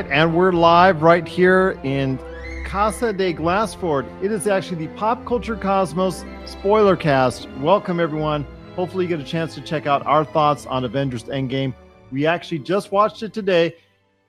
[0.00, 2.18] Right, and we're live right here in
[2.64, 4.06] Casa de Glassford.
[4.24, 7.50] It is actually the Pop Culture Cosmos spoiler cast.
[7.58, 8.46] Welcome, everyone.
[8.76, 11.74] Hopefully, you get a chance to check out our thoughts on Avengers Endgame.
[12.10, 13.74] We actually just watched it today.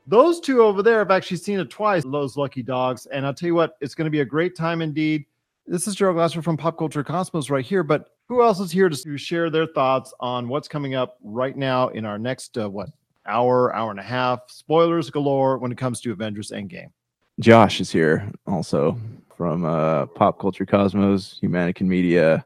[0.07, 3.05] Those two over there have actually seen it twice, those lucky dogs.
[3.05, 5.23] And I'll tell you what, it's going to be a great time indeed.
[5.67, 7.83] This is Gerald Glassford from Pop Culture Cosmos right here.
[7.83, 11.88] But who else is here to share their thoughts on what's coming up right now
[11.88, 12.89] in our next, uh, what,
[13.25, 14.39] hour, hour and a half?
[14.48, 16.91] Spoilers galore when it comes to Avengers Endgame.
[17.39, 18.97] Josh is here also
[19.36, 22.45] from uh, Pop Culture Cosmos, Humanican Media,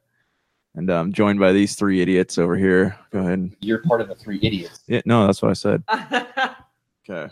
[0.76, 2.98] and I'm joined by these three idiots over here.
[3.12, 3.52] Go ahead.
[3.62, 4.82] You're part of the three idiots.
[4.88, 5.84] Yeah, no, that's what I said.
[7.08, 7.32] Okay.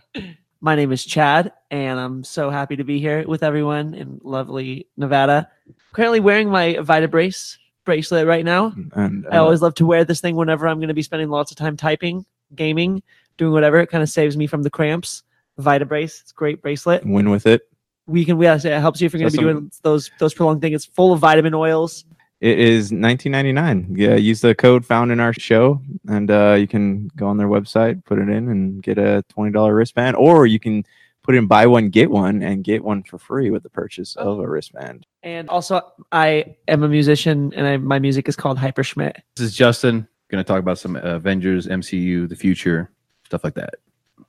[0.61, 4.87] My name is Chad, and I'm so happy to be here with everyone in lovely
[4.97, 5.49] Nevada.
[5.93, 8.73] Currently wearing my Vita Brace bracelet right now.
[8.93, 11.29] And I uh, always love to wear this thing whenever I'm going to be spending
[11.29, 13.01] lots of time typing, gaming,
[13.37, 13.79] doing whatever.
[13.79, 15.23] It kind of saves me from the cramps.
[15.57, 17.05] Vita Brace, it's a great bracelet.
[17.05, 17.61] win with it.
[18.07, 20.33] We can, yeah, it helps you if you're going to be some- doing those those
[20.33, 20.75] prolonged things.
[20.75, 22.05] It's full of vitamin oils.
[22.41, 23.97] It is 19.99.
[23.97, 27.47] Yeah, use the code found in our show, and uh, you can go on their
[27.47, 30.83] website, put it in, and get a $20 wristband, or you can
[31.21, 34.39] put in buy one get one and get one for free with the purchase of
[34.39, 35.05] a wristband.
[35.23, 35.81] And also,
[36.11, 39.21] I am a musician, and I, my music is called Hyper Schmidt.
[39.37, 40.05] This is Justin.
[40.29, 42.91] Going to talk about some Avengers, MCU, the future,
[43.25, 43.75] stuff like that.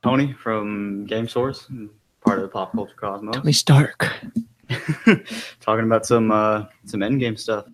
[0.03, 1.67] Tony from Game Source,
[2.23, 3.35] part of the Pop Culture Cosmos.
[3.35, 4.13] Tony Stark.
[5.59, 7.65] Talking about some uh, some Endgame stuff.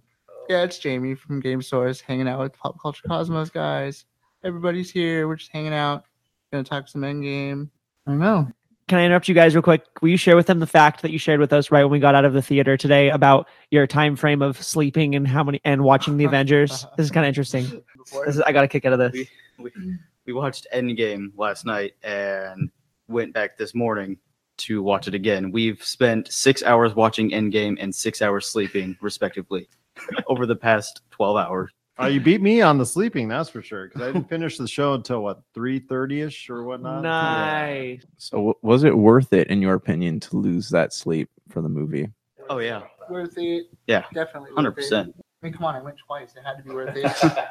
[0.50, 4.06] Yeah, it's Jamie from Game Source, hanging out with Pop Culture Cosmos guys.
[4.44, 5.28] Everybody's here.
[5.28, 6.06] We're just hanging out.
[6.52, 7.70] Gonna talk some Endgame.
[8.06, 8.48] I don't know.
[8.88, 9.86] Can I interrupt you guys real quick?
[10.02, 12.00] Will you share with them the fact that you shared with us right when we
[12.00, 15.62] got out of the theater today about your time frame of sleeping and how many
[15.64, 16.86] and watching the Avengers?
[16.98, 17.84] This is kind of interesting.
[18.26, 19.14] This is, I got a kick out of this.
[19.58, 19.96] We, we
[20.26, 22.70] we watched Endgame last night and
[23.08, 24.18] went back this morning
[24.58, 25.52] to watch it again.
[25.52, 29.68] We've spent six hours watching Endgame and six hours sleeping, respectively,
[30.28, 31.72] over the past twelve hours.
[32.00, 33.88] Uh, you beat me on the sleeping, that's for sure.
[33.88, 37.04] Because I didn't finish the show until what three thirty ish or whatnot.
[37.04, 38.06] Nice.
[38.18, 41.70] So, w- was it worth it, in your opinion, to lose that sleep for the
[41.70, 42.10] movie?
[42.50, 43.68] Oh yeah, Worth it.
[43.88, 44.52] Yeah, Definitely.
[44.56, 45.14] Hundred percent.
[45.18, 46.34] I mean, come on, I went twice.
[46.36, 47.06] It had to be worth it.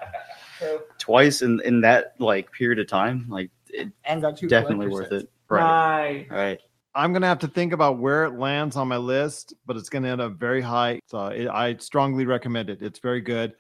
[0.60, 4.88] So- Twice in in that like period of time, like it, and got two definitely
[4.88, 5.25] worth sets.
[5.25, 5.31] it.
[5.48, 6.31] Right, Nice.
[6.31, 6.60] right.
[6.94, 10.09] I'm gonna have to think about where it lands on my list, but it's gonna
[10.09, 11.00] end up very high.
[11.06, 12.82] So it, I strongly recommend it.
[12.82, 13.54] It's very good.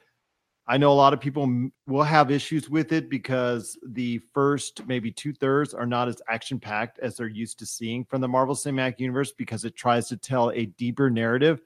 [0.66, 4.86] I know a lot of people m- will have issues with it because the first
[4.86, 8.28] maybe two thirds are not as action packed as they're used to seeing from the
[8.28, 11.60] Marvel Cinematic Universe because it tries to tell a deeper narrative.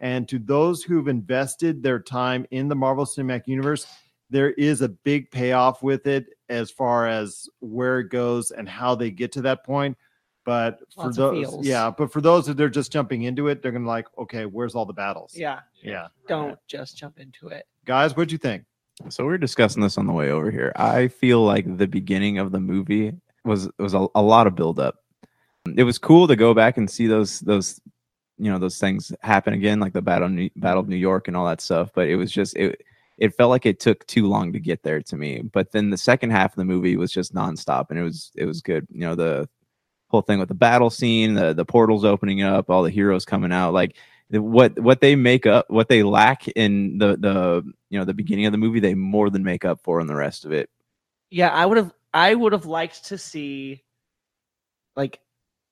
[0.00, 3.86] And to those who've invested their time in the Marvel Cinematic Universe,
[4.30, 8.94] there is a big payoff with it as far as where it goes and how
[8.94, 9.96] they get to that point.
[10.44, 11.66] But for Lots of those, feels.
[11.66, 14.76] yeah, but for those that they're just jumping into it, they're gonna like, okay, where's
[14.76, 15.34] all the battles?
[15.34, 15.60] Yeah.
[15.82, 16.06] yeah.
[16.28, 17.66] Don't just jump into it.
[17.84, 18.64] Guys, what'd you think?
[19.08, 20.72] So we were discussing this on the way over here.
[20.76, 23.12] I feel like the beginning of the movie
[23.44, 25.02] was was a, a lot of buildup.
[25.74, 27.80] It was cool to go back and see those those
[28.38, 31.36] you know those things happen again, like the battle New, battle of New York and
[31.36, 31.90] all that stuff.
[31.92, 32.82] But it was just it
[33.18, 35.42] it felt like it took too long to get there to me.
[35.42, 38.44] But then the second half of the movie was just nonstop, and it was it
[38.44, 38.86] was good.
[38.90, 39.48] You know the
[40.08, 43.52] whole thing with the battle scene, the the portals opening up, all the heroes coming
[43.52, 43.96] out, like
[44.30, 48.46] what what they make up what they lack in the the you know the beginning
[48.46, 50.68] of the movie they more than make up for in the rest of it
[51.30, 53.84] Yeah, I would have I would have liked to see
[54.96, 55.20] like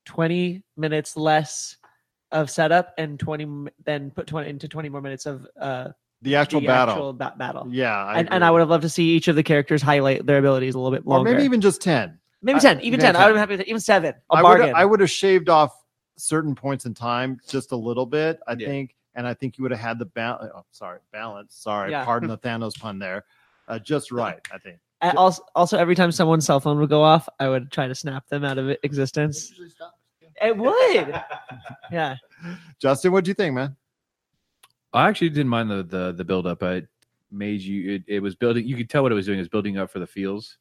[0.07, 1.77] 20 minutes less
[2.31, 5.89] of setup and 20 then put 20 into 20 more minutes of uh
[6.25, 6.95] The actual the battle.
[6.95, 7.67] actual ba- battle.
[7.71, 10.27] yeah, I and, and I would have loved to see each of the characters highlight
[10.27, 11.19] their abilities a little bit more.
[11.19, 12.19] or maybe even just ten.
[12.43, 13.17] maybe I- 10, even even 10.
[13.17, 14.13] I would have been happy with even 7.
[14.13, 14.73] A I would bargain.
[14.75, 15.73] I would have shaved off
[16.17, 18.67] certain points in time just a little bit, I Yeah.
[18.69, 20.51] think, and I think you would have had the balance.
[20.55, 21.55] Oh, sorry, balance.
[21.57, 22.05] Sorry, Yeah.
[22.05, 23.25] pardon the Thanos pun there.
[23.69, 24.79] Uh, just right, I think.
[25.01, 27.95] And also, also every time someone's cell phone would go off, I would try to
[27.95, 29.51] snap them out of existence.
[29.51, 29.71] usually.
[30.43, 31.23] It would.
[31.93, 32.17] yeah.
[32.81, 33.77] Justin, what do you think, man?
[34.95, 36.63] I actually didn't mind the the the build up.
[36.63, 36.89] It
[37.31, 37.95] made you.
[37.97, 38.67] It, it was building.
[38.67, 39.39] You could tell what it was doing.
[39.39, 40.59] It was building up for the feels,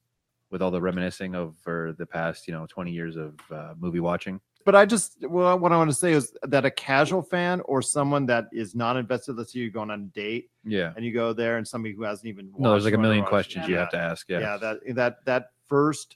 [0.52, 4.42] with all the reminiscing over the past, you know, twenty years of uh, movie watching.
[4.66, 7.82] But I just well, what I want to say is that a casual fan or
[7.82, 10.94] someone that is not invested, let's say you're going on a date Yeah.
[10.96, 13.68] and you go there and somebody who hasn't even No, there's like a million questions
[13.68, 14.30] you have to ask.
[14.30, 14.40] Yeah.
[14.40, 16.16] yeah that that that first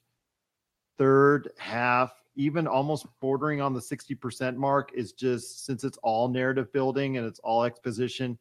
[0.98, 6.72] third half even almost bordering on the 60% mark is just since it's all narrative
[6.72, 8.38] building and it's all exposition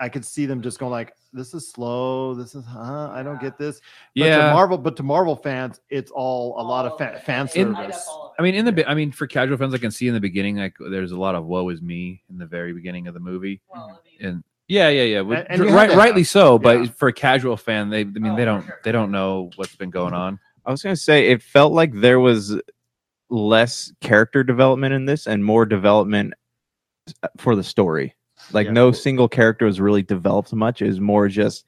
[0.00, 2.34] I could see them just going like, "This is slow.
[2.34, 3.10] This is huh?
[3.12, 3.80] I don't get this."
[4.14, 4.48] But yeah.
[4.48, 8.08] to Marvel, but to Marvel fans, it's all a lot of fa- fan service.
[8.38, 10.56] I mean, in the I mean, for casual fans, I can see in the beginning,
[10.56, 13.60] like there's a lot of "woe is me" in the very beginning of the movie,
[13.74, 14.24] mm-hmm.
[14.24, 16.58] and yeah, yeah, yeah, with- And- and you dr- had right, rightly so.
[16.58, 16.90] But Yeah.
[16.96, 18.80] for a casual fan, they, I mean, Oh, they don't, sure.
[18.84, 20.22] they don't know what's been going mm-hmm.
[20.22, 20.40] on.
[20.66, 22.54] I was gonna say it felt like there was
[23.30, 26.34] less character development in this and more development
[27.22, 28.14] uh, for the story.
[28.52, 28.72] Like Yeah.
[28.72, 30.80] no single character was really developed much.
[30.82, 31.64] It was more just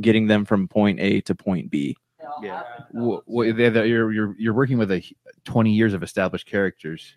[0.00, 1.96] getting them from point A to point B.
[2.42, 2.62] Yeah.
[2.92, 5.02] Wh- wh- they- they- you're you're you're working with a
[5.44, 7.16] 20 years of established characters.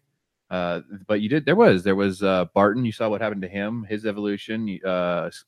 [0.49, 2.85] Uh, but you did there was there was uh Barton.
[2.85, 4.67] You saw what happened to him, his evolution.
[4.67, 5.45] you- Uh, s-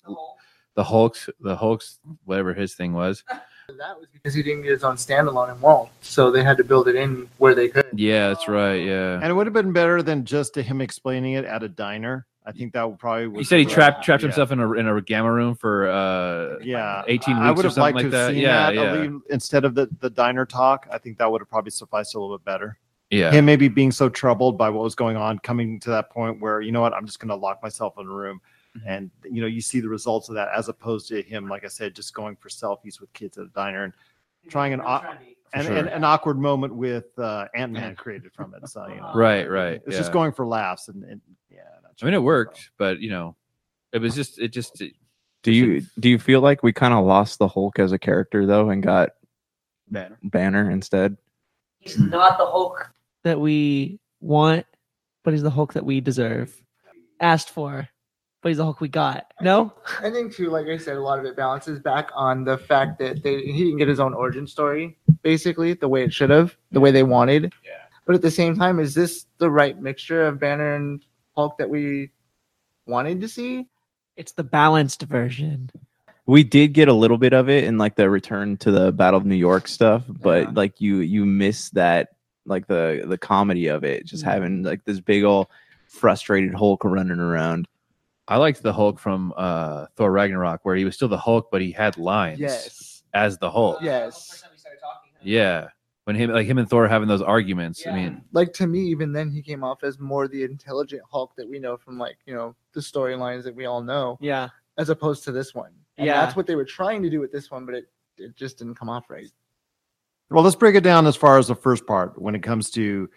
[0.75, 3.23] the Hulk's the Hulk's whatever his thing was.
[3.77, 5.89] That was because he didn't get his own standalone and won't.
[6.01, 7.87] So they had to build it in where they could.
[7.93, 8.75] Yeah, that's right.
[8.85, 9.15] Yeah.
[9.15, 12.25] And it would have been better than just to him explaining it at a diner.
[12.45, 13.37] I think that would probably.
[13.37, 14.29] He said he trapped trapped yeah.
[14.29, 17.67] himself in a in a gamma room for uh Yeah, 18 I weeks would or
[17.67, 18.33] have something liked like to have that.
[18.33, 18.81] seen Yeah, that yeah.
[18.81, 20.87] a little- instead of the the diner talk.
[20.91, 22.77] I think that would have probably sufficed a little bit better.
[23.11, 23.31] yeah.
[23.31, 26.59] Him maybe being so troubled by what was going on, coming to that point where
[26.61, 28.41] you know what, I'm just going to lock myself in a room.
[28.85, 31.67] And you know you see the results of that as opposed to him, like I
[31.67, 33.93] said, just going for selfies with kids at a diner and
[34.49, 35.03] trying an au-
[35.53, 35.75] and, sure.
[35.77, 38.67] and an awkward moment with uh, Ant Man created from it.
[38.69, 39.81] So you know, Right, right.
[39.85, 41.21] It's just going for laughs and, and
[41.51, 41.57] yeah.
[41.81, 43.35] that I mean, it shouldn't- worked, but you know,
[43.91, 44.93] it was just it just it-
[45.43, 48.45] Do you do you feel like we kind of lost the Hulk as a character
[48.45, 49.09] though and got
[49.89, 50.19] Banner.
[50.23, 51.17] Banner instead?
[51.79, 52.91] He's not the Hulk
[53.23, 54.65] that we want,
[55.23, 56.55] but he's the Hulk that we deserve.
[57.21, 57.87] Asked for,
[58.41, 59.31] but he's the Hulk we got.
[59.41, 59.73] No?
[60.01, 62.99] I think too, like I said, a lot of it balances back on the fact
[62.99, 66.55] that they, he didn't get his own origin story, basically the way it should have,
[66.71, 67.53] the way they wanted.
[67.65, 67.71] Yeah.
[68.05, 71.03] But at the same time, is this the right mixture of Banner and
[71.35, 72.11] Hulk that we
[72.85, 73.67] wanted to see?
[74.15, 75.69] It's the balanced version.
[76.25, 79.19] We did get a little bit of it in like the return to the Battle
[79.19, 80.49] of New York stuff, but Yeah.
[80.53, 82.09] like you you miss that
[82.45, 84.27] like the the comedy of it, just Mhm.
[84.31, 85.47] having like this big old
[85.87, 87.67] frustrated Hulk running around.
[88.29, 91.61] I liked the Hulk from uh Thor Ragnarok where he was still the Hulk, but
[91.61, 93.03] he had lines Yes.
[93.13, 93.79] as the Hulk.
[93.81, 94.43] Yes.
[95.21, 95.67] Yeah.
[96.05, 97.85] When him like him and Thor having those arguments.
[97.85, 101.35] I mean, Like to me, even then, he came off as more the intelligent Hulk
[101.37, 104.49] that we know from like you know the storylines that we all know, Yeah.
[104.77, 105.71] as opposed to this one.
[105.97, 106.21] And Yeah.
[106.21, 108.75] that's what they were trying to do with this one, but it it just didn't
[108.75, 109.29] come off right.
[110.29, 113.09] Well, let's break it down as far as the first part when it comes to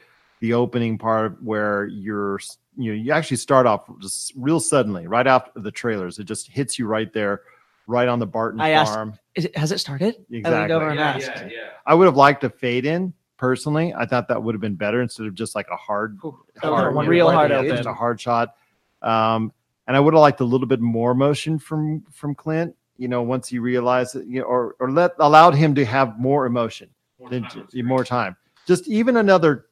[0.42, 2.38] the opening part where you're
[2.76, 6.18] you know you actually start off just real suddenly right after the trailers.
[6.18, 7.42] It just hits you right there,
[7.86, 9.18] right on the Barton I asked- farm.
[9.36, 10.16] Is it, has it started?
[10.16, 10.74] I leaned Exactly.
[10.74, 11.52] over and.
[11.86, 13.94] I would have liked to fade in personally.
[13.94, 16.92] I thought that would have been better instead of just like a hard, That hard
[16.92, 17.70] a you know, real hard open.
[17.70, 18.56] just a hard shot.
[19.00, 19.52] Um,
[19.86, 22.74] and I would have liked a little bit more motion from from Clint.
[22.98, 26.18] You know, once he realized it, you know, or or let allowed him to have
[26.18, 26.90] more emotion,
[27.30, 28.36] than ju- more time.
[28.66, 29.66] Just even another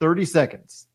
[0.00, 0.86] thirty seconds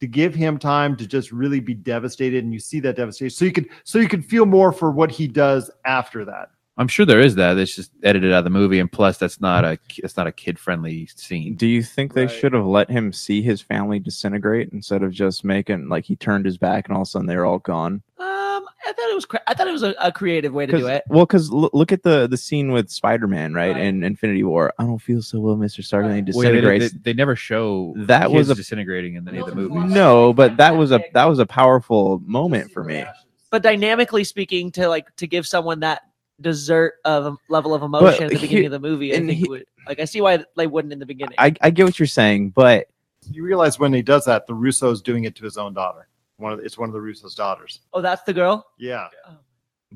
[0.00, 3.44] to give him time to just really be devastated, and you see that devastation, so
[3.44, 6.50] you could so you could feel more for what he does after that.
[6.76, 7.58] I'm sure there is that.
[7.58, 10.32] It's just edited out of the movie, and plus that's not a that's not a
[10.32, 11.56] kid friendly scene.
[11.56, 12.30] Do you think they Right.
[12.30, 16.46] should have let him see his family disintegrate instead of just making like he turned
[16.46, 18.02] his back and all of a sudden they're all gone?
[18.18, 18.26] Um,
[18.58, 19.24] Um, I thought it was.
[19.26, 21.04] Cre- I thought it was a, a creative way to do it.
[21.08, 23.82] Well, because look at the the scene with Spider Man, right, Right.
[23.84, 24.72] in Infinity War.
[24.78, 26.92] I don't feel so well, Mister Stark, and he Well, yeah, they, disintegrates.
[26.92, 29.92] they, they never show That was a- disintegrating in any of the movies.
[29.92, 33.04] no, but that was a that was a powerful moment for me.
[33.50, 36.02] But dynamically speaking, to like to give someone that
[36.40, 39.26] dessert of a level of emotion at the he- beginning of the movie, I and
[39.28, 41.34] think he- would like I see why they wouldn't in the beginning.
[41.38, 42.86] I, I get what you're saying, but
[43.30, 46.08] You realize when he does that, the Russo's doing it to his own daughter.
[46.38, 47.80] One of the, it's one of the Russo's daughters.
[47.92, 48.66] oh, that's the girl.
[48.78, 49.08] Yeah.
[49.28, 49.36] Oh.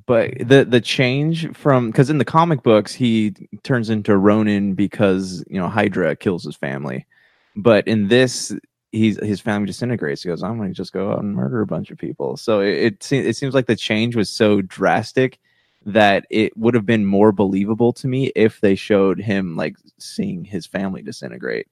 [0.07, 5.45] but the the change from because in the comic books he turns into Ronin because
[5.49, 7.07] you know Hydra kills his family,
[7.57, 8.53] but in this
[8.91, 10.23] he's his family disintegrates.
[10.23, 12.37] He goes, I'm going to just go out and murder a bunch of people.
[12.37, 15.39] So it it, se- it seems like the change was so drastic
[15.85, 20.45] that it would have been more believable to me if they showed him like seeing
[20.45, 21.67] his family disintegrate.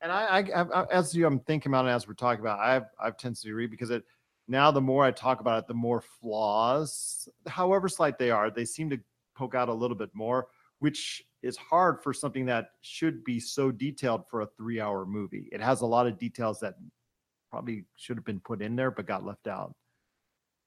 [0.00, 2.84] And I, I, I as you, I'm thinking about it as we're talking about, I've,
[3.00, 4.04] I've tended to agree because it
[4.46, 8.64] now the more I talk about it, the more flaws, however slight they are, they
[8.64, 8.98] seem to
[9.36, 13.70] poke out a little bit more, which is hard for something that should be so
[13.70, 15.48] detailed for a three hour movie.
[15.52, 16.74] It has a lot of details that
[17.50, 19.74] probably should have been put in there, but got left out.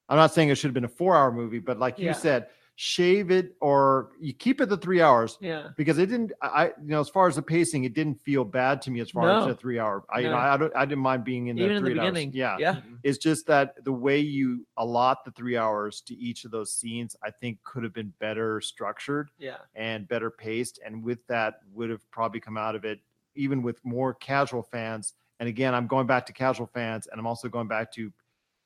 [0.09, 2.09] I'm not saying it should have been a four hour movie, but like Yeah.
[2.09, 2.47] you said,
[2.85, 5.67] shave it or you keep it the three hours Yeah.
[5.77, 6.31] because it didn't.
[6.41, 9.01] I I- you know as far as the pacing, it didn't feel bad to me
[9.01, 10.03] as far as the three hour.
[10.09, 10.37] I you know No.
[10.39, 12.09] I don't I didn't mind being in the Even in the three hours.
[12.09, 12.31] beginning.
[12.33, 12.75] Yeah, Yeah.
[12.77, 12.95] Mm-hmm.
[13.03, 17.15] it's just that the way you allot the three hours to each of those scenes,
[17.21, 19.57] I think could have been better structured Yeah.
[19.75, 20.79] and better paced.
[20.83, 22.99] And with that, would have probably come out of it,
[23.35, 25.13] even with more casual fans.
[25.39, 28.11] And again, I'm going back to casual fans, and I'm also going back to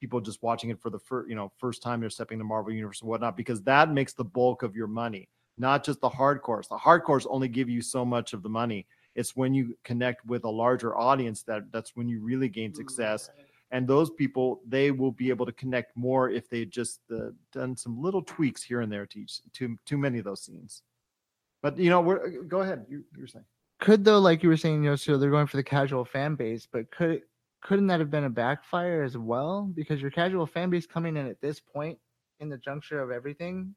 [0.06, 2.72] people just watching it for the first, you know, first time they're stepping the Marvel
[2.72, 6.68] universe and whatnot, because that makes the bulk of your money, not just the hardcores.
[6.70, 8.86] The hardcores only give you so much of the money.
[9.16, 13.32] It's when you connect with a larger audience that that's when you really gain success.
[13.72, 17.76] and those people they will be able to connect more if they just uh, done
[17.76, 20.84] some little tweaks here and there to each too too many of those scenes.
[21.64, 22.86] But you know we're go ahead.
[22.88, 23.46] You, you're saying.
[23.80, 26.36] Could though, like you were saying, you know, so they're going for the casual fan
[26.36, 27.24] base, but could
[27.66, 29.64] couldn't that have been a backfire as well?
[29.74, 31.98] Because your casual fan base coming in at this point
[32.40, 33.74] in the juncture of everything,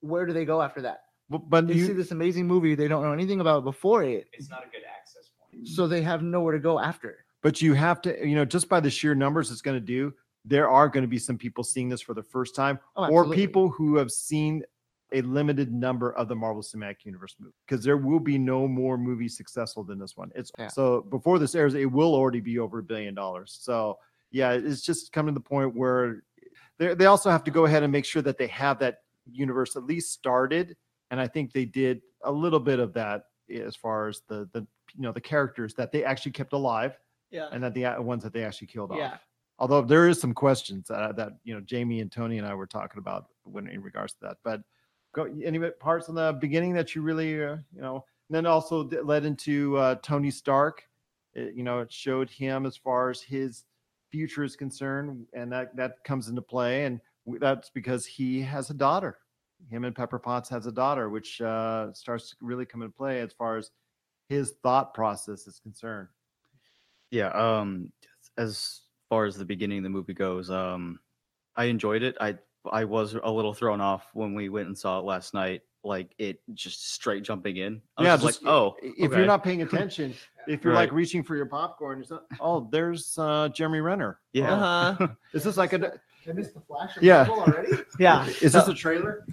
[0.00, 1.00] where do they go after that?
[1.28, 4.48] but, but They see this amazing movie they don't know anything about before it, It's
[4.48, 5.68] not a good access point.
[5.68, 7.26] so they have nowhere to go after.
[7.42, 10.14] but you have to you know just by the sheer numbers it's going to do
[10.46, 13.28] there are going to be some people seeing this for the first time Oh, or
[13.30, 14.62] people who have seen
[15.12, 18.98] a limited number of the Marvel Cinematic Universe movie because there will be no more
[18.98, 20.30] movies successful than this one.
[20.34, 20.68] It's Yeah.
[20.68, 23.56] so before this airs, it will already be over a billion dollars.
[23.60, 23.98] So
[24.30, 26.24] yeah, it's just coming to the point where
[26.78, 28.98] they they also have to go ahead and make sure that they have that
[29.30, 30.76] universe at least started,
[31.10, 34.60] and I think they did a little bit of that as far as the the
[34.94, 36.98] you know the characters that they actually kept alive
[37.30, 37.48] Yeah.
[37.52, 39.12] and that the uh, ones that they actually killed Yeah.
[39.12, 39.26] off.
[39.58, 42.66] Although there is some questions uh, that you know Jamie and Tony and I were
[42.66, 44.36] talking about when in regards to that.
[44.44, 44.62] But
[45.18, 48.88] go any parts in the beginning that you really uh, you know, and then also
[49.02, 50.84] led into uh, Tony Stark.
[51.34, 53.64] It, you know, it showed him as far as his
[54.10, 57.00] future is concerned, and that that comes into play, and
[57.40, 59.18] that's because he has a daughter.
[59.70, 63.20] Him and Pepper Potts has a daughter, which uh, starts to really come into play
[63.20, 63.70] as far as
[64.28, 66.08] his thought process is concerned.
[67.10, 67.30] Yeah.
[67.30, 67.92] Um,
[68.36, 71.00] as far as the beginning of the movie goes, um,
[71.56, 72.16] I enjoyed it.
[72.20, 72.38] I
[72.70, 75.62] I was a little thrown off when we went and saw it last night.
[75.84, 77.80] Like it just straight jumping in.
[77.96, 79.16] I was Yeah, just just- like, oh, if okay.
[79.16, 80.12] you're not paying attention,
[80.48, 84.18] if you're like reaching for your popcorn, it's not, oh, there's uh, Jeremy Renner.
[84.32, 84.52] yeah.
[84.54, 85.08] Uh-huh.
[85.32, 85.92] Is this like a?
[86.28, 87.26] I missed the flash Yeah.
[87.28, 87.72] already.
[87.98, 88.26] Yeah.
[88.42, 89.24] Is this a trailer?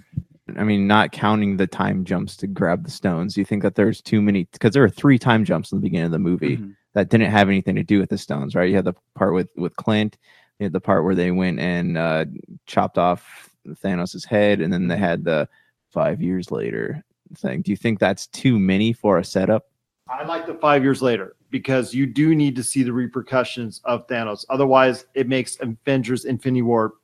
[0.56, 3.36] I mean, not counting the time jumps to grab the stones.
[3.36, 6.06] You think that there's too many because there are three time jumps in the beginning
[6.06, 6.76] of the movie Mhm.
[6.94, 8.68] that didn't have anything to do with the stones, right?
[8.70, 10.16] You had the part with with Clint,
[10.58, 12.24] you had the part where they went and uh,
[12.66, 15.48] chopped off Thanos' head, and then they had the
[15.92, 17.04] five years later
[17.36, 17.62] thing.
[17.62, 19.66] Do you think that's too many for a setup?
[20.08, 24.06] I like the five years later because you do need to see the repercussions of
[24.06, 24.44] Thanos.
[24.48, 26.94] Otherwise, it makes Avengers Infinity War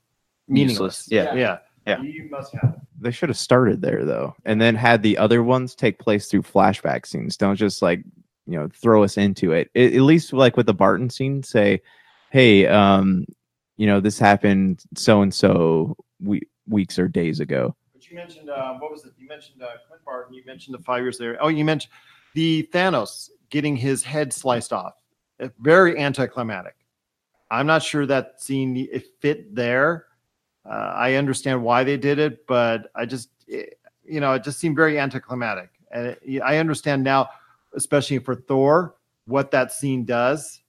[0.48, 1.08] meaningless.
[1.10, 1.34] Yeah.
[1.34, 2.00] yeah, Yeah.
[2.02, 2.80] You must have it.
[3.00, 6.42] They should have started there though, and then had the other ones take place through
[6.42, 7.36] flashback scenes.
[7.36, 8.04] Don't just like
[8.46, 9.70] you know throw us into it.
[9.74, 11.82] A- At least like with the Barton scene, say,
[12.30, 13.24] "Hey, um,
[13.82, 18.48] you know this happened so and so we weeks or days ago." But you mentioned
[18.48, 19.12] uh, what was it?
[19.18, 20.34] You mentioned uh, Clint Barton.
[20.34, 21.36] You mentioned the five years there.
[21.40, 21.92] Oh, you mentioned
[22.34, 24.92] the Thanos getting his head sliced off.
[25.40, 26.76] Uh, Very anticlimactic.
[27.50, 30.06] I'm not sure that scene it fit there.
[30.64, 34.58] Uh, I understand why they did it, but I just, it- you know, it just
[34.60, 35.70] seemed very anticlimactic.
[35.90, 37.28] And it, I understand now,
[37.74, 38.94] especially for Thor,
[39.26, 40.61] what that scene does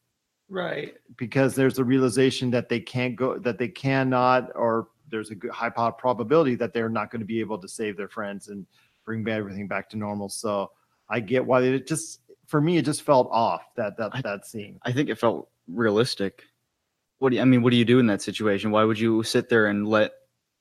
[0.50, 0.94] Right.
[1.18, 5.52] because there's a realization that they can't go that they cannot or there's a good
[5.52, 8.66] high probability that they're not going to be able to save their friends and
[9.06, 10.70] bring everything back to normal so
[11.10, 14.46] i get why it just for me it just felt off that that I- that
[14.46, 16.44] scene I think it felt realistic.
[17.20, 17.62] What do you, I mean?
[17.62, 18.70] What do you do in that situation?
[18.70, 20.12] Why would you sit there and let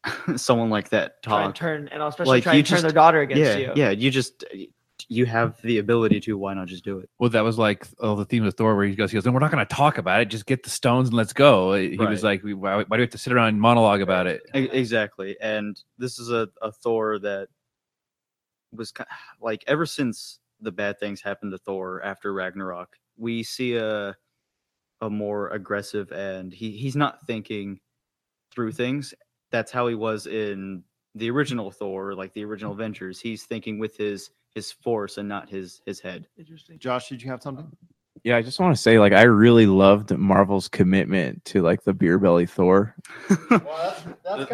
[0.37, 1.57] someone like that Try and talk?
[1.57, 3.73] turn and especially Like, try and turn just- their daughter against Yeah, you.
[3.75, 3.91] yeah.
[3.91, 4.45] You just
[5.09, 6.39] you have the ability to.
[6.39, 7.09] Why not just do it?
[7.19, 9.33] Well, that was like oh, the theme of Thor, where he goes, he goes, "No,
[9.33, 10.27] we're not going to talk about it.
[10.27, 13.11] Just get the stones and let's go." He was like, "Why, why do we have
[13.11, 15.37] to sit around and monologue about it?" Exactly.
[15.41, 17.49] And this is a, a Thor that
[18.73, 19.05] was ki-
[19.41, 24.17] like ever since the bad things happened to Thor after Ragnarok, we see a
[25.01, 27.81] a more aggressive and he he's not thinking
[28.53, 29.13] through things.
[29.51, 32.81] That's how he was in the original Thor, like the original mm-hmm.
[32.81, 33.21] Avengers.
[33.21, 36.27] He's thinking with his his force and not his his head.
[36.39, 36.79] Interesting.
[36.79, 37.71] josh did you have something
[38.25, 41.93] Yeah, I just want to say, like, I really loved Marvel's commitment to like the
[41.95, 42.95] beer belly Thor.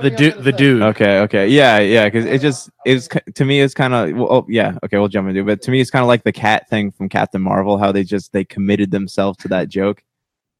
[0.00, 0.83] The dude, the dude.
[0.83, 4.47] Okay, okay, yeah, yeah, because it just is to me, it's kind of well, oh,
[4.49, 5.47] yeah, okay, we'll jump into it.
[5.47, 8.05] But to me, it's kind of like the cat thing from Captain Marvel, how they
[8.05, 10.02] just they committed themselves to that joke.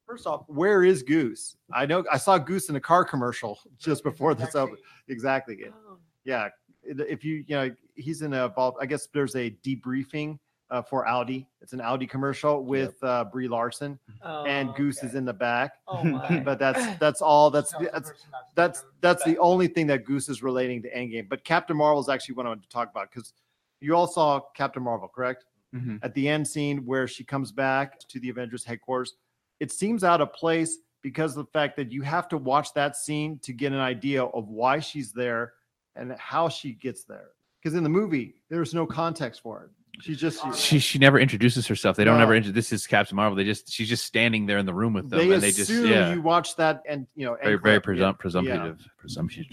[0.07, 4.03] first off where is goose i know i saw goose in a car commercial just
[4.03, 4.73] before this Exactly.
[4.73, 6.49] open exactly Oh, yeah,
[6.89, 8.77] if you you know he's in a vault.
[8.81, 10.39] I guess there's a debriefing
[10.71, 11.47] uh, for Audi.
[11.61, 15.73] It's an Audi commercial with uh, Brie Larson and Oh, Goose is in the back.
[15.87, 16.41] Oh my.
[16.41, 17.51] But that's that's all.
[17.51, 18.13] That's that's
[18.55, 21.29] that's that's the only thing that Goose is relating to Endgame.
[21.29, 23.33] But Captain Marvel is actually what I want to talk about because
[23.81, 25.45] you all saw Captain Marvel, correct?
[25.75, 25.99] Mhm.
[26.03, 29.15] At the end scene where she comes back to the Avengers headquarters,
[29.61, 32.97] it seems out of place because of the fact that you have to watch that
[32.97, 35.53] scene to get an idea of why she's there
[35.99, 37.29] and how she gets there.
[37.63, 39.71] Because in the movie, there's no context for it.
[40.01, 41.97] She's just She she never introduces herself.
[41.97, 42.23] They don't No.
[42.23, 42.35] ever.
[42.35, 43.35] Intro- this is Captain Marvel.
[43.37, 45.71] They just she's just standing there in the room with them, they and they just
[45.71, 48.87] assume yeah, you watch that and you know very end very credit- presum- yeah, presumptive
[48.97, 49.45] presumptive.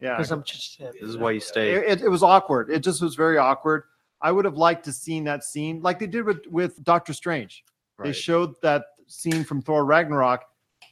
[0.00, 0.56] Yeah, Presumptive.
[0.98, 1.72] This is why you stay.
[1.74, 2.70] it, it, it was awkward.
[2.70, 3.84] It just was very awkward.
[4.22, 7.64] I would have liked to seen that scene like they did with with Doctor Strange.
[8.02, 10.44] They showed that scene from Thor Ragnarok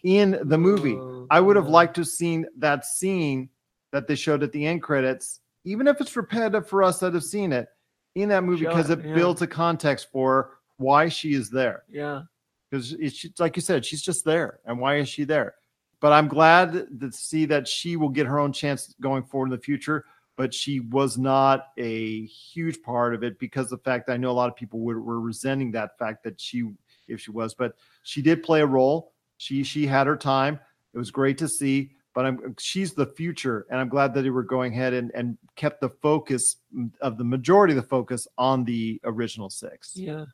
[0.03, 0.95] in the movie.
[0.97, 3.49] Oh, I would have liked to have seen that scene
[3.93, 7.25] that they showed at the end credits, even if it's repetitive for us that have
[7.25, 7.69] seen it
[8.15, 9.15] in that movie, because it, yeah.
[9.15, 11.85] builds a context for why she is there.
[11.89, 12.23] Yeah.
[12.71, 14.61] Because it's like you said, she's just there.
[14.67, 15.55] And why is she there?
[16.01, 19.53] But I'm glad to see that she will get her own chance going forward in
[19.53, 20.05] the future.
[20.37, 24.31] But she was not a huge part of it because the fact that I know
[24.31, 26.71] a lot of people were, were resenting that fact that she,
[27.09, 29.15] if she was, but she did play a role.
[29.39, 30.61] She she had her time.
[30.95, 31.93] It was great to see.
[32.19, 35.39] But I'm she's the future, and I'm glad that they were going ahead and, and
[35.55, 36.57] kept the focus
[37.01, 39.93] of the majority of the focus on the original six.
[39.95, 40.25] Yeah.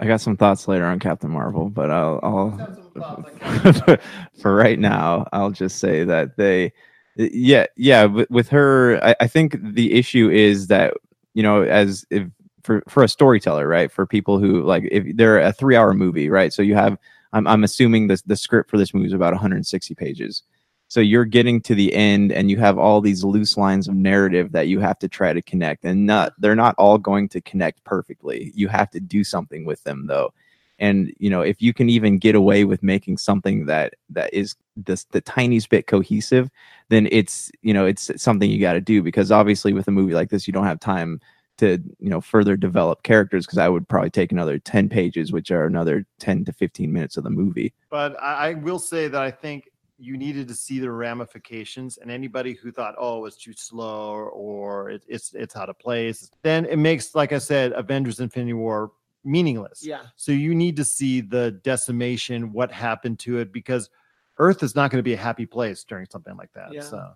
[0.00, 3.98] I got some thoughts later on Captain Marvel, but I'll, I'll
[4.40, 6.72] for right now, I'll just say that they,
[7.14, 10.94] yeah, yeah, with, with her, I, I think the issue is that
[11.34, 12.26] you know, as if
[12.64, 16.30] for for a storyteller, right, for people who like if they're a three hour movie,
[16.30, 16.98] right, so you have,
[17.32, 20.42] I'm I'm assuming the the script for this movie is about 160 pages.
[20.88, 24.52] So you're getting to the end and you have all these loose lines of narrative
[24.52, 27.84] that you have to try to connect and not they're not all going to connect
[27.84, 28.52] perfectly.
[28.54, 30.32] You have to do something with them though.
[30.78, 34.56] And you know, if you can even get away with making something that that is
[34.76, 36.48] this the tiniest bit cohesive,
[36.88, 40.14] then it's you know, it's something you got to do because obviously with a movie
[40.14, 41.20] like this you don't have time
[41.58, 45.50] to you know further develop characters because I would probably take another 10 pages which
[45.50, 47.74] are another 10 to 15 minutes of the movie.
[47.90, 49.68] But I will say that I think
[49.98, 54.30] you needed to see the ramifications, and anybody who thought, "Oh, it's too slow" or,
[54.30, 58.54] or it, it's it's out of place, then it makes, like I said, Avengers: Infinity
[58.54, 58.92] War
[59.24, 59.84] meaningless.
[59.84, 60.02] Yeah.
[60.16, 63.90] So you need to see the decimation, what happened to it, because
[64.38, 66.72] Earth is not going to be a happy place during something like that.
[66.72, 66.82] Yeah.
[66.82, 67.10] So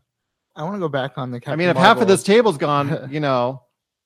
[0.56, 1.40] I want to go back on the.
[1.46, 3.62] I mean, if half of this table's gone, you know,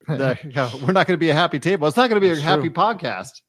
[0.07, 1.89] the, you know, we're not going to be a happy table.
[1.89, 2.71] It's not going to be a That's happy true.
[2.71, 3.41] podcast.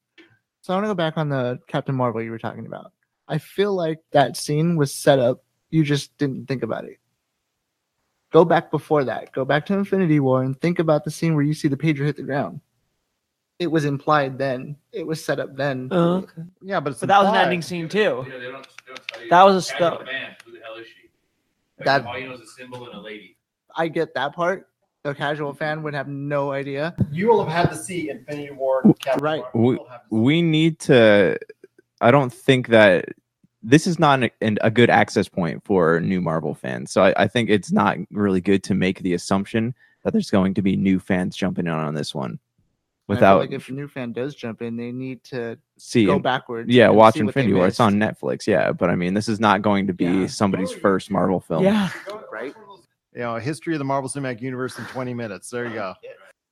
[0.62, 2.92] So I want to go back on the Captain Marvel you were talking about.
[3.28, 5.44] I feel like that scene was set up.
[5.70, 6.98] You just didn't think about it.
[8.32, 9.32] Go back before that.
[9.32, 12.06] Go back to Infinity War and think about the scene where you see the pager
[12.06, 12.60] hit the ground.
[13.60, 14.76] It was implied then.
[14.92, 15.88] It was set up then.
[15.92, 16.44] Oh, okay.
[16.62, 18.26] Yeah, but it's But that was an ending scene too.
[18.28, 18.68] they don't, they don't
[19.08, 19.30] tell you.
[19.30, 20.36] That was a Casual stu- fan.
[20.46, 21.10] Who the hell is she?
[21.84, 23.36] That- all you know is a symbol and a lady.
[23.76, 24.70] I get that part.
[25.06, 26.94] A casual fan would have no idea.
[27.12, 28.84] You will have had to see Infinity War.
[29.00, 29.42] Captain Right.
[29.42, 29.62] Marvel.
[29.74, 31.38] You will have to see we need to
[32.02, 33.06] i don't think that
[33.64, 37.28] this is not an, a good access point for new marvel fans so I, I
[37.28, 41.00] think it's not really good to make the assumption that there's going to be new
[41.00, 42.40] fans jumping in on this one And
[43.10, 46.06] I feel without like if a new fan does jump in, they need to see
[46.06, 46.70] go backwards.
[46.70, 49.40] yeah and watch see infinity war it's on netflix yeah but i mean this is
[49.40, 50.28] not going to be Yeah.
[50.28, 51.90] somebody's first marvel film Yeah.
[52.32, 52.54] right?
[53.14, 55.50] you know, history of the Marvel Cinematic Universe in 20 minutes.
[55.50, 55.96] There you go.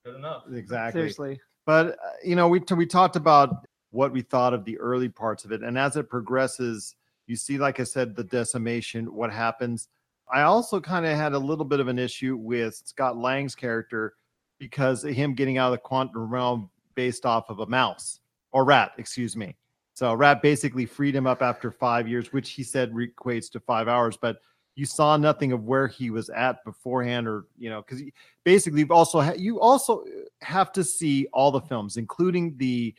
[0.04, 0.42] Good enough.
[0.52, 0.98] Exactly.
[0.98, 1.40] Seriously.
[1.64, 3.64] But uh, you know, we we talked about
[3.96, 6.94] what we thought of the early parts of it, and as it progresses,
[7.26, 9.12] you see, like I said, the decimation.
[9.12, 9.88] What happens?
[10.32, 14.14] I also kind of had a little bit of an issue with Scott Lang's character
[14.58, 18.20] because of him getting out of the quantum realm based off of a mouse
[18.52, 19.56] or rat, excuse me.
[19.94, 23.88] So rat basically freed him up after five years, which he said equates to five
[23.88, 24.38] hours, but
[24.74, 28.02] you saw nothing of where he was at beforehand, or you know, because
[28.44, 30.04] basically also ha- you also uh,
[30.42, 32.94] have to see all the films, including the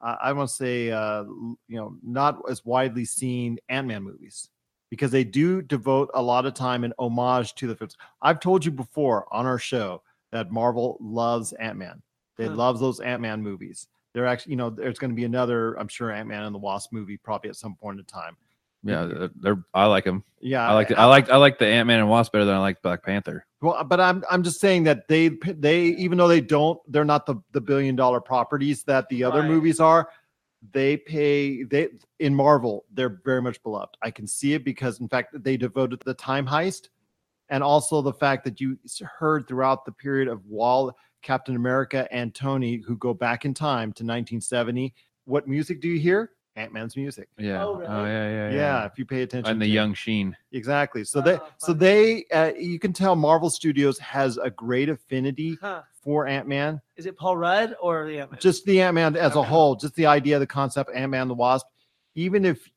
[0.00, 4.48] uh, I want to say uh, you know not as widely seen Ant Man movies
[4.90, 7.96] because they do devote a lot of time and homage to the films.
[8.22, 12.02] I've told you before on our show that Marvel loves Ant Man.
[12.36, 12.54] They Huh.
[12.54, 13.88] love those Ant Man movies.
[14.12, 16.58] They're actually, you know, there's going to be another, I'm sure, Ant Man and the
[16.58, 18.36] Wasp movie probably at some point in time.
[18.82, 20.24] Yeah, they're, they're I like them.
[20.40, 22.54] Yeah, I like the, I like I like the Ant Man and Wasp better than
[22.54, 23.46] I like Black Panther.
[23.60, 27.04] Well, uh, but I'm I'm just saying that they they even though they don't they're
[27.04, 29.48] not the the billion dollar properties that the other Right.
[29.48, 30.08] movies are.
[30.72, 33.96] They pay they in Marvel they're very much beloved.
[34.02, 36.88] I can see it because in fact they devoted the time heist
[37.48, 38.78] and also the fact that you
[39.18, 43.88] heard throughout the period of while Captain America and Tony, who go back in time
[43.92, 44.94] to 1970,
[45.24, 46.30] what music do you hear?
[46.60, 47.28] Ant Man's music.
[47.38, 47.64] Yeah.
[47.64, 48.10] Oh, Oh, really?
[48.10, 49.50] yeah, yeah, Yeah, if you pay attention.
[49.52, 49.74] And the to it.
[49.74, 50.36] young Sheen.
[50.52, 51.04] Exactly.
[51.04, 55.56] So they Oh, so they uh, you can tell Marvel Studios has a great affinity
[55.60, 55.82] Huh.
[56.02, 56.80] for Ant-Man.
[56.96, 58.38] Is it Paul Rudd or the Ant-Man?
[58.40, 61.66] Just the Ant-Man as a whole, just the idea, the concept Ant-Man the Wasp.
[62.14, 62.68] Even if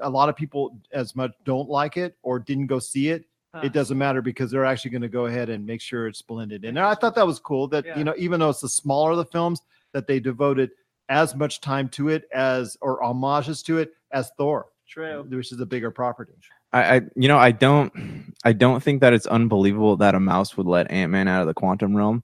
[0.00, 3.62] a lot of people as much don't like it or didn't go see it, Huh.
[3.64, 6.64] it doesn't matter because they're actually going to go ahead and make sure it's blended
[6.64, 6.76] in.
[6.76, 7.96] And I thought that was cool that Yeah.
[7.98, 9.62] you know even though it's the smaller of the films
[9.92, 10.70] that they devoted
[11.08, 15.24] as much time to it as or homages to it as Thor, True.
[15.28, 16.32] which is a bigger property.
[16.72, 20.56] I, I you know I don't I don't think that it's unbelievable that a mouse
[20.56, 22.22] would let Ant Man out of the quantum realm.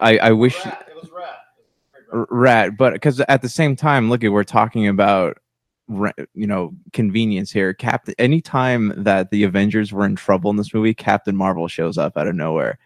[0.00, 1.38] I I wish It was rat.
[2.12, 5.38] R- rat but because at the same time look at we're talking about
[6.34, 10.94] you know convenience here captain anytime that the avengers were in trouble in this movie
[10.94, 12.78] captain marvel shows up out of nowhere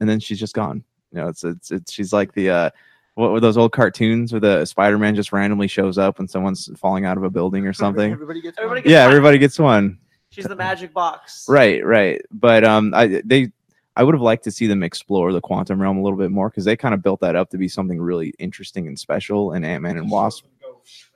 [0.00, 2.70] and then she's just gone you know it's it's, it's she's like the uh
[3.14, 7.04] what were those old cartoons where the spider-man just randomly shows up when someone's falling
[7.04, 8.82] out of a building or something Everybody gets Everybody one.
[8.84, 9.10] gets yeah one.
[9.10, 9.98] everybody gets one
[10.30, 11.44] She's the magic box.
[11.48, 13.50] right right but um i they
[13.96, 16.48] i would have liked to see them explore the quantum realm a little bit more
[16.48, 19.64] because they kind of built that up to be something really interesting and special in
[19.64, 20.44] ant-man and wasp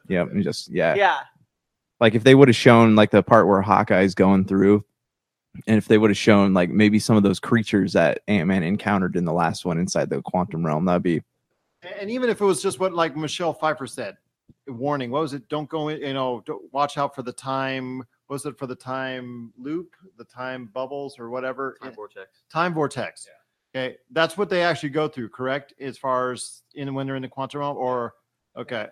[0.08, 1.20] yeah and just yeah Yeah.
[2.00, 4.84] like if they would have shown like the part where Hawkeye's going through,
[5.68, 8.62] and if they would have shown like maybe some of those creatures that Ant Man
[8.64, 11.22] encountered in the last one inside the quantum realm, that'd be
[12.00, 14.16] And even if it was just what like Michelle Pfeiffer said,
[14.66, 15.48] warning, what was it?
[15.48, 17.98] Don't go in, you know, don't, watch out for the time.
[18.26, 21.76] what Was it for the time loop, the time bubbles, or whatever?
[21.82, 22.42] Time vortex.
[22.50, 23.28] Time vortex.
[23.74, 25.74] Okay, that's what they actually go through, correct?
[25.80, 28.14] As far as in when they're in the quantum realm, or
[28.56, 28.86] okay.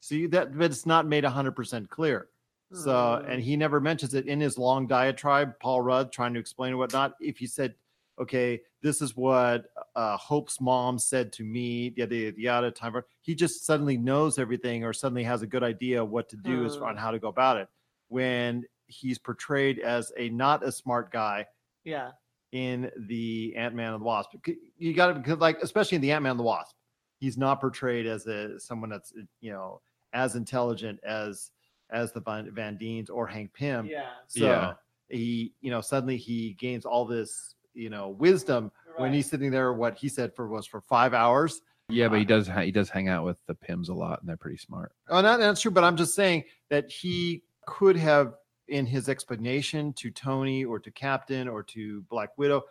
[0.00, 2.28] See that, but it's not made hundred percent clear.
[2.72, 3.58] So, and he hmm.
[3.58, 7.14] never mentions it in his long diatribe, Paul Rudd trying to explain whatnot.
[7.20, 7.74] If he said,
[8.20, 9.64] okay, this is what
[10.00, 14.38] uh, Hope's mom said to me, yada, yada, yada, time, for- he just suddenly knows
[14.38, 17.28] everything or suddenly has a good idea what to do as on how to go
[17.28, 17.68] about it.
[18.08, 21.46] When he's portrayed as a not a smart guy
[21.84, 22.10] Yeah.
[22.52, 24.30] in the Ant Man and the Wasp.
[24.78, 26.74] You got to because like especially in the Ant Man and the Wasp,
[27.18, 29.80] he's not portrayed as a someone that's you know
[30.12, 31.50] as intelligent as
[31.92, 33.86] as the Van, Van Dynes or Hank Pym.
[33.86, 34.10] Yeah.
[34.28, 34.72] So Yeah.
[35.08, 39.72] he you know suddenly he gains all this you know wisdom when he's sitting there.
[39.72, 41.62] What he said for was for five hours.
[41.88, 44.28] Yeah, but he does ha- he does hang out with the Pyms a lot, and
[44.28, 44.92] they're pretty smart.
[45.08, 48.34] Oh, not that's true, but I'm just saying that he could have,
[48.68, 52.62] in his explanation to Tony or to Captain or to Black Widow,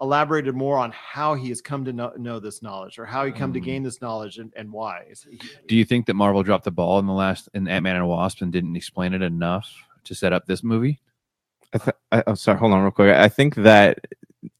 [0.00, 3.30] elaborated more on how he has come to know, know this knowledge or how he
[3.30, 3.64] come to Mhm.
[3.64, 5.04] gain this knowledge and, and why.
[5.30, 5.38] He-
[5.68, 8.08] Do you think that Marvel dropped the ball in the last in Ant Man and
[8.08, 11.00] Wasp and didn't explain it enough to set up this movie?
[11.72, 13.14] I th- I, oh, sorry, hold on real quick.
[13.14, 14.00] I think that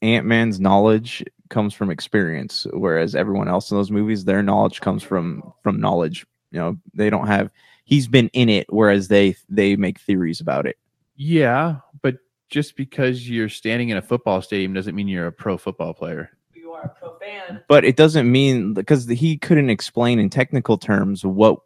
[0.03, 5.03] Ant Man's knowledge comes from experience, whereas everyone else in those movies, their knowledge comes
[5.03, 6.27] from from knowledge.
[6.51, 7.51] You know, they don't have.
[7.85, 10.79] He's been in it, whereas they they make theories about it.
[11.17, 12.17] Yeah, but
[12.49, 16.31] just because you're standing in a football stadium doesn't mean you're a pro football player.
[16.53, 17.63] You are a pro fan.
[17.69, 21.59] But it doesn't mean because he couldn't explain in technical terms what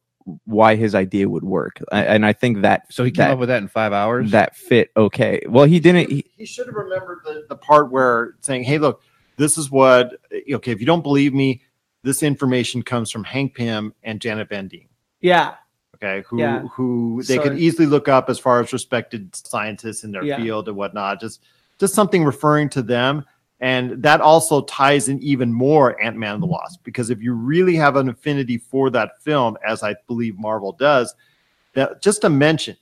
[0.44, 3.48] why his idea would work, and I think that So he came that, up with
[3.48, 4.30] that in five hours.
[4.32, 5.42] that fit okay.
[5.48, 6.10] Well, he didn't.
[6.10, 9.02] He, he should have remembered the, the part where saying, "Hey, look,
[9.36, 10.72] this is what eh, okay.
[10.72, 11.62] If you don't believe me,
[12.02, 14.88] this information comes from Hank Pym and Janet Van Dyne."
[15.20, 15.54] Yeah.
[15.96, 16.62] okay who Yeah.
[16.68, 20.36] who they So- could easily look up as far as respected scientists in their Yeah.
[20.36, 21.42] field and whatnot just
[21.80, 23.24] just something referring to them
[23.60, 27.74] and that also ties in even more ant-man and the wasp because if you really
[27.74, 31.14] have an affinity for that film as i believe marvel does
[31.74, 32.76] that just to mention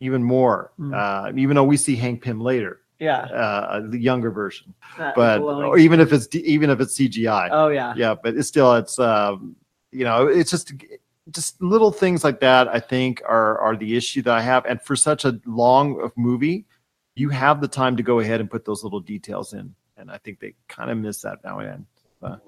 [0.00, 0.94] even more Mm.
[0.94, 3.20] uh, even though we see hank pym later Yeah.
[3.20, 7.68] uh, the younger version That but or even if it's even if it's cgi Oh
[7.68, 7.92] yeah.
[7.96, 9.54] yeah but it's still it's um
[9.92, 10.72] you know it's just
[11.30, 14.80] just little things like that i think are are the issue that i have and
[14.82, 16.66] for such a long movie
[17.16, 20.18] you have the time to go ahead and put those little details in and i
[20.18, 21.86] think they kind of miss that now and
[22.22, 22.38] then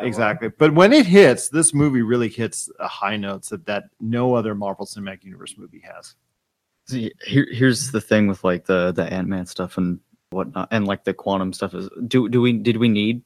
[0.00, 4.34] exactly but when it hits this movie really hits a high notes that that no
[4.34, 6.14] other marvel cinematic universe movie has
[6.90, 10.86] See, here, here's the thing with like the the Ant Man stuff and whatnot, and
[10.86, 11.90] like the quantum stuff is.
[12.06, 13.20] Do do we did we need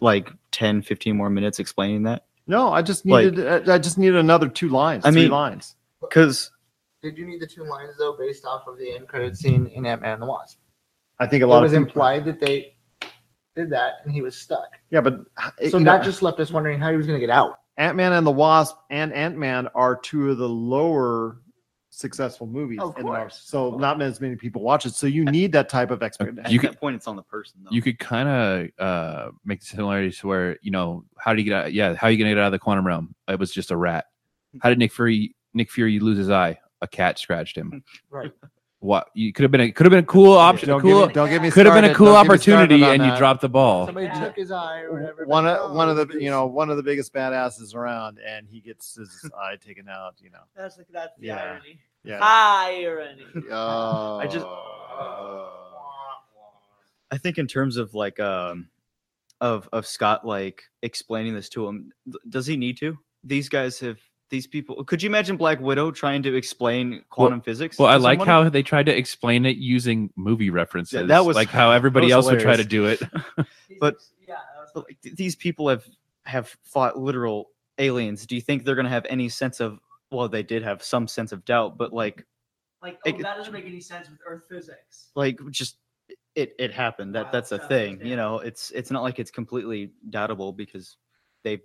[0.00, 2.26] like 10, 15 more minutes explaining that?
[2.46, 5.74] no i just Like- needed i just needed another two lines I three mean- lines
[6.00, 6.52] Because
[7.02, 9.86] Did you need the two lines though, based off of the end credit scene in
[9.86, 10.58] Ant Man and the Wasp?
[11.20, 12.74] i think a It lot was of people, implied that they
[13.56, 14.68] did that, and he was stuck.
[14.90, 15.20] yeah but
[15.70, 17.58] So you know- that just left us wondering how he was going to get out.
[17.76, 21.40] Ant Man and the Wasp and Ant Man are two of the lower
[21.90, 23.22] successful movies Of in the Marvel.
[23.24, 23.40] course.
[23.44, 24.94] So not as many people watch it.
[24.94, 26.40] So you need that type of expectation.
[26.44, 27.60] At You that could- point, it's on the person.
[27.64, 27.70] Though.
[27.72, 31.50] You could kind of uh, make the similarities to where you know how did you
[31.50, 31.72] get out?
[31.72, 33.14] Yeah, how are you gonna get out of the quantum realm?
[33.28, 34.06] It was just a rat.
[34.60, 36.58] How did Nick Fury Nick Fury lose his eye?
[36.80, 37.82] A cat scratched him.
[38.10, 38.32] Right.
[38.80, 40.68] What you could have been a could have been a cool option.
[40.68, 42.30] Don't a cool get me, don't get me could have been a cool Don't get
[42.32, 43.86] me started opportunity, on and you dropped the ball.
[43.86, 44.24] Somebody Yeah.
[44.24, 45.26] took his eye or whatever.
[45.26, 48.46] one of no, one of the you know one of the biggest badasses around, and
[48.48, 50.14] he gets his eye taken out.
[50.22, 51.42] You know, That's like that's the Yeah.
[51.42, 51.80] irony.
[52.04, 52.18] yeah.
[52.22, 53.26] Irony.
[53.50, 54.46] Oh, I just-
[57.10, 58.68] I think in terms of like um
[59.40, 61.92] of of Scott like explaining this to him,
[62.28, 62.96] does he need to?
[63.24, 63.98] These guys have
[64.30, 64.84] these people.
[64.84, 67.78] Could you imagine Black Widow trying to explain quantum physics?
[67.78, 68.28] Well, I like someone?
[68.44, 71.08] how they tried to explain it using movie references.
[71.08, 73.00] that was- like how everybody that was else would try to do it.
[73.80, 74.36] But- yeah,
[74.74, 75.84] But, like, these people have
[76.24, 78.26] have fought literal aliens.
[78.26, 79.78] Do you think they're gonna have any sense of?
[80.10, 82.26] Well, they did have some sense of doubt, but like
[82.82, 85.10] like oh, it- that doesn't make any sense with Earth physics.
[85.14, 85.78] like just
[86.34, 87.14] it it happened.
[87.14, 87.98] That Wow, that's a thing.
[88.00, 88.06] yeah.
[88.06, 90.96] You know, it's it's not like it's completely doubtable because
[91.44, 91.62] they've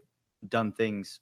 [0.50, 1.20] done things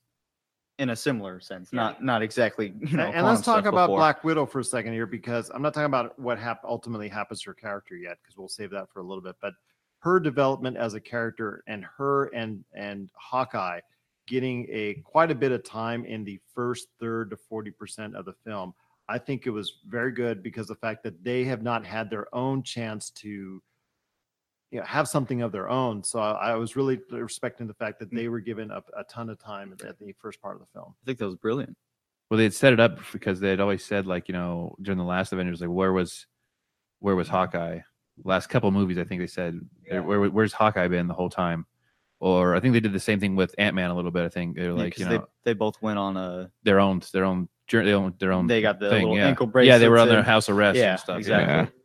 [0.82, 1.70] in a similar sense.
[1.72, 1.82] Yeah.
[1.82, 2.74] Not not exactly.
[2.92, 4.00] You know, and, let's talk about before.
[4.00, 7.42] Black Widow for a second here, because I'm not talking about what hap- ultimately happens
[7.44, 9.36] to her character yet, because we'll save that for a little bit.
[9.40, 9.54] But
[10.00, 13.80] her development as a character, and her and and Hawkeye
[14.28, 18.26] getting a quite a bit of time in the first third to forty percent of
[18.26, 18.74] the film.
[19.08, 22.34] I think it was very good because the fact that they have not had their
[22.34, 23.62] own chance to
[24.72, 26.04] you know, have something of their own.
[26.04, 28.16] So I, I was really respecting the fact that hmm.
[28.16, 30.96] they were given a, a ton of time at the first part of the film.
[31.04, 31.78] I think that was brilliant.
[32.30, 34.98] Well, they had set it up because they had always said, like, you know, during
[34.98, 36.28] the last Avengers, like, where was,
[37.00, 37.80] where was Hawkeye?
[38.24, 40.00] Last couple movies, I think they said, Yeah.
[40.00, 41.66] where, where's Hawkeye been the whole time?
[42.22, 44.24] Or I think they did the same thing with Ant Man a little bit.
[44.24, 46.52] I think they were Yeah, you know, they both went on a.
[46.64, 48.48] their own, their own, journey, their own, their own.
[48.48, 49.28] They got the thing, little yeah.
[49.28, 51.18] ankle Yeah, they were on their and- house arrest Yeah, and stuff.
[51.18, 51.54] exactly.
[51.54, 51.81] Yeah.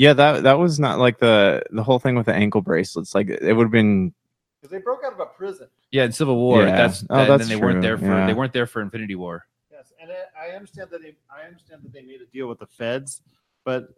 [0.00, 3.14] Yeah, that that was not like the the whole thing with the ankle bracelets.
[3.14, 4.14] Like it would have been
[4.58, 5.68] Because they broke out of a prison.
[5.90, 6.74] Yeah, in Civil War, Yeah.
[6.74, 8.26] that's, Oh, that, that's and then they weren't there for yeah.
[8.26, 9.46] they weren't there for Infinity War.
[9.70, 12.60] Yes, and I, I understand that they I understand that they made a deal with
[12.60, 13.20] the feds,
[13.62, 13.88] but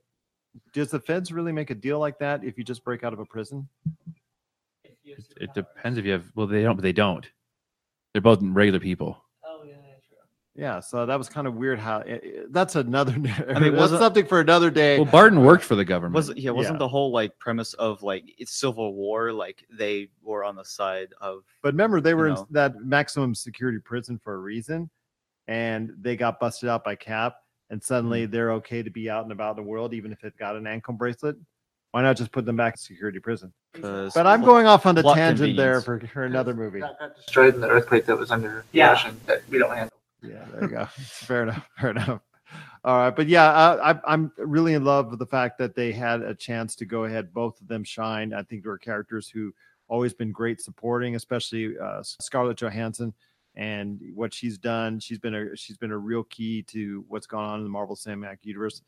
[0.73, 3.21] does the feds really make a deal like that if you just break out of
[3.21, 3.69] a prison?
[4.83, 6.25] If you have It, it depends if you have.
[6.35, 6.75] Well, they don't.
[6.75, 7.31] But they don't.
[8.13, 9.23] They're both regular people.
[10.55, 10.75] Yeah, yeah, true.
[10.77, 11.79] Yeah, so that was kind of weird.
[11.79, 13.13] How it, it- that's another.
[13.15, 13.37] I mean, mean,
[13.73, 14.99] that's wasn't- something for another day.
[14.99, 16.15] Well, Barton worked for the government.
[16.15, 16.79] Was yeah, wasn't Yeah.
[16.81, 19.33] the whole like premise of like it's Civil War?
[19.33, 22.47] Like they were on the side of But remember, they were in know.
[22.51, 24.91] that maximum security prison for a reason,
[25.49, 27.37] and they got busted out by Cap,
[27.71, 28.33] and suddenly Mm-hmm.
[28.33, 30.67] they're okay to be out and about in the world, even if it got an
[30.67, 31.37] ankle bracelet.
[31.93, 33.53] Why not just put them back in security prison?
[33.75, 36.81] because But I'm going off on the plot tangent there for, for another movie.
[36.81, 38.93] That got destroyed in the earthquake that was under the Yeah.
[38.93, 39.93] ocean that we don't handle.
[40.23, 40.85] Yeah, there you go.
[41.01, 41.69] fair enough.
[41.79, 42.21] Fair enough.
[42.85, 45.93] All right, but yeah, I, I, I'm really in love with the fact that they
[45.93, 47.33] had a chance to go ahead.
[47.33, 48.35] Both of them shine.
[48.35, 49.55] I think there are characters who
[49.89, 53.15] always been great supporting, especially uh, Scarlett Johansson
[53.55, 54.99] and what she's done.
[54.99, 57.97] She's been a she's been a real key to what's gone on in the Marvel
[57.97, 58.83] Cinematic Universe.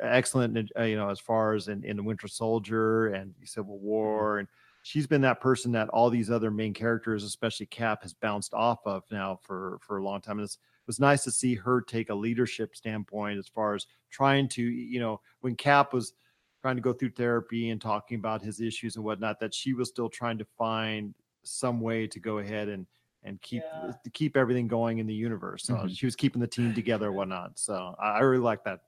[0.00, 4.38] Excellent, uh, you know, as far as in, in the Winter Soldier and Civil War,
[4.38, 4.48] and
[4.82, 8.80] she's been that person that all these other main characters, especially Cap, has bounced off
[8.86, 10.38] of now for for a long time.
[10.38, 13.86] And it's it was nice to see her take a leadership standpoint as far as
[14.10, 16.14] trying to, you know, when Cap was
[16.60, 19.88] trying to go through therapy and talking about his issues and whatnot, that she was
[19.88, 22.86] still trying to find some way to go ahead and
[23.26, 23.92] and keep Yeah.
[24.04, 25.64] to keep everything going in the universe.
[25.64, 25.96] So Mhm.
[25.96, 27.58] she was keeping the team together and whatnot.
[27.58, 28.80] So I, I really like that.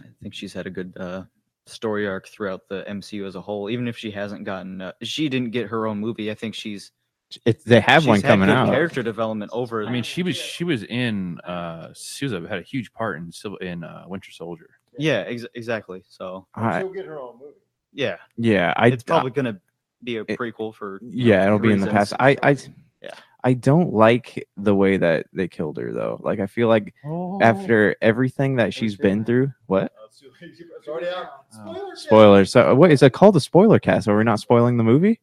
[0.00, 1.24] I think she's had a good uh,
[1.66, 3.68] story arc throughout the MCU as a whole.
[3.70, 6.30] Even if she hasn't gotten, uh, she didn't get her own movie.
[6.30, 6.92] I think she's
[7.44, 8.68] it, they have she's one had coming good out.
[8.70, 9.84] Character development over.
[9.84, 11.38] I mean, she was she was in.
[11.40, 14.70] uh She was a, had a huge part in Civil in uh, Winter Soldier.
[14.98, 16.02] yeah, ex- exactly.
[16.08, 17.52] So I, She'll get her own movie.
[17.92, 19.60] yeah, yeah, I it's probably gonna
[20.02, 22.10] be a it- prequel for you yeah, it'll be in the reasons.
[22.10, 22.14] past.
[22.20, 22.56] I I
[23.02, 23.10] Yeah.
[23.44, 26.18] I don't like the way that they killed her though.
[26.22, 27.38] Like I feel like Oh.
[27.42, 29.92] after everything that she's been through, what
[30.40, 31.44] It's already out.
[31.50, 31.96] Spoiler.
[31.96, 32.50] spoilers?
[32.52, 33.34] So what is it called?
[33.36, 34.08] The spoiler cast?
[34.08, 35.20] Are we not spoiling the movie?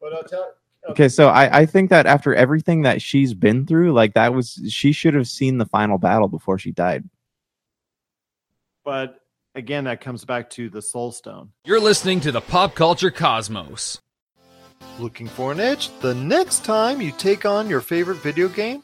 [0.00, 0.52] But I'll tell.
[0.88, 4.58] Okay, so I, I think that after everything that she's been through, like that was
[4.68, 7.04] she should have seen the final battle before she died.
[8.84, 9.20] But
[9.54, 11.50] again, that comes back to the Soul Stone.
[11.64, 14.00] You're listening to the Pop Culture Cosmos.
[14.98, 18.82] Looking for an edge the next time you take on your favorite video game?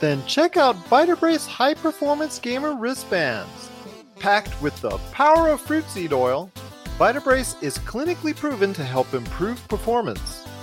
[0.00, 3.70] Then check out Vitabrace High Performance Gamer Wristbands.
[4.18, 6.50] Packed with the power of fruit seed oil,
[6.98, 10.44] Vitabrace is clinically proven to help improve performance,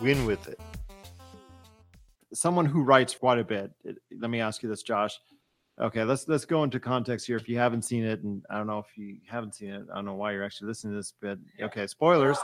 [0.00, 0.60] Win with it.
[2.32, 3.70] Someone who writes quite a bit.
[3.84, 5.18] it- Let me ask you this, Josh.
[5.78, 7.36] Okay, let's let's go into context here.
[7.36, 9.96] If you haven't seen it, and I don't know if you haven't seen it, I
[9.96, 12.38] don't know why you're actually listening to this, but okay, spoilers.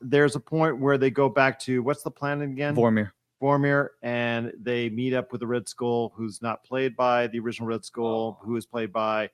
[0.00, 2.76] There's a point where they go back to what's the planet again?
[2.76, 3.10] Vormir.
[3.42, 7.68] Vormir, and they meet up with the Red Skull, who's not played by the original
[7.68, 8.44] Red Skull, oh.
[8.44, 9.30] who is played by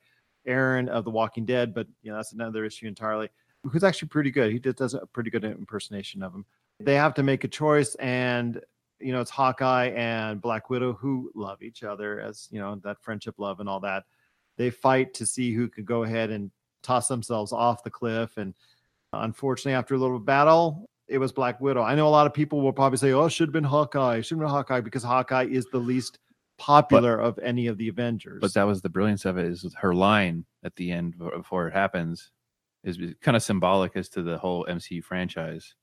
[0.47, 3.29] Aaron of The Walking Dead, but you know that's another issue entirely.
[3.63, 4.51] Who's actually pretty good.
[4.51, 6.45] He does a pretty good impersonation of him.
[6.83, 8.61] They have to make a choice, and
[8.99, 13.01] you know it's Hawkeye and Black Widow who love each other as you know that
[13.01, 14.03] friendship, love, and all that.
[14.57, 16.51] They fight to see who could go ahead and
[16.83, 18.53] toss themselves off the cliff, and
[19.13, 21.81] uh, unfortunately, after a little battle, it was Black Widow.
[21.81, 24.21] I know a lot of people will probably say, "Oh, it should have been Hawkeye.
[24.21, 26.19] Should have been Hawkeye," because Hawkeye is the least
[26.57, 28.39] popular of any of the Avengers.
[28.39, 31.67] But that was the brilliance of it is with her line at the end before
[31.67, 32.31] it happens
[32.83, 35.75] is kind of symbolic as to the whole MCU franchise.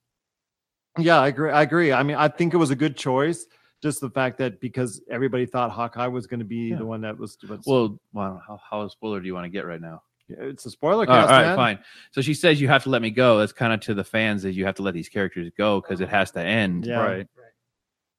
[0.98, 1.50] Yeah, I agree.
[1.50, 1.92] I agree.
[1.92, 3.46] I mean, I think it was a good choice.
[3.82, 6.76] Just the fact that because everybody thought Hawkeye was going to be Yeah.
[6.76, 7.38] the one that was.
[7.66, 10.02] Well, wow, how, how spoiler do you want to get right now?
[10.32, 11.56] it's a spoiler all cast, right, man.
[11.56, 11.78] fine.
[12.12, 13.38] So she says you have to let me go.
[13.38, 16.00] That's kind of to the fans that you have to let these characters go because
[16.00, 16.86] it has to end.
[16.86, 17.00] Yeah.
[17.00, 17.26] Right.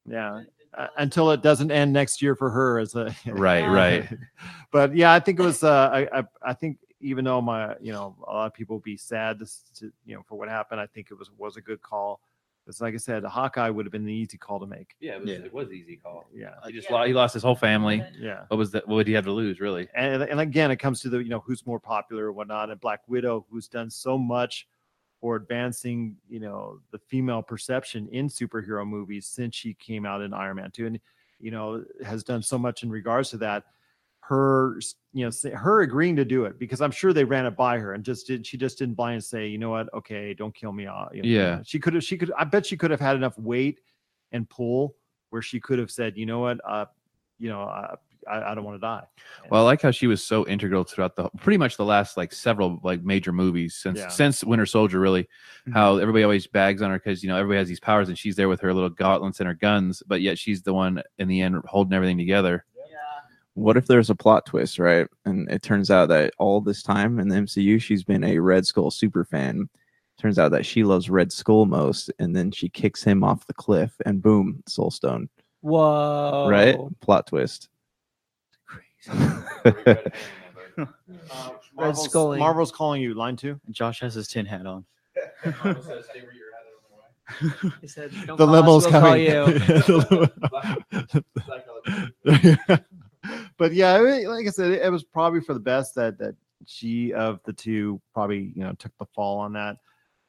[0.05, 0.41] Yeah,
[0.77, 4.09] uh, until it doesn't end next year for her as a Right, right.
[4.71, 5.63] but yeah, I think it was.
[5.63, 8.97] Uh, I, I I think even though my you know a lot of people be
[8.97, 12.19] sad to you know for what happened, I think it was was a good call.
[12.65, 14.95] Because like I said, Hawkeye would have been the easy call to make.
[14.99, 15.35] Yeah, it was- Yeah.
[15.37, 16.25] it was an easy call.
[16.33, 18.03] Yeah, He uh, just lo- he lost his whole family.
[18.19, 18.45] yeah.
[18.49, 18.87] What was that?
[18.87, 19.87] What would he have to lose, really?
[19.95, 22.69] and and again, it comes to the you know who's more popular or whatnot.
[22.69, 24.67] And Black Widow, who's done so much
[25.19, 30.33] for advancing you know the female perception in superhero movies since she came out in
[30.33, 30.99] Iron Man two, and
[31.39, 33.63] you know has done so much in regards to that.
[34.31, 34.79] Her
[35.11, 37.91] you know her agreeing to do it because I'm sure they ran it by her
[37.95, 40.71] and just did she just didn't buy and say you know what okay don't kill
[40.71, 41.09] me off.
[41.13, 41.59] You know, Yeah.
[41.65, 43.81] she could have she could I bet she could have had enough weight
[44.31, 44.95] and pull
[45.31, 46.85] where she could have said you know what uh
[47.39, 47.97] you know uh,
[48.29, 49.03] I, I don't want to die.
[49.49, 52.31] Well, I like how she was so integral throughout the pretty much the last like
[52.31, 54.07] several like major movies since Yeah.
[54.09, 54.99] since Winter Soldier.
[54.99, 55.27] Really,
[55.67, 55.73] Mhm.
[55.73, 58.35] how everybody always bags on her because you know everybody has these powers and she's
[58.35, 61.41] there with her little gauntlets and her guns, but yet she's the one in the
[61.41, 62.63] end holding everything together.
[63.53, 65.07] What if there's a plot twist, right?
[65.25, 68.65] And it turns out that all this time in the MCU, she's been a Red
[68.65, 69.69] Skull super fan.
[70.17, 73.53] Turns out that she loves Red Skull most, and then she kicks him off the
[73.53, 75.29] cliff, and boom, Soul Stone.
[75.61, 76.47] Whoa.
[76.49, 76.77] Right?
[77.01, 77.69] Plot twist.
[81.75, 82.39] Marvel's, Scully.
[82.39, 83.13] Marvel's calling you.
[83.15, 83.59] Line two.
[83.71, 84.85] Josh has his tin hat on.
[87.79, 89.11] He said, "Don't The call us, limo's we'll call
[92.67, 92.83] coming.
[93.23, 95.95] you." but yeah, I mean, like I said, it, it was probably for the best
[95.95, 99.77] that that she of the two probably you know took the fall on that,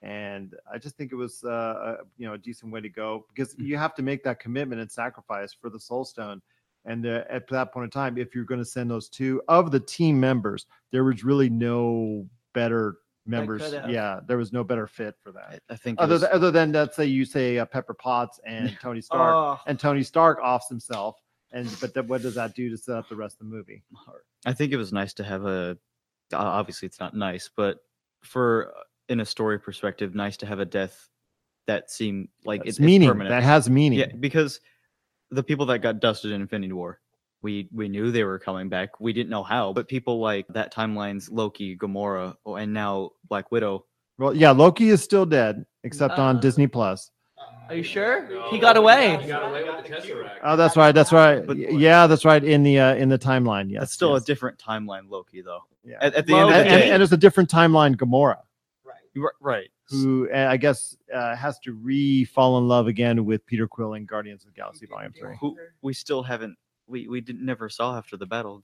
[0.03, 3.27] and I just think it was uh, a, you know a decent way to go
[3.35, 6.43] because you have to make that commitment and sacrifice for the Soul Stone.
[6.85, 9.71] And uh, at that point in time, if you're going to send those two of
[9.71, 13.73] the team members, there was really no better members.
[13.89, 15.61] Yeah, there was no better fit for that.
[15.71, 18.41] I, I think Other was- than, other than let's say you say uh, Pepper Potts
[18.45, 21.17] and Tony Stark, Oh, and Tony Stark offs himself,
[21.53, 23.83] and but then what does that do to set up the rest of the movie?
[24.47, 25.77] I think it was nice to have a.
[26.33, 27.79] Obviously, it's not nice, but
[28.23, 28.73] for
[29.09, 31.09] in a story perspective, nice to have a death
[31.67, 33.31] that seemed like It's it- meaning permanent.
[33.31, 33.99] that has meaning.
[34.01, 34.61] Yeah, because
[35.31, 37.01] the people that got dusted in Infinity War,
[37.43, 38.99] we we knew they were coming back.
[39.01, 43.53] We didn't know how, but people like that timeline's Loki, Gamora, oh, and now Black
[43.53, 43.85] Widow.
[44.19, 47.11] Well, yeah, Loki is still dead, except on Uh, Disney Plus.
[47.73, 48.29] Are you sure?
[48.51, 49.17] He got away.
[50.43, 50.93] Oh, that's right.
[50.93, 51.47] That's right.
[51.47, 52.43] But- yeah, that's right.
[52.43, 53.81] In the uh, in the timeline, yes.
[53.81, 54.23] That's still yes.
[54.23, 55.61] a different timeline, Loki, though.
[55.85, 55.97] Yeah.
[56.01, 58.39] At, at the end and, of the and, day, and it's a different timeline, Gamora,
[59.15, 59.69] You were- right?
[59.91, 63.95] who uh, I guess uh, has to re fall in love again with Peter Quill
[63.95, 65.37] in Guardians of the Galaxy Volume Three.
[65.41, 66.57] Who we still haven't.
[66.87, 68.63] We we didn't never saw after the battle.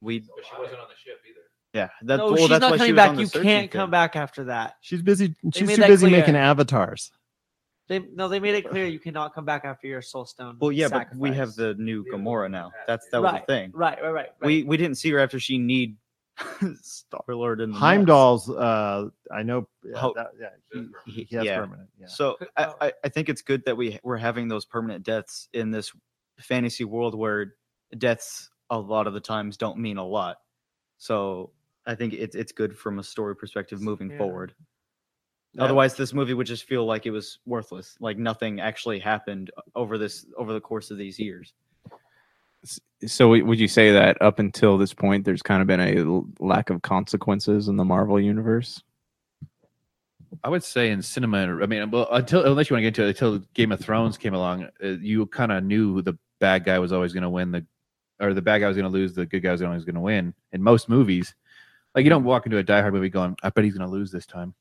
[0.00, 1.40] We But she wasn't on the ship either.
[1.72, 1.88] yeah.
[2.02, 3.16] That, no, well, she's that's not why coming was back.
[3.16, 3.68] You can't thing.
[3.68, 4.76] come back after that.
[4.82, 5.34] She's busy.
[5.52, 6.20] She's too busy clear.
[6.20, 7.10] making avatars.
[7.86, 10.56] They no, they made it clear you cannot come back after your soul stone.
[10.58, 12.72] Well, yeah, but we have the new Gamora now.
[12.86, 13.72] That's that was Right, the thing.
[13.74, 14.14] right, right, right.
[14.14, 14.46] right.
[14.46, 15.96] We we didn't see her after she need
[16.82, 18.48] Star Lord and Heimdall's.
[18.48, 19.68] Uh, I know.
[19.84, 21.58] Yeah, Ho- that, yeah he, He- he has yeah.
[21.60, 21.88] permanent.
[22.00, 22.06] Yeah.
[22.06, 25.70] So I, I I think it's good that we we're having those permanent deaths in
[25.70, 25.92] this
[26.40, 27.54] fantasy world where
[27.98, 30.38] deaths a lot of the times don't mean a lot.
[30.96, 31.50] So
[31.86, 34.18] I think it's it's good from a story perspective moving Yeah.
[34.18, 34.54] forward.
[35.54, 35.64] Yeah.
[35.64, 39.98] Otherwise, this movie would just feel like it was worthless, like nothing actually happened over
[39.98, 41.52] this over the course of these years.
[43.06, 46.70] So would you say that up until this point, there's kind of been a lack
[46.70, 48.82] of consequences in the Marvel universe?
[50.42, 53.04] I would say in cinema, I mean, well, until unless you want to get into
[53.04, 56.78] it, until Game of Thrones came along, uh, you kind of knew the bad guy
[56.78, 57.64] was always going to win the,
[58.20, 60.00] or the bad guy was going to lose, the good guy was always going to
[60.00, 60.34] win.
[60.52, 61.34] In most movies,
[61.94, 63.92] like you don't walk into a Die Hard movie going, "I bet he's going to
[63.92, 64.54] lose this time."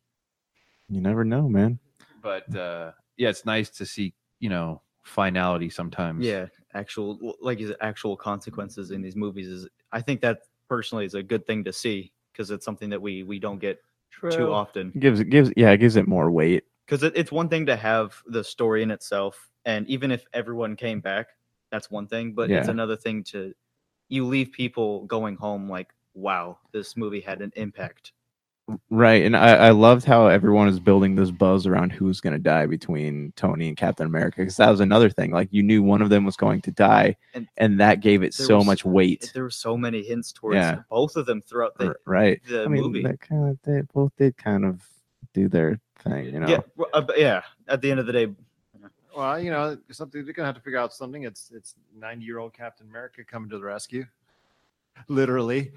[0.90, 1.80] You never know, man.
[2.22, 6.26] But uh, yeah, it's nice to see you know finality sometimes.
[6.26, 11.06] Yeah, actual like you said, actual consequences in these movies is I think that personally
[11.06, 13.82] is a good thing to see because it's something that we we don't get
[14.30, 14.92] too often.
[15.00, 16.64] Gives it gives yeah, it gives it more weight.
[16.86, 20.76] because it, it's one thing to have the story in itself and even if everyone
[20.76, 21.28] came back
[21.72, 23.54] that's one thing but it's another thing to
[24.10, 28.12] you leave people going home like wow this movie had an impact
[28.90, 29.26] Right.
[29.26, 33.34] And I, I loved how everyone is building this buzz around who's gonna die between
[33.36, 34.38] Tony and Captain America.
[34.38, 35.32] Because that was another thing.
[35.32, 38.34] Like you knew one of them was going to die, And and that gave it
[38.34, 39.32] so was- much weight.
[39.34, 40.80] there were so many hints towards Yeah.
[40.90, 42.42] both of them throughout the right.
[42.48, 44.82] the I mean, movie that kind of they both did kind of
[45.34, 46.48] do their thing, you know.
[46.48, 48.28] yeah well, uh, yeah at the end of the day
[49.16, 51.24] Well, you know, something they're gonna have to figure out something.
[51.24, 54.06] It's it's ninety year old Captain America coming to the rescue.
[55.10, 55.72] Literally,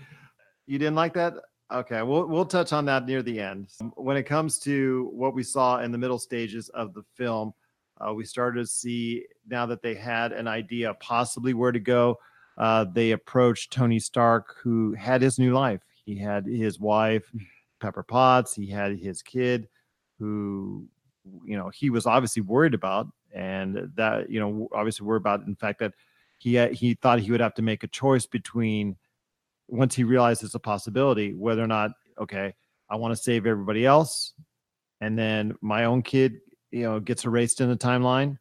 [0.66, 1.34] you didn't like that.
[1.72, 3.68] Okay, we'll we'll touch on that near the end.
[3.96, 7.52] When it comes to what we saw in the middle stages of the film,
[8.00, 12.18] uh, we started to see now that they had an idea possibly where to go.
[12.56, 15.80] Uh, they approached Tony Stark, who had his new life.
[16.04, 17.30] He had his wife,
[17.80, 18.54] Pepper Potts.
[18.54, 19.68] He had his kid,
[20.20, 20.86] who
[21.44, 25.56] you know he was obviously worried about and that you know obviously worried about in
[25.56, 25.94] fact that
[26.38, 28.96] he had, he thought he would have to make a choice between
[29.68, 32.54] once he realized it's a possibility whether or not okay
[32.90, 34.34] i want to save everybody else
[35.00, 36.38] and then my own kid
[36.70, 38.38] you know gets erased in the timeline.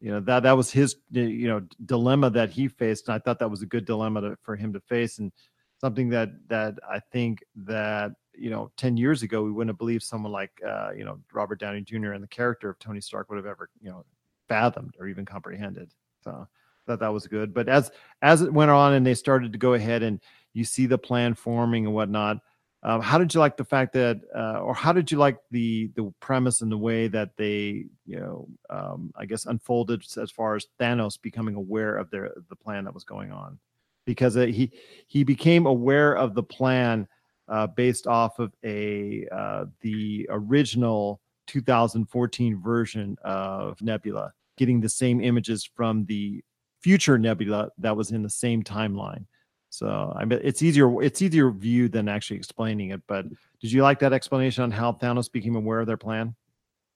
[0.00, 3.38] You know that that was his you know dilemma that he faced and i thought
[3.38, 5.30] that was a good dilemma to, for him to face and
[5.78, 10.02] something that that i think that you know 10 years ago we wouldn't have believed
[10.02, 13.36] someone like uh, you know robert downey jr and the character of tony stark would
[13.36, 14.06] have ever you know
[14.50, 15.90] fathomed or even comprehended.
[16.22, 16.46] So
[16.86, 17.54] that that was good.
[17.54, 17.90] But as
[18.20, 20.20] as it went on and they started to go ahead and
[20.52, 22.38] you see the plan forming and whatnot
[22.82, 25.90] um, how did you like the fact that uh, or how did you like the
[25.96, 30.56] the premise and the way that they you know um, i guess unfolded as far
[30.56, 33.58] as thanos becoming aware of their the plan that was going on
[34.06, 34.72] because uh, he
[35.06, 37.06] he became aware of the plan
[37.48, 45.20] uh, based off of a uh, the original 2014 version of Nebula, getting the same
[45.20, 46.42] images from the
[46.80, 49.26] future Nebula that was in the same timeline.
[49.70, 53.00] So I mean, it's easier it's easier viewed than actually explaining it.
[53.06, 53.26] But
[53.60, 56.34] did you like that explanation on how Thanos became aware of their plan?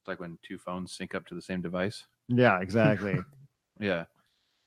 [0.00, 2.04] It's like when two phones sync up to the same device.
[2.28, 3.18] Yeah, exactly.
[3.80, 4.04] Yeah,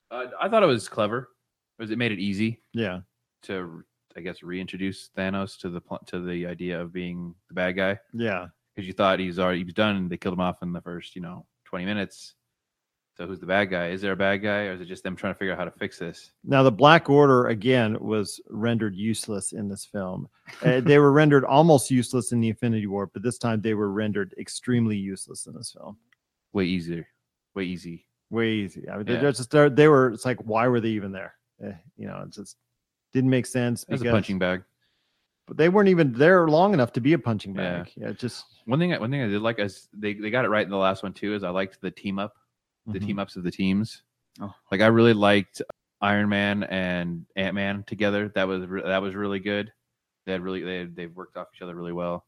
[0.10, 1.30] uh, I thought it was clever.
[1.78, 3.02] Because it made it easy yeah,
[3.44, 3.84] to,
[4.16, 8.00] I guess, reintroduce Thanos to the pl- to the idea of being the bad guy.
[8.14, 8.48] yeah.
[8.74, 11.16] because you thought he's already he was done they killed him off in the first
[11.16, 12.34] you know 20 minutes
[13.18, 15.16] so who's the bad guy is there a bad guy or is it just them
[15.16, 18.96] trying to figure out how to fix this Now, the Black Order again was rendered
[18.96, 20.30] useless in this film.
[20.64, 23.92] Uh, they were rendered almost useless in the Infinity War, but this time they were
[23.92, 25.98] rendered extremely useless in this film.
[26.54, 27.08] way easier
[27.56, 28.88] way easy Way easy.
[28.90, 29.22] I mean, Yeah.
[29.22, 30.10] they're just they're, they were.
[30.12, 31.34] It's like, why were they even there?
[31.64, 32.58] Eh, you know, it just
[33.14, 34.64] didn't make sense as a punching bag
[35.48, 37.90] but they weren't even there long enough to be a punching bag.
[37.96, 40.44] Yeah, it just one thing I- one thing i did like is they, they got
[40.44, 42.34] it right in the last one too is i liked the team up
[42.88, 43.06] the Mhm.
[43.06, 44.04] team ups of the teams
[44.40, 44.54] Oh.
[44.72, 45.62] like i really liked
[46.02, 49.72] iron man and ant-man together that was re- that was really good
[50.26, 52.26] they had really they they've worked off each other really well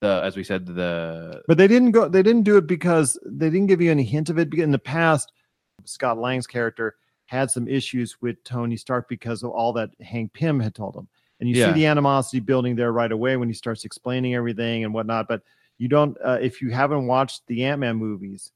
[0.00, 2.08] the as we said the But they didn't go.
[2.08, 4.48] They didn't do it because they didn't give you any hint of it.
[4.48, 5.32] Because in the past,
[5.86, 6.94] Scott Lang's character
[7.26, 11.08] had some issues with Tony Stark because of all that Hank Pym had told him,
[11.40, 11.66] and you Yeah.
[11.66, 15.26] see the animosity building there right away when he starts explaining everything and whatnot.
[15.26, 15.42] But
[15.78, 16.16] you don't.
[16.24, 18.52] Uh, if you haven't watched the Ant Man movies,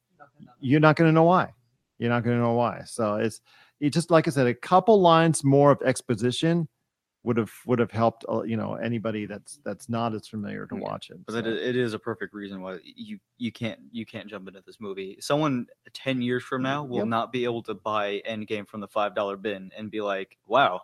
[0.61, 1.53] you're not going to know why.
[1.99, 2.83] You're not going to know why.
[2.85, 3.41] So it's
[3.81, 6.69] it just like I said, a couple lines more of exposition
[7.25, 8.25] would have would have helped.
[8.29, 11.25] Uh, you know, anybody that's that's not as familiar to watch it.
[11.27, 14.63] but So- it is a perfect reason why you you can't you can't jump into
[14.67, 17.07] this movie someone 10 years from now will Yep.
[17.07, 20.81] not be able to buy endgame from the five dollar bin and be like wow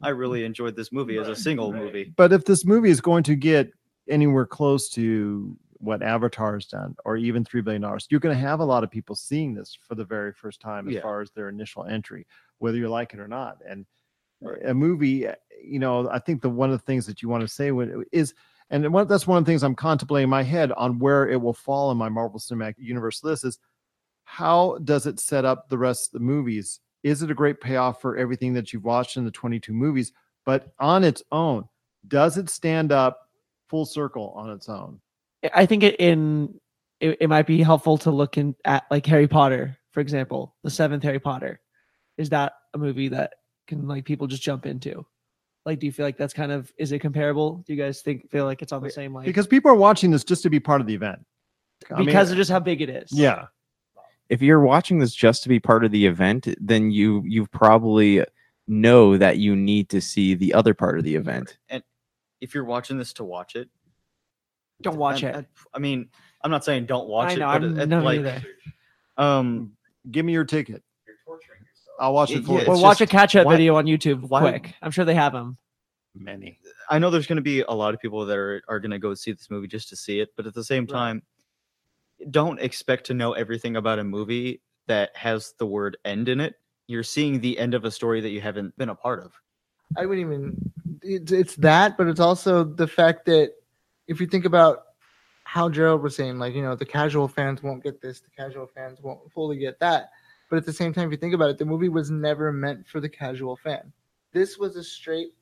[0.00, 3.22] i really enjoyed this movie as a single movie But if this movie is going
[3.24, 3.70] to get
[4.08, 8.40] anywhere close to what Avatar has done, or even three billion dollars, you're going to
[8.40, 11.02] have a lot of people seeing this for the very first time as Yeah.
[11.02, 12.24] far as their initial entry,
[12.58, 13.58] whether you like it or not.
[13.66, 13.84] And
[14.64, 15.26] a movie,
[15.60, 18.04] you know, I think the one of the things that you want to say when,
[18.12, 18.32] is,
[18.70, 21.40] and one, that's one of the things I'm contemplating in my head on where it
[21.40, 23.58] will fall in my Marvel Cinematic Universe list is
[24.24, 26.78] how does it set up the rest of the movies?
[27.02, 30.12] Is it a great payoff for everything that you've watched in the 22 movies?
[30.46, 31.64] But on its own,
[32.06, 33.28] does it stand up
[33.68, 35.00] full circle on its own?
[35.54, 36.60] I think it in
[37.00, 40.70] it, it might be helpful to look in at like Harry Potter, for example, the
[40.70, 41.60] seventh Harry Potter.
[42.16, 43.34] Is that a movie that
[43.66, 45.04] can like people just jump into?
[45.64, 47.62] Like, do you feel like that's kind of is it comparable?
[47.66, 50.10] Do you guys think feel like it's on the same like Because people are watching
[50.10, 51.24] this just to be part of the event.
[51.90, 53.12] I mean, because of just how big it is?
[53.12, 53.46] yeah,
[54.28, 58.24] if you're watching this just to be part of the event, then you you probably
[58.68, 61.58] know that you need to see the other part of the event.
[61.68, 61.82] And
[62.40, 63.68] if you're watching this to watch it,
[64.82, 65.36] Don't watch I, it.
[65.36, 66.08] I, I mean,
[66.42, 67.50] I'm not saying don't watch I know.
[67.50, 68.42] it, but I'm it, not like, either.
[69.16, 69.72] um,
[70.10, 70.82] give me your ticket.
[72.00, 72.66] I'll watch it Yeah, for you.
[72.66, 74.74] Or it's watch a catch up why- video on YouTube why- quick.
[74.82, 75.56] I'm sure they have them.
[76.14, 76.58] Many.
[76.90, 78.98] I know there's going to be a lot of people that are, are going to
[78.98, 81.22] go see this movie just to see it, but at the same time,
[82.30, 86.54] don't expect to know everything about a movie that has the word end in it.
[86.86, 89.32] You're seeing the end of a story that you haven't been a part of.
[89.96, 90.72] I wouldn't even.
[91.00, 93.52] It's, it's that, but it's also the fact that
[94.08, 94.84] if you think about
[95.44, 98.66] how Gerald was saying, like you know, the casual fans won't get this, the casual
[98.66, 100.10] fans won't fully get that.
[100.50, 102.86] But at the same time, if you think about it, the movie was never meant
[102.86, 103.92] for the casual fan.
[104.32, 105.32] This was a straight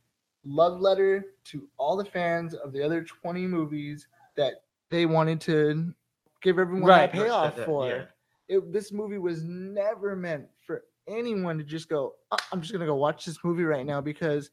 [0.45, 4.07] love letter to all the fans of the other 20 movies
[4.37, 4.55] that
[4.89, 5.93] they wanted to
[6.41, 7.13] give everyone Right.
[7.13, 8.05] that payoff That- for yeah.
[8.49, 12.87] it, this movie was never meant for anyone to just go "Ah, i'm just gonna
[12.87, 14.51] go watch this movie right now because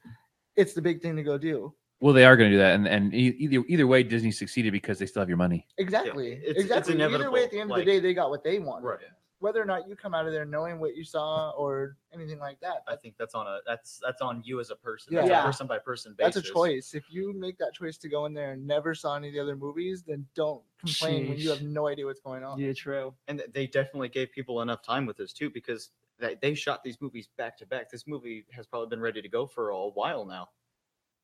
[0.58, 2.88] it's the big thing to go do Well, they are going to do that, and
[2.88, 5.66] and e- either either way, Disney succeeded because they still have your money.
[5.78, 8.30] exactly it's- it's exactly either way at the end of like- the day they got
[8.30, 9.00] what they wanted Right.
[9.40, 12.60] whether or not you come out of there knowing what you saw or anything like
[12.60, 15.14] that I think that's on a that's that's on you as a person.
[15.14, 15.22] Yeah.
[15.22, 15.42] That's Yeah.
[15.42, 18.34] a person by person that's a choice if you make that choice to go in
[18.34, 21.62] there and never saw any of the other movies then don't complain when you have
[21.64, 23.14] no idea what's going on Yeah, true.
[23.28, 25.90] and they definitely gave people enough time with this too because
[26.20, 27.92] they, they shot these movies back to back.
[27.92, 30.50] This movie has probably been ready to go for a while now.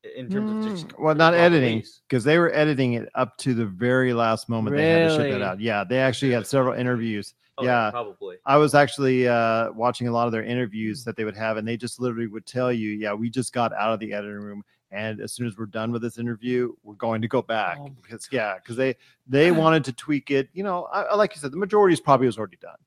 [0.06, 3.38] I- In terms of just Mm, well, not editing because they were editing it up
[3.40, 5.60] to the very last moment they had to ship it out.
[5.60, 7.34] Yeah, they actually had several interviews.
[7.58, 7.92] Oh, yeah.
[7.92, 8.38] probably.
[8.48, 11.68] I was actually uh, watching a lot of their interviews that they would have, and
[11.68, 14.64] they just literally would tell you, "Yeah, we just got out of the editing room,
[14.92, 17.90] and as soon as we're done with this interview, we're going to go back Oh
[18.02, 18.96] because yeah, because they
[19.28, 20.50] they wanted to tweak it.
[20.54, 22.78] You know, I, I- like you said, the majority is probably was already done,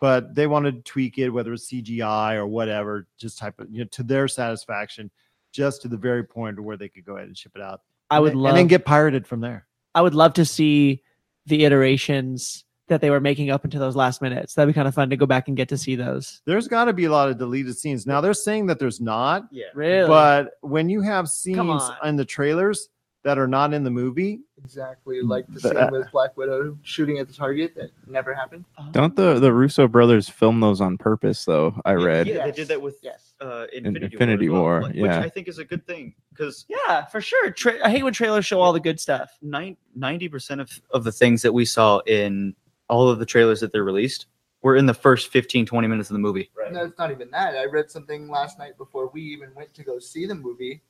[0.00, 3.80] but they wanted to tweak it, whether it's CGI or whatever, just type of you
[3.80, 5.10] know to their satisfaction,
[5.54, 7.80] just to the very point where they could go ahead and ship it out.
[8.10, 9.66] I would then- love and then get pirated from there.
[9.94, 11.02] I would love to see
[11.46, 14.54] the iterations that they were making up into those last minutes.
[14.54, 16.42] That'd be kind of fun to go back and get to see those.
[16.44, 18.06] There's got to be a lot of deleted scenes.
[18.06, 19.66] Now they're saying that there's not, Yeah.
[19.74, 20.06] Really?
[20.08, 22.88] But when you have scenes in the trailers
[23.24, 26.78] that are not in the movie, exactly like the But, same uh, with black widow
[26.82, 30.98] shooting at the target that never happened Don't the the Russo brothers film those on
[30.98, 31.74] purpose though?
[31.84, 32.26] I read.
[32.26, 35.02] Yeah, they did that with yes uh, Infinity, Infinity War, as well, yeah.
[35.02, 37.50] which I think is a good thing because yeah, for sure.
[37.50, 39.30] Tra- I hate when trailers show all the good stuff.
[39.42, 42.54] ninety percent of of the things that we saw in
[42.88, 44.26] all of the trailers that they released
[44.60, 46.50] were in the first 15, 20 minutes of the movie.
[46.70, 47.54] No, it's not even that.
[47.54, 50.82] I read something last night before we even went to go see the movie,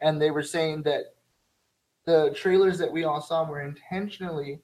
[0.00, 1.14] and they were saying that
[2.06, 4.60] the trailers that we all saw were intentionally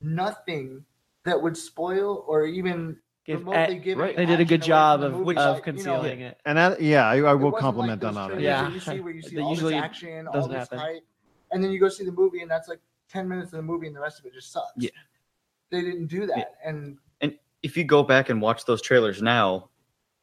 [0.00, 0.84] nothing
[1.24, 2.96] that would spoil or even
[3.26, 4.16] Give, remotely eh, give right.
[4.16, 5.36] they did a good job of, movie.
[5.36, 6.40] of Like, you know, concealing it.
[6.46, 8.40] and that, yeah, I, I will compliment like them on it.
[8.40, 8.62] Yeah.
[8.64, 10.78] that you see where you see all usually this action, all doesn't this happen.
[10.78, 11.04] hype,
[11.52, 13.86] and then you go see the movie, and that's like ten minutes of the movie,
[13.88, 14.72] and the rest of it just sucks.
[14.78, 14.88] Yeah.
[15.70, 19.68] they didn't do that, and and If you go back and watch those trailers now,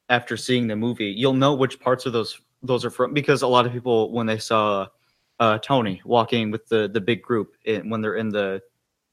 [0.10, 3.48] after seeing the movie, you'll know which parts of those those are from because a
[3.48, 4.88] lot of people when they saw
[5.40, 8.62] uh, Tony walking with the the big group in, when they're in the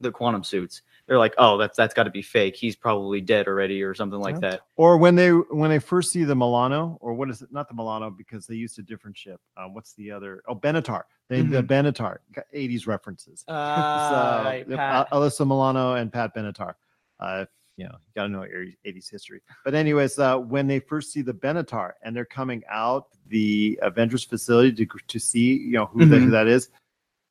[0.01, 2.55] the quantum suits, they're like, "Oh, that's that's got to be fake.
[2.55, 4.49] He's probably dead already, or something like Yeah.
[4.51, 7.51] that." Or when they when they first see the Milano, or what is it?
[7.51, 9.39] Not the Milano because they used a different ship.
[9.55, 10.41] Um, what's the other?
[10.47, 11.03] Oh, Benatar.
[11.29, 12.17] They the Benatar.
[12.53, 13.45] 80s references.
[13.47, 14.09] Uh,
[14.41, 15.07] so right, yep, Pat.
[15.11, 16.73] Al- Alyssa Milano and Pat Benatar.
[17.19, 17.45] Uh,
[17.77, 19.41] you know, you got to know your 80s history.
[19.63, 24.23] But anyways, uh, when they first see the Benatar and they're coming out the Avengers
[24.23, 26.31] facility to to see, you know, who, the, who Mhm.
[26.31, 26.69] that is,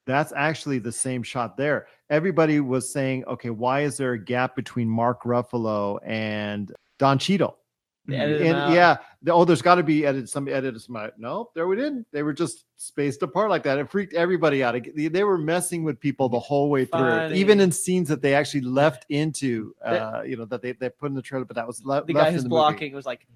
[0.07, 1.87] that's actually the same shot there.
[2.11, 7.57] Everybody was saying, okay, why is there a gap between Mark Ruffalo and Don Cheadle?
[8.07, 8.21] They Mhm.
[8.21, 10.29] edited them and yeah, the, oh, there's got to be edited.
[10.29, 10.97] Some edited some.
[10.97, 11.19] out.
[11.19, 12.07] No, there we didn't.
[12.13, 13.79] They were just spaced apart like that.
[13.79, 14.75] It freaked everybody out.
[14.95, 17.39] They, they were messing with people the whole way through, Funny.
[17.39, 19.75] even in scenes that they actually left into.
[19.83, 22.13] Uh, you know that they, they put in the trailer, but that was le- the
[22.13, 23.27] left guy in who's the blocking was like,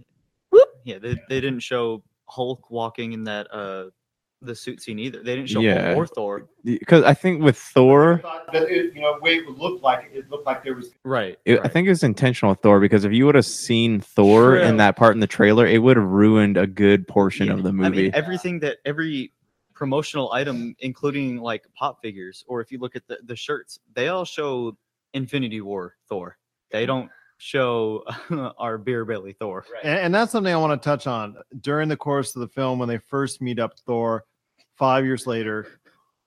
[0.51, 0.69] whoop.
[0.85, 3.87] Yeah, they, they didn't show Hulk walking in that uh
[4.41, 5.23] the suit scene either.
[5.23, 5.87] They didn't show Yeah.
[5.95, 6.49] Hulk or Thor.
[6.65, 7.57] because I think with.
[7.59, 10.91] Thor, But it, you know, way it would look like it looked like there was.
[11.05, 11.39] Right.
[11.45, 14.57] it, I think it was intentional with Thor because if you would have seen Thor
[14.57, 14.63] True.
[14.63, 17.63] in that part in the trailer, it would have ruined a good portion Yeah, of
[17.65, 17.87] the movie.
[17.87, 18.03] I movie.
[18.05, 19.33] mean, everything that every
[19.75, 24.09] promotional item, including like pop figures, or if you look at the, the shirts, they
[24.09, 24.77] all show
[25.15, 26.37] Infinity War Thor.
[26.71, 28.05] They don't show
[28.59, 29.65] our beer belly Thor.
[29.83, 32.79] And, and that's something I want to touch on during the course of the film
[32.79, 34.25] when they first meet up Thor
[34.77, 35.81] five years later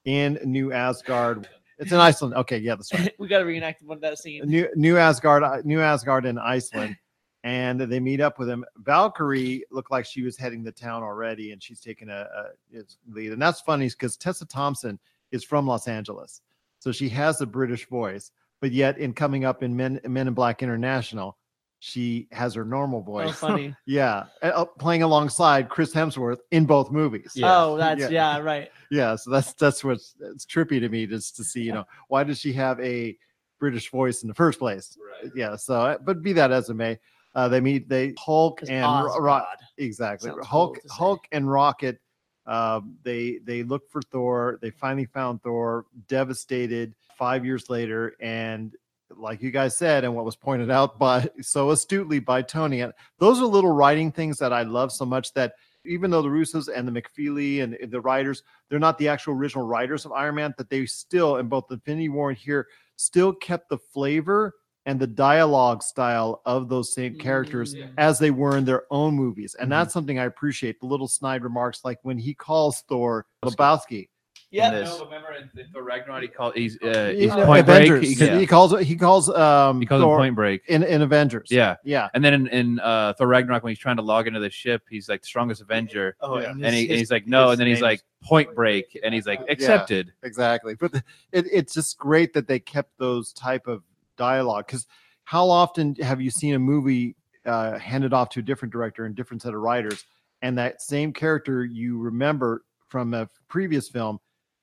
[0.06, 1.48] in New Asgard.
[1.78, 2.36] It's in Iceland.
[2.36, 3.14] Okay, yeah, that's right.
[3.20, 4.44] we got to reenact one of that scene.
[4.46, 6.96] New New Asgard, uh, New Asgard in Iceland,
[7.44, 8.64] and they meet up with him.
[8.78, 12.98] Valkyrie looked like she was heading the town already, and she's taking a, a its
[13.10, 13.32] lead.
[13.32, 15.00] And that's funny because Tessa Thompson
[15.32, 16.42] is from Los Angeles,
[16.78, 18.32] so she has a British voice.
[18.62, 21.38] But yet, in coming up in Men Men in Black International,
[21.80, 23.30] she has her normal voice.
[23.30, 23.76] Oh, funny.
[23.88, 27.34] yeah, uh, playing alongside Chris Hemsworth in both movies.
[27.36, 27.58] Yeah.
[27.58, 28.10] Oh, that's Yeah.
[28.10, 28.70] yeah, right.
[28.92, 32.24] Yeah, so that's that's what's it's trippy to me just to see, you know, why
[32.24, 33.18] does she have a
[33.60, 34.96] British voice in the first place?
[35.36, 37.00] Yeah, so uh, but be that as it may,
[37.34, 39.46] uh, they meet they Hulk and Ro- Ro-
[39.78, 40.92] exactly Sounds Hulk cool.
[40.92, 42.00] Hulk and Rocket.
[42.46, 44.60] Um, they they look for Thor.
[44.62, 46.96] They finally found Thor, devastated.
[47.18, 48.74] Five years later, and
[49.16, 52.94] like you guys said, and what was pointed out by so astutely by Tony, and
[53.20, 55.54] those are little writing things that I love so much that
[55.86, 59.66] even though the Russos and the McFeely and the writers, they're not the actual original
[59.66, 63.34] writers of Iron Man, that they still, in both the Infinity War and here, still
[63.34, 64.54] kept the flavor
[64.86, 67.92] and the dialogue style of those same characters Mm.
[67.98, 69.56] as they were in their own movies.
[69.60, 69.72] And Mhm.
[69.72, 70.80] that's something I appreciate.
[70.80, 74.10] The little snide remarks, like when he calls Thor Lebowski.
[74.50, 74.72] Yeah.
[74.72, 77.84] No, remember in, in Thor Ragnarok, he called he's uh, he's know, Point Break.
[77.90, 78.02] Avengers.
[78.10, 78.46] He, He, yeah.
[78.46, 80.64] calls he calls um he calls Thor Point Break.
[80.68, 81.48] in, in Avengers.
[81.50, 82.10] Yeah, Yeah.
[82.14, 84.82] and then in, in uh, Thor Ragnarok, when he's trying to log into the ship,
[84.90, 86.50] he's like the strongest Avenger, Oh, Yeah.
[86.52, 89.26] and, and, he, and he's like no, and then he's like Point Break, and he's
[89.26, 89.54] like Yeah.
[89.54, 90.12] accepted.
[90.24, 93.84] exactly but the- it, it's just great that they kept those type of
[94.22, 94.86] dialogue because
[95.24, 97.16] how often have you seen a movie
[97.48, 100.06] uh, handed off to a different director and different set of writers
[100.44, 104.20] and that same character you remember from a previous film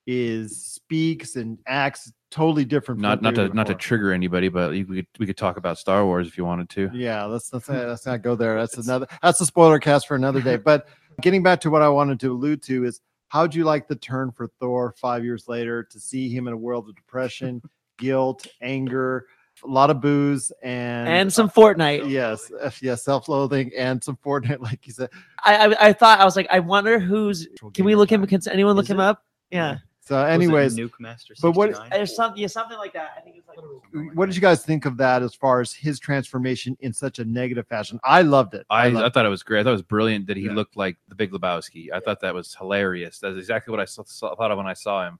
[0.06, 4.70] is speaks and acts totally different Not not to were not to trigger anybody, but
[4.70, 6.90] we could we could talk about Star Wars if you wanted to.
[6.94, 8.56] yeah let's let's, let's not go there.
[8.56, 10.56] That's another that's a spoiler cast for another day.
[10.56, 10.86] But
[11.20, 14.30] getting back to what i wanted to allude to is how'd you like the turn
[14.30, 17.60] for thor five years later to see him in a world of depression
[17.98, 19.26] guilt anger
[19.64, 22.08] a lot of booze and and some Fortnite.
[22.08, 25.10] yes uh, yes self-loathing and some fortnite like you said
[25.44, 27.48] I, I I thought I was like, I wonder who's.
[27.74, 28.26] Can we look him?
[28.26, 29.04] Can anyone look Is him it?
[29.04, 29.24] up?
[29.50, 31.40] Yeah, so was it anyways NoobMaster.
[31.40, 31.90] but what- 69?
[31.90, 32.40] there's something.
[32.42, 33.10] Yeah, something like that.
[33.16, 34.14] I think it's like.
[34.14, 37.24] what did you guys think of that as far as his transformation in such a
[37.24, 39.60] negative fashion i loved it I, loved I thought it was great.
[39.60, 40.52] I thought it was brilliant that he Yeah.
[40.52, 41.88] looked like the Big Lebowski.
[41.92, 43.18] I thought that was hilarious.
[43.20, 45.18] That's exactly what I saw, saw- thought of when I saw him,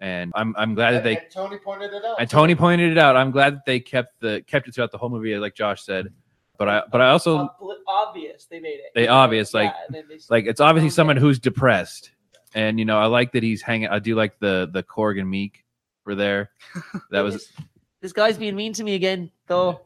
[0.00, 2.98] and I'm I'm glad that they And tony pointed it out and Tony pointed it
[2.98, 3.16] out.
[3.16, 6.08] I'm glad that they kept the kept it throughout the whole movie, like Josh said.
[6.58, 8.92] But I but I also Obli- obvious they made it.
[8.94, 10.94] They obvious, like- Yeah, they- like it's obviously Okay.
[10.94, 12.12] someone who's depressed,
[12.54, 13.88] and you know I like that he's hanging.
[13.88, 15.56] I do like the the Korg and Miek
[16.04, 16.50] were there.
[17.10, 17.52] That was this,
[18.02, 19.30] this guy's being mean to me again.
[19.48, 19.80] Though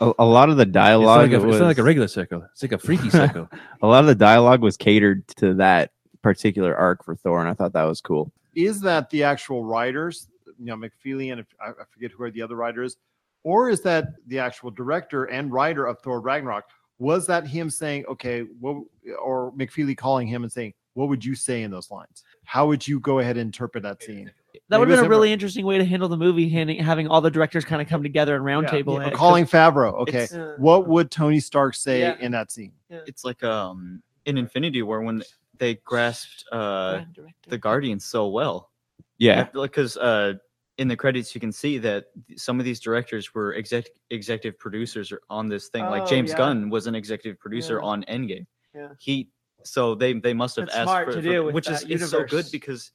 [0.00, 2.08] a, a lot of the it's dialogue like a, was it's not like a regular
[2.08, 2.44] circle.
[2.52, 3.48] It's like a freaky circle.
[3.82, 5.90] a lot of the dialogue was catered to that
[6.22, 8.32] particular arc for Thor, and I thought that was cool.
[8.54, 10.28] Is that the actual writers,
[10.58, 12.96] you know, McFeely and I, I forget who are the other writers,
[13.44, 16.64] or is that the actual director and writer of Thor Ragnarok?
[16.98, 18.84] Was that him saying, okay, what,
[19.20, 22.22] or McFeely calling him and saying, what would you say in those lines?
[22.44, 24.30] How would you go ahead and interpret that scene?
[24.68, 27.08] that would Maybe have been a really interesting way to handle the movie, handing, having
[27.08, 29.00] all the directors kind of come together and roundtable.
[29.00, 32.16] Yeah, and calling Favreau, okay, Uh, what would Tony Stark say Yeah.
[32.20, 32.72] in that scene?
[32.90, 35.22] it's like um in Infinity War when
[35.58, 37.02] they grasped uh
[37.48, 38.70] the Guardians so well.
[39.18, 40.34] Yeah, because uh,
[40.78, 45.12] in the credits you can see that some of these directors were exec- executive producers
[45.30, 45.84] on this thing.
[45.84, 46.38] like Oh, James yeah.
[46.38, 47.86] Gunn was an executive producer Yeah.
[47.88, 48.46] on Endgame.
[48.74, 48.88] Yeah.
[48.98, 49.28] He
[49.64, 51.82] so they they must have That's asked smart for, to for- do with which is,
[51.82, 52.90] that is so good because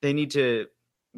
[0.00, 0.66] they need to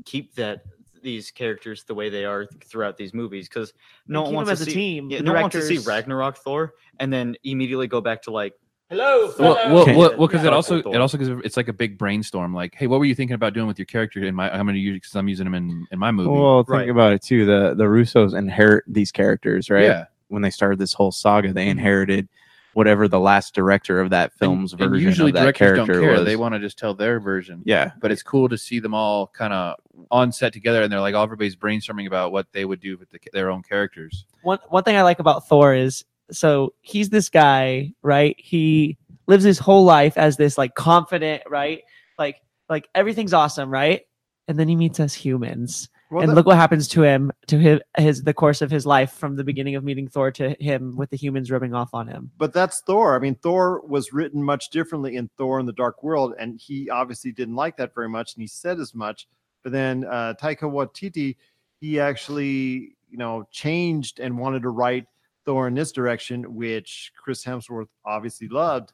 [0.05, 0.63] keep that
[1.03, 3.73] these characters the way they are throughout these movies because
[4.09, 5.11] no one wants to a see team.
[5.11, 8.53] yeah, no one wants to see Ragnarok Thor and then immediately go back to like
[8.91, 9.33] Hello.
[9.39, 9.75] well, fellow.
[9.75, 10.49] well, well, well, because Yeah.
[10.49, 12.53] it also it also gives it's like a big brainstorm.
[12.53, 14.51] Like, hey, what were you thinking about doing with your character in my?
[14.51, 16.29] I'm going to use because I'm using them in in my movie.
[16.31, 16.89] well, think Right.
[16.91, 17.47] about it too.
[17.47, 19.85] The the Russos inherit these characters, right?
[19.85, 22.29] Yeah, When they started this whole saga, they inherited
[22.73, 25.87] whatever the last director of that film's and, version and usually of that directors don't
[25.89, 26.13] care.
[26.13, 26.25] was.
[26.25, 27.63] They want to just tell their version.
[27.65, 29.75] yeah, But it's cool to see them all kind of
[30.13, 33.11] on set together, and they're like, all everybody's brainstorming about what they would do with
[33.11, 34.25] the, their own characters.
[34.43, 38.37] one one thing I like about Thor is so he's this guy, right?
[38.39, 41.83] He lives his whole life as this like confident, right?
[42.19, 44.03] Like like everything's awesome, right?
[44.49, 45.89] And then he meets us humans.
[46.11, 48.85] Well, and that- look what happens to him to his, his the course of his
[48.85, 52.09] life from the beginning of meeting Thor to him with the humans rubbing off on
[52.09, 52.33] him.
[52.37, 53.15] but that's Thor.
[53.15, 56.91] I mean, Thor was written much differently in Thor in the Dark World, and he
[56.91, 59.29] obviously didn't like that very much, and he said as much.
[59.63, 61.37] But then uh, Taika Waititi,
[61.81, 65.07] he actually, you know, changed and wanted to write
[65.51, 68.93] Thor in this direction, which Chris Hemsworth obviously loved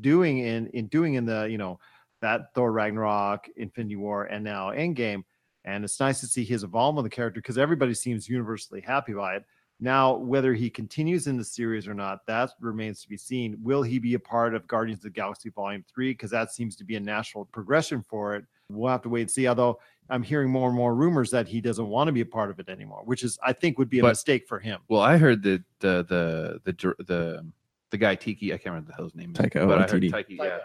[0.00, 1.78] doing in in doing in the you know
[2.20, 5.22] that Thor Ragnarok, Infinity War, and now Endgame.
[5.64, 9.12] And it's nice to see his involvement in the character because everybody seems universally happy
[9.12, 9.44] by it.
[9.78, 13.56] Now, whether he continues in the series or not, that remains to be seen.
[13.62, 16.10] Will he be a part of Guardians of the Galaxy Volume 3?
[16.10, 18.44] Because that seems to be a natural progression for it.
[18.70, 19.46] We'll have to wait and see.
[19.46, 19.78] Although
[20.10, 22.58] I'm hearing more and more rumors that he doesn't want to be a part of
[22.60, 24.80] it anymore, which is, I think, would be a But- mistake for him.
[24.88, 27.46] Well, I heard that the the the the
[27.90, 30.10] the guy Tiki, I can't remember the hell's name, is, Taika but I heard Waititi.
[30.10, 30.58] Taiki, yeah,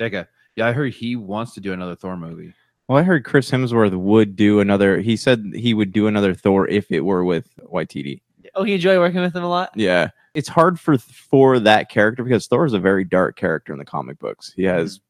[0.00, 0.26] Taika.
[0.56, 2.52] Yeah, I heard he wants to do another Thor movie.
[2.88, 5.00] Well, I heard Chris Hemsworth would do another.
[5.00, 8.20] He said he would do another Thor if it were with Waititi.
[8.54, 9.70] Oh, you enjoy working with him a lot?
[9.74, 13.78] Yeah, it's hard for for that character because Thor is a very dark character in
[13.78, 14.52] the comic books.
[14.54, 15.00] He has,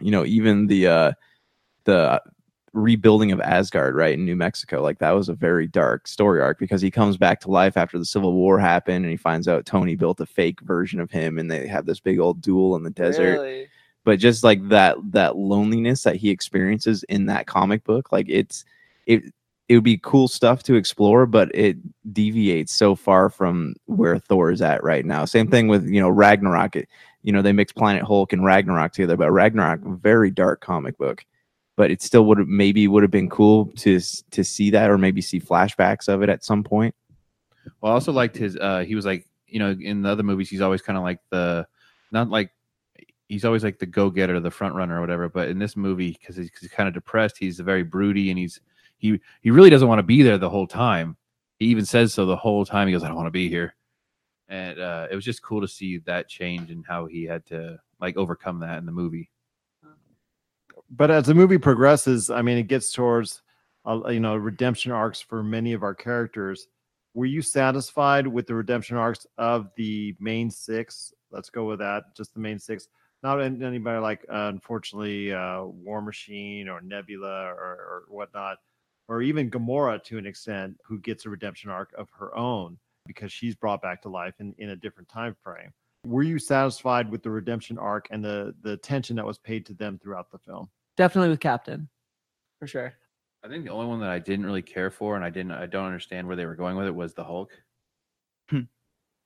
[0.00, 1.12] you know, even the uh
[1.84, 2.22] the
[2.72, 6.58] rebuilding of Asgard, right in New Mexico, like that was a very dark story arc
[6.58, 9.66] because he comes back to life after the Civil War happened, and he finds out
[9.66, 12.82] Tony built a fake version of him, and they have this big old duel in
[12.82, 13.40] the desert.
[13.40, 13.68] Really?
[14.04, 18.64] but just like that that loneliness that he experiences in that comic book like it's
[19.06, 19.22] it
[19.68, 21.76] it would be cool stuff to explore but it
[22.12, 26.08] deviates so far from where thor is at right now same thing with you know
[26.08, 26.88] ragnarok it,
[27.22, 31.24] you know they mix planet hulk and ragnarok together but ragnarok very dark comic book
[31.80, 33.92] but it still would have maybe would have been cool to
[34.30, 36.94] to see that or maybe see flashbacks of it at some point
[37.80, 38.56] Well, I also liked his.
[38.56, 41.20] uh He was like, you know, in the other movies, he's always kind of like
[41.30, 41.66] the,
[42.12, 42.50] not like,
[43.28, 45.28] he's always like the go getter, the front runner, or whatever.
[45.28, 48.60] But in this movie, because he's, he's kind of depressed, he's very broody, and he's
[48.98, 51.16] he he really doesn't want to be there the whole time.
[51.58, 52.88] He even says so the whole time.
[52.88, 53.74] He goes, "I don't want to be here,"
[54.48, 57.80] and uh, it was just cool to see that change and how he had to
[58.00, 59.30] like overcome that in the movie.
[60.90, 63.42] But as the movie progresses, I mean, it gets towards,
[63.86, 66.66] uh, you know, redemption arcs for many of our characters.
[67.14, 71.12] Were you satisfied with the redemption arcs of the main six?
[71.30, 72.16] Let's go with that.
[72.16, 72.88] Just the main six.
[73.22, 78.58] Not anybody like, uh, unfortunately, uh, War Machine or Nebula or, or whatnot,
[79.08, 83.32] or even Gamora to an extent, who gets a redemption arc of her own because
[83.32, 85.72] she's brought back to life in, in a different time frame.
[86.06, 89.74] Were you satisfied with the redemption arc and the the attention that was paid to
[89.74, 90.70] them throughout the film?
[90.96, 91.88] Definitely with Captain,
[92.58, 92.92] for sure.
[93.42, 95.66] I think the only one that I didn't really care for, and I didn't, I
[95.66, 97.50] don't understand where they were going with it, was the Hulk.
[98.50, 98.60] Hmm.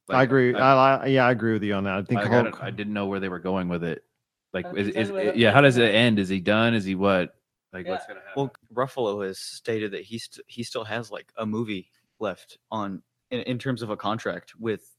[0.09, 0.55] I agree.
[0.55, 1.95] I, I, yeah, I agree with you on that.
[1.95, 4.05] I think I, Hulk, got I didn't know where they were going with it.
[4.53, 6.21] Like, is, tell is, yeah, how does it end?
[6.21, 6.75] Is he done?
[6.75, 7.35] Is he what?
[7.73, 7.93] Like, Yeah.
[7.93, 8.33] what's gonna happen?
[8.37, 11.91] Well, Ruffalo has stated that he st- he still has like a movie
[12.21, 13.03] left on
[13.33, 14.95] in, in terms of a contract with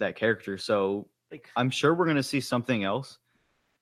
[0.00, 0.58] that character.
[0.58, 3.18] So Like, I'm sure we're gonna see something else.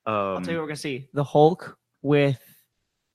[0.04, 2.40] Um, I'll tell you what we're gonna see: the Hulk with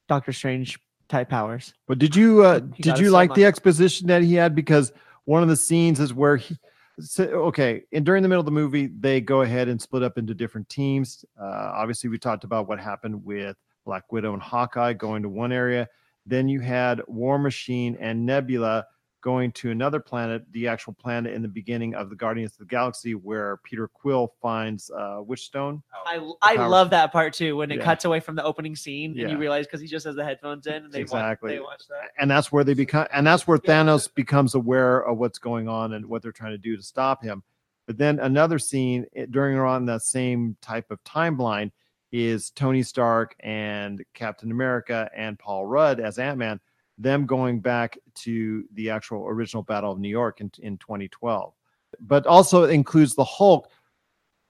[0.07, 0.79] Doctor Strange
[1.09, 1.73] type powers.
[1.87, 4.53] but did you uh, did you like the exposition that he had?
[4.53, 4.91] Because
[5.25, 6.57] one of the scenes is where he.
[6.99, 10.17] So, okay, and during the middle of the movie, they go ahead and split up
[10.17, 11.25] into different teams.
[11.39, 15.51] Uh, obviously, we talked about what happened with Black Widow and Hawkeye going to one
[15.51, 15.87] area.
[16.25, 18.85] Then you had War Machine and Nebula
[19.21, 22.65] going to another planet, the actual planet in the beginning of the Guardians of the
[22.65, 25.83] Galaxy, where Peter Quill finds uh, Witch Stone.
[26.05, 27.83] I I love that part too when it Yeah.
[27.83, 29.27] cuts away from the opening scene and Yeah.
[29.29, 31.51] you realize because he just has the headphones in and they Exactly.
[31.51, 32.11] watch, they watch that.
[32.19, 33.83] and that's where they become and that's where Yeah.
[33.83, 37.23] Thanos becomes aware of what's going on and what they're trying to do to stop
[37.23, 37.43] him.
[37.87, 41.71] But then another scene eh, during around that same type of timeline
[42.11, 46.59] is Tony Stark and Captain America and Paul Rudd as Ant-Man,
[47.01, 51.53] them going back to the actual original Battle of New York in, in 2012.
[51.99, 53.69] But also includes the Hulk.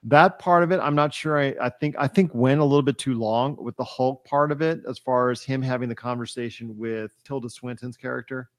[0.03, 1.37] That part of it, I'm not sure.
[1.39, 4.51] I, I think I think went a little bit too long with the Hulk part
[4.51, 8.49] of it, as far as him having the conversation with Tilda Swinton's character.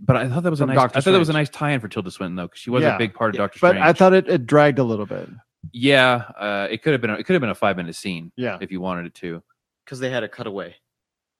[0.00, 0.76] but I thought that was a nice.
[0.76, 2.82] Doctor I thought that was a nice tie-in for Tilda Swinton though, because she was
[2.82, 2.96] Yeah.
[2.96, 3.86] a big part of Yeah, Doctor but Strange.
[3.86, 5.28] I thought it, it dragged a little bit.
[5.72, 7.10] yeah, uh, it could have been.
[7.10, 9.40] A, it could have been a five-minute scene Yeah, if you wanted it to.
[9.84, 10.74] because they had a cutaway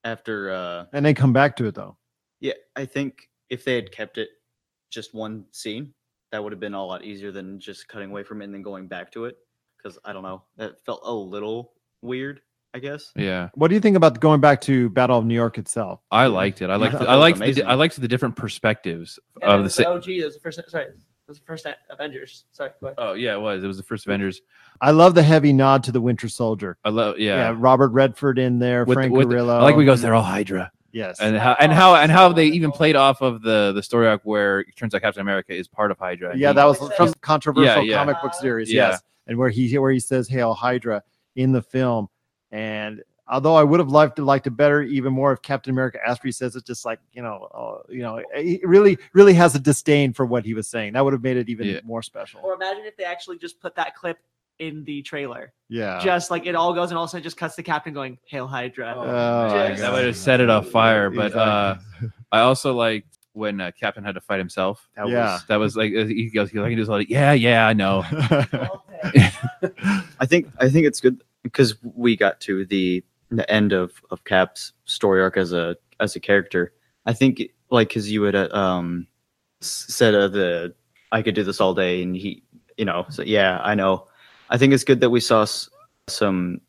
[0.04, 0.52] after.
[0.52, 1.96] uh and they come back to it though.
[2.40, 4.28] Yeah, I think if they had kept it
[4.90, 5.92] just one scene,
[6.32, 8.62] that would have been a lot easier than just cutting away from it and then
[8.62, 9.36] going back to it.
[9.76, 11.72] Because I don't know, that felt a little
[12.02, 12.40] weird.
[12.74, 13.12] I guess.
[13.16, 16.00] Yeah, What do you think about going back to Battle of New York itself?
[16.10, 16.68] I liked it.
[16.68, 16.92] I liked.
[16.92, 17.38] thought The, I liked.
[17.38, 17.62] The.
[17.64, 19.62] I liked the different perspectives And of the.
[19.64, 20.60] was oh, gee, It was the first.
[20.68, 20.94] Sorry, it
[21.26, 22.44] was the first Avengers.
[22.52, 22.70] Sorry.
[22.82, 22.96] Go ahead.
[22.98, 23.64] Oh yeah, it was.
[23.64, 24.42] It was the first Avengers.
[24.82, 26.76] I love the heavy nod to the Winter Soldier.
[26.84, 27.18] I love.
[27.18, 27.54] Yeah, Yeah.
[27.58, 29.58] Robert Redford in there, With- Frank with- Grillo.
[29.58, 30.02] I like we goes.
[30.02, 31.20] They're all Hydra, Yes.
[31.20, 34.22] and how and how and how they even played off of the the story arc
[34.24, 36.36] where it turns out Captain America is part of Hydra.
[36.36, 37.96] yeah, he- that was from controversial Yeah, yeah.
[37.98, 38.72] comic book series.
[38.72, 38.90] Yeah.
[38.90, 41.02] Yes, and where he where he says "Hail Hydra"
[41.36, 42.08] in the film,
[42.50, 45.98] and although I would have liked to liked it better even more if Captain America
[46.06, 49.54] after he says it, just like you know, uh, you know, he really really has
[49.54, 50.94] a disdain for what he was saying.
[50.94, 51.80] That would have made it even Yeah.
[51.84, 52.40] more special.
[52.42, 54.18] Or imagine if they actually just put that clip
[54.58, 55.52] in the trailer.
[55.68, 56.00] Yeah.
[56.02, 58.18] Just like it all goes and all of a sudden just cuts the captain going,
[58.26, 58.94] Hail Hydra.
[58.96, 59.06] Oh,
[59.54, 61.10] my Just- that would have set it off fire.
[61.10, 61.76] But uh,
[62.32, 64.88] I also liked when uh, Captain had to fight himself.
[64.96, 65.32] That Yeah.
[65.34, 66.50] was that was like he goes.
[66.50, 68.04] He like, he just like yeah, yeah, I know.
[70.20, 74.24] I think I think it's good because we got to the the end of of
[74.24, 76.72] Cap's story arc as a as a character.
[77.06, 79.06] I think like because you had uh, um
[79.60, 80.74] said uh, the
[81.12, 82.42] I could do this all day, and he
[82.76, 84.06] you know so yeah I know.
[84.50, 85.46] I think it's good that we saw
[86.08, 86.60] some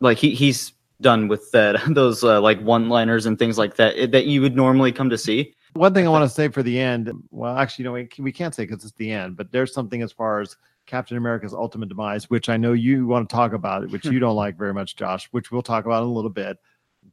[0.00, 4.12] like he he's done with that those uh, like one liners and things like that
[4.12, 5.54] that you would normally come to see.
[5.74, 8.54] One thing I want to say for the end, well, actually, no, we, we can't
[8.54, 10.56] say because it's the end, but there's something as far as
[10.86, 14.34] Captain America's ultimate demise, which I know you want to talk about, which you don't
[14.34, 16.56] like very much, Josh, which we'll talk about in a little bit.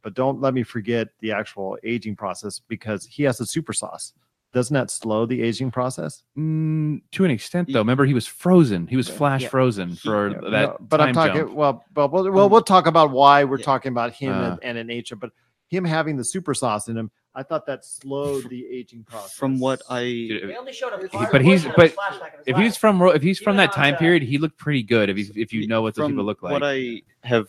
[0.02, 4.14] But don't let me forget the actual aging process because he has a super sauce.
[4.56, 6.22] Doesn't that slow the aging process?
[6.38, 7.80] Mm, to an extent, though.
[7.80, 8.86] Remember, he was frozen.
[8.86, 9.48] He was flash Yeah.
[9.50, 10.50] frozen for Yeah, that.
[10.50, 11.52] no, but I'm talking jump.
[11.52, 13.66] well, but we'll, we'll we'll talk about why we're Yeah.
[13.66, 14.50] talking about him Uh.
[14.52, 15.32] and, and an agent, but
[15.68, 19.34] him having the super sauce in him, I thought that slowed the aging process.
[19.34, 20.98] From what I Dude, They only showed a
[21.30, 23.98] but he's- but flashback of his if he's from if he's from that time the-
[23.98, 25.10] period, he looked pretty good.
[25.10, 26.52] If he's, if you know what those from people look like.
[26.52, 27.48] What I have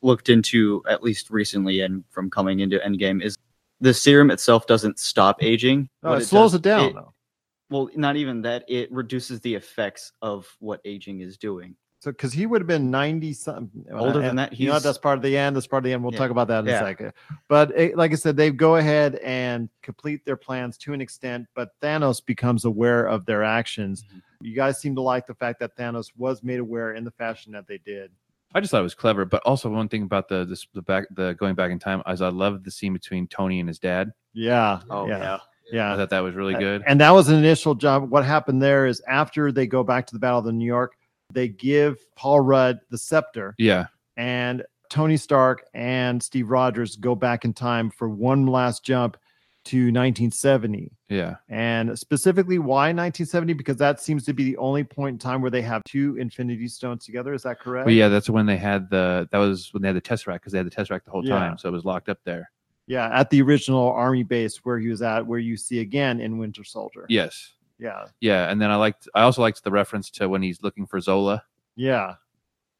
[0.00, 3.36] looked into at least recently and from coming into Endgame is
[3.80, 5.88] the serum itself doesn't stop aging.
[6.02, 6.94] No, What it slows does- it down.
[6.94, 7.12] though.
[7.70, 8.64] well, not even that.
[8.68, 11.74] It reduces the effects of what aging is doing.
[12.00, 15.16] So, because he would have been 90 something Older than that, You know, that's part
[15.18, 15.56] of the end.
[15.56, 16.04] That's part of the end.
[16.04, 16.18] We'll Yeah.
[16.18, 17.12] talk about that in a second.
[17.48, 21.46] But it, like I said, they go ahead and complete their plans to an extent,
[21.54, 24.04] but Thanos becomes aware of their actions.
[24.04, 24.20] Mhm.
[24.42, 27.50] You guys seem to like the fact that Thanos was made aware in the fashion
[27.52, 28.12] that they did.
[28.56, 29.26] I just thought it was clever.
[29.26, 32.22] But also one thing about the this, the back the going back in time is
[32.22, 34.12] I loved the scene between Tony and his dad.
[34.32, 34.80] Yeah.
[34.88, 35.18] Oh yeah.
[35.18, 35.38] yeah.
[35.70, 35.92] Yeah.
[35.92, 36.82] I thought that was really good.
[36.86, 38.08] And that was an initial jump.
[38.08, 40.96] What happened there is after they go back to the Battle of New York,
[41.30, 47.44] they give Paul Rudd the scepter, yeah, and Tony Stark and Steve Rogers go back
[47.44, 49.18] in time for one last jump
[49.66, 50.92] to 1970.
[51.08, 51.36] yeah.
[51.48, 53.52] And specifically, why 1970?
[53.54, 56.68] Because that seems to be the only point in time where they have two Infinity
[56.68, 57.32] Stones together.
[57.34, 57.86] Is that correct?
[57.86, 60.52] But yeah, that's when they had the that was when they had the Tesseract because
[60.52, 61.38] they had the Tesseract the whole Yeah.
[61.38, 62.50] time, so it was locked up there.
[62.86, 66.38] Yeah, at the original army base where he was at, where you see again in
[66.38, 67.04] Winter Soldier.
[67.08, 68.04] Yes, Yeah.
[68.20, 68.50] yeah.
[68.50, 71.42] And then I liked I also liked the reference to when he's looking for Zola
[71.74, 72.14] Yeah.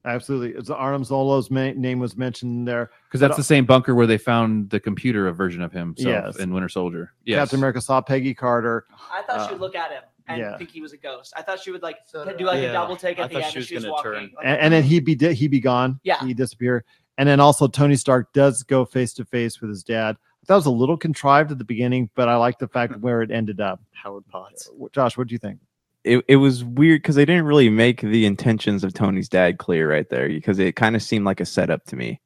[0.06, 0.58] Absolutely.
[0.58, 2.90] It's Arnim Zola's ma- name was mentioned there.
[3.08, 5.94] because that's But- the same bunker where they found the computer a version of him
[5.98, 6.36] Yes.
[6.36, 7.12] in Winter Soldier.
[7.24, 7.38] Yes.
[7.40, 8.86] Captain America saw Peggy Carter.
[9.12, 10.56] I thought she Uh, would look at him and yeah.
[10.56, 11.32] think he was a ghost.
[11.36, 13.44] I thought she would like So do like a double take I at the end
[13.46, 14.12] she and was she was gonna walking.
[14.12, 14.22] turn.
[14.36, 15.98] like- and, and then he'd be di- he'd be gone.
[16.04, 16.24] Yeah.
[16.24, 16.84] He'd disappear.
[17.18, 20.16] And then also Tony Stark does go face to face with his dad.
[20.46, 23.32] That was a little contrived at the beginning, but I like the fact where it
[23.32, 23.80] ended up.
[23.92, 24.70] Howard Potts.
[24.92, 25.58] Josh, what do you think?
[26.06, 29.90] It, it was weird because they didn't really make the intentions of Tony's dad clear
[29.90, 32.20] right there because it kind of seemed like a setup to me.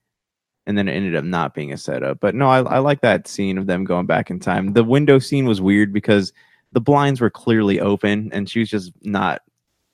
[0.66, 2.20] And then it ended up not being a setup.
[2.20, 4.74] But no, I, I like that scene of them going back in time.
[4.74, 6.32] The window scene was weird because
[6.72, 9.40] the blinds were clearly open and she was just not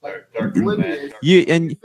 [0.05, 1.17] mm-hmm.
[1.23, 1.77] you and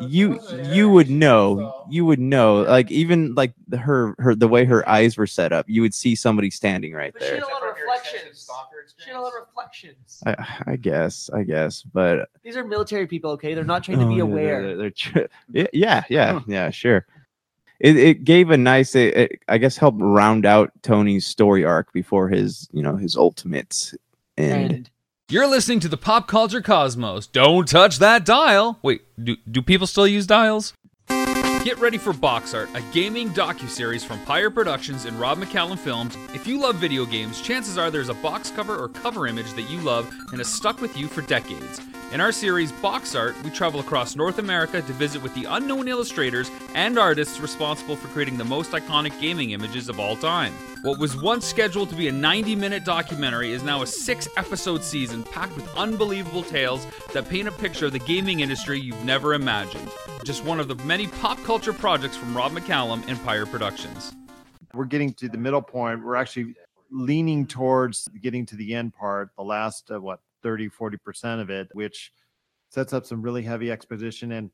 [0.00, 4.64] you you would know you would know like even like the, her her the way
[4.64, 7.48] her eyes were set up you would see somebody standing right But she had there
[7.48, 8.50] a lot of reflections.
[8.96, 10.22] She had a lot of reflections.
[10.26, 13.54] I, I guess i guess but These are military people, okay?
[13.54, 14.62] They're not trying to Oh, be yeah, aware.
[14.62, 15.18] they're- they're tr-
[15.52, 17.06] yeah, yeah, yeah, yeah, sure.
[17.78, 21.92] It, it gave a nice, it, it, I guess, helped round out Tony's story arc
[21.94, 23.94] before his, you know, his ultimate
[24.36, 24.72] end.
[24.72, 24.90] and
[25.30, 27.28] You're listening to the Pop Culture Cosmos.
[27.28, 28.80] Don't touch that dial.
[28.82, 30.72] Wait, do, do people still use dials?
[31.62, 36.16] Get ready for Box Art, a gaming docu-series from Pyre Productions and Rob McCallum Films.
[36.34, 39.70] If you love video games, chances are there's a box cover or cover image that
[39.70, 41.80] you love and has stuck with you for decades.
[42.12, 45.86] In our series Box Art, we travel across North America to visit with the unknown
[45.86, 50.52] illustrators and artists responsible for creating the most iconic gaming images of all time.
[50.82, 54.82] What was once scheduled to be a 90 minute documentary is now a six episode
[54.82, 59.34] season packed with unbelievable tales that paint a picture of the gaming industry you've never
[59.34, 59.88] imagined.
[60.24, 64.12] Just one of the many pop culture projects from Rob McCallum Pyre Productions.
[64.74, 66.04] we're getting to the middle point.
[66.04, 66.56] We're actually
[66.90, 71.68] leaning towards getting to the end part, the last, uh, what, 30, 40% of it,
[71.72, 72.12] which
[72.70, 74.32] sets up some really heavy exposition.
[74.32, 74.50] And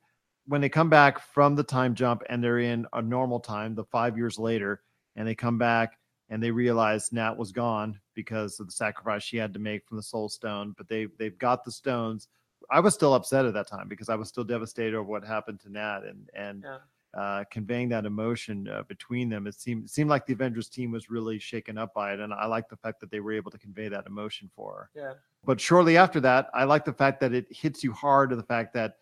[0.47, 3.85] when they come back from the time jump and they're in a normal time, the
[3.85, 4.83] five years later,
[5.17, 9.37] and they come back and they realize Nat was gone because of the sacrifice she
[9.37, 12.29] had to make from the soul stone, but they they've got the stones.
[12.71, 15.61] I was still upset at that time because I was still devastated over what happened
[15.61, 16.79] to Nat and and Yeah.
[17.15, 19.47] uh, conveying that emotion uh, between them.
[19.47, 22.33] It seemed it seemed like the Avengers team was really shaken up by it, and
[22.35, 24.91] I like the fact that they were able to convey that emotion for her.
[25.01, 25.15] Yeah.
[25.47, 28.43] But shortly after that, I like the fact that it hits you hard to the
[28.43, 28.97] fact that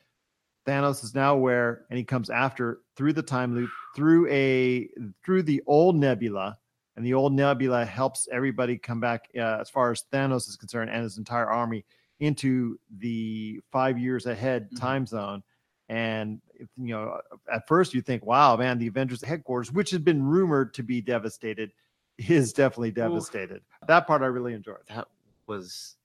[0.66, 4.88] Thanos is now aware, and he comes after through the time loop, through a
[5.24, 6.58] through the old nebula,
[6.96, 10.90] and the old nebula helps everybody come back uh, as far as Thanos is concerned
[10.90, 11.84] and his entire army
[12.20, 14.80] into the five years ahead Mhm.
[14.80, 15.42] time zone.
[15.88, 16.40] And
[16.76, 17.20] you know,
[17.52, 21.00] at first you think, "Wow, man, the Avengers headquarters, which has been rumored to be
[21.00, 21.72] devastated,
[22.16, 24.86] is definitely devastated." That part I really enjoyed.
[24.88, 25.08] that
[25.46, 25.96] was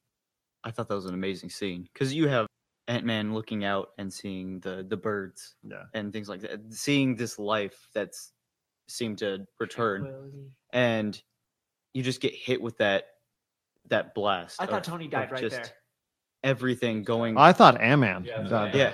[0.63, 2.47] I thought that was an amazing scene because you have
[2.87, 5.83] Ant Man looking out and seeing the the birds Yeah.
[5.93, 8.33] and things like that, seeing this life that's
[8.87, 11.21] seemed to return, and
[11.93, 13.05] you just get hit with that
[13.87, 14.61] that blast.
[14.61, 15.73] I thought of- Tony died right just there.
[16.43, 17.37] Everything going.
[17.37, 18.23] I thought Ant-Man.
[18.23, 18.73] Yeah, died.
[18.75, 18.93] yeah,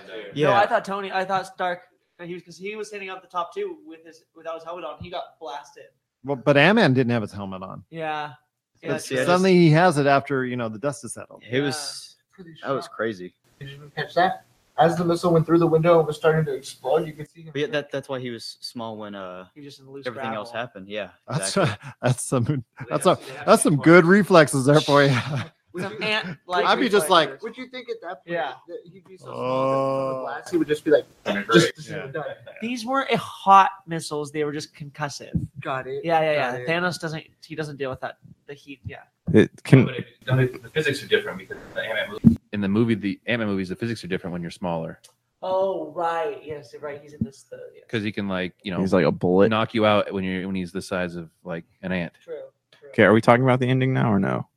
[0.50, 0.54] No.
[0.54, 1.12] I thought Tony.
[1.12, 1.82] I thought Stark.
[2.24, 4.84] He was because he was hitting up the top two with his without his helmet
[4.86, 4.98] on.
[5.00, 5.86] He got blasted.
[6.24, 7.84] Well, but Ant-Man didn't have his helmet on.
[7.92, 8.34] Yeah.
[8.82, 8.98] Yeah.
[8.98, 11.44] See, I just- Suddenly he has it after you know the dust has settled.
[11.50, 13.34] it was Pretty that was crazy.
[13.60, 14.46] Did you catch that?
[14.78, 17.44] As the missile went through the window and was starting to explode, you could see
[17.44, 17.52] him.
[17.54, 20.06] But yeah, that that's why he was small when uh He just in the loose
[20.06, 20.90] everything else happened.
[20.90, 21.90] Yeah, That's exactly.
[22.02, 25.16] that's some that's a that's some good reflexes there for you.
[25.82, 26.66] Some ant like.
[26.66, 28.54] I'd be just like, Would you think at that point Yeah.
[28.68, 30.22] that he'd be so small that Oh.
[30.24, 31.06] blast he would just be like,
[31.52, 32.08] just, just Yeah.
[32.08, 32.26] done.
[32.62, 34.32] These weren't a hot missiles.
[34.32, 35.48] They were just concussive.
[35.62, 36.04] Got it.
[36.06, 36.64] Yeah, yeah, got yeah.
[36.64, 36.68] it.
[36.68, 37.24] Thanos doesn't.
[37.46, 38.18] He doesn't deal with that.
[38.48, 38.80] The heat.
[38.86, 39.04] Yeah.
[39.34, 42.96] It can But it- the the physics are different because the Ant-Man in the movie,
[42.96, 45.00] the Ant-Man movies, the physics are different when you're smaller
[45.42, 46.42] Oh right.
[46.44, 46.74] Yes.
[46.82, 47.00] Right.
[47.02, 47.44] He's in this.
[47.44, 47.82] The, yeah.
[47.86, 49.50] because he can like you know he's like a bullet.
[49.50, 52.14] knock you out when you're when he's the size of like an ant.
[52.24, 52.36] True.
[52.72, 52.90] true.
[52.90, 54.48] Okay, are we talking about the ending now or no?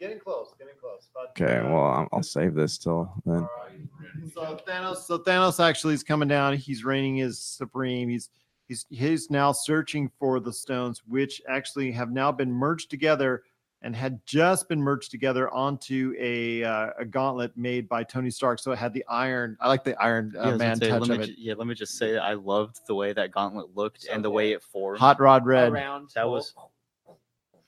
[0.00, 0.48] Getting close, getting close.
[0.48, 0.51] But,
[1.40, 3.48] Okay, well I'll, I'll save this till then.
[4.34, 6.56] So Thanos, so Thanos actually is coming down.
[6.56, 8.08] He's reigning as supreme.
[8.08, 8.28] He's
[8.68, 13.42] he's he's now searching for the stones, which actually have now been merged together
[13.82, 18.58] and had just been merged together onto a uh, a gauntlet made by Tony Stark.
[18.58, 19.56] So it had the iron.
[19.60, 21.26] I like the Iron uh, I Man say, touch of it.
[21.26, 24.24] ju- yeah, let me just say I loved the way that gauntlet looked So and
[24.24, 24.98] the way it formed.
[24.98, 25.72] Hot Rod Red.
[25.72, 26.10] Around.
[26.14, 26.54] That was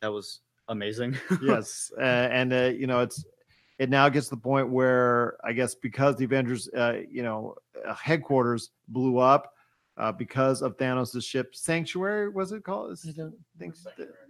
[0.00, 1.16] that was amazing.
[1.42, 3.24] yes, uh, and uh, you know it's
[3.78, 7.56] it now gets to the point where I guess because the Avengers, uh, you know,
[7.86, 9.54] uh, headquarters blew up
[9.96, 12.98] uh, because of Thanos' ship Sanctuary, was it called?
[13.06, 13.74] I don't- think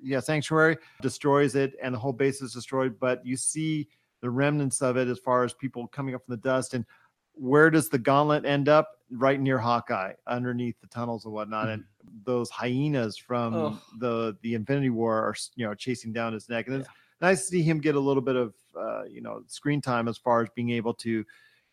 [0.02, 3.88] yeah sanctuary destroys it and the whole base is destroyed but you see
[4.20, 6.84] the remnants of it as far as people coming up from the dust and
[7.32, 8.88] where does the gauntlet end up?
[9.10, 11.84] Right near hawkeye underneath the tunnels and whatnot and
[12.24, 13.54] those hyenas from
[13.98, 16.88] the the infinity war are you know chasing down his neck and it's
[17.20, 20.18] nice to see him get a little bit of uh, you know screen time as
[20.18, 21.24] far as being able to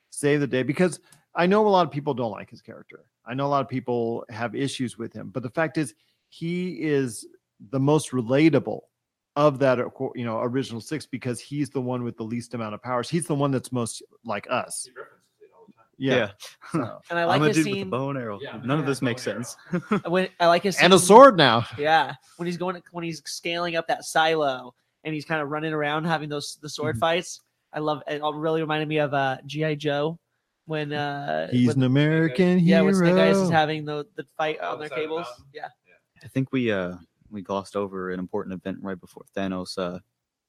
[0.10, 1.00] save the day because
[1.36, 3.06] I know a lot of people don't like his character.
[3.26, 5.94] I know a lot of people have issues with him, but the fact is,
[6.30, 7.26] he is
[7.70, 8.82] the most relatable
[9.38, 12.74] of that uh, you know original six because he's the one with the least amount
[12.74, 13.10] of powers.
[13.10, 14.90] He's the one that's most like us.
[15.98, 16.32] Yeah.
[16.72, 18.40] So- And I I'm like a his dude with a bow and arrow.
[18.42, 19.56] Yeah, None of this makes sense.
[20.08, 21.66] when I like his and a sword now.
[21.78, 24.74] Yeah, when he's going, when he's scaling up that silo
[25.04, 27.00] and he's kind of running around having those the sword Mhm.
[27.00, 27.42] fights.
[27.74, 28.02] I love.
[28.08, 30.20] It all really reminded me of uh GI Joe
[30.66, 32.86] when uh He's when, an American yeah hero.
[32.86, 35.16] when Snake Eyes is having the the fight Oh, on their the side of the
[35.16, 35.28] cables.
[35.28, 35.46] mountain?
[35.54, 35.68] Yeah,
[36.24, 36.96] I think we uh
[37.30, 40.00] we glossed over an important event right before Thanos uh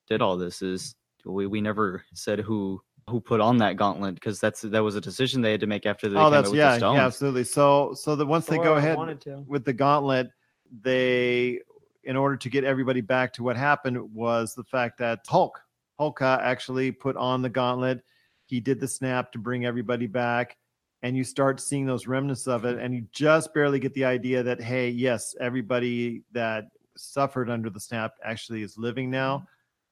[0.09, 0.95] did all this is
[1.25, 5.01] we we never said who who put on that gauntlet because that's that was a
[5.01, 6.97] decision they had to make after they oh, came that's out with yeah, the stones.
[6.97, 7.45] yeah, absolutely.
[7.45, 9.45] So, so that once they go ahead to.
[9.49, 10.31] with the gauntlet,
[10.83, 11.61] they,
[12.05, 15.61] in order to get everybody back to what happened, was the fact that Hulk,
[15.99, 18.03] Hulk uh, actually put on the gauntlet.
[18.47, 20.57] He did the snap to bring everybody back,
[21.03, 24.43] and you start seeing those remnants of it, and you just barely get the idea
[24.43, 26.65] that hey, yes, everybody that
[26.97, 29.47] suffered under the snap actually is living now.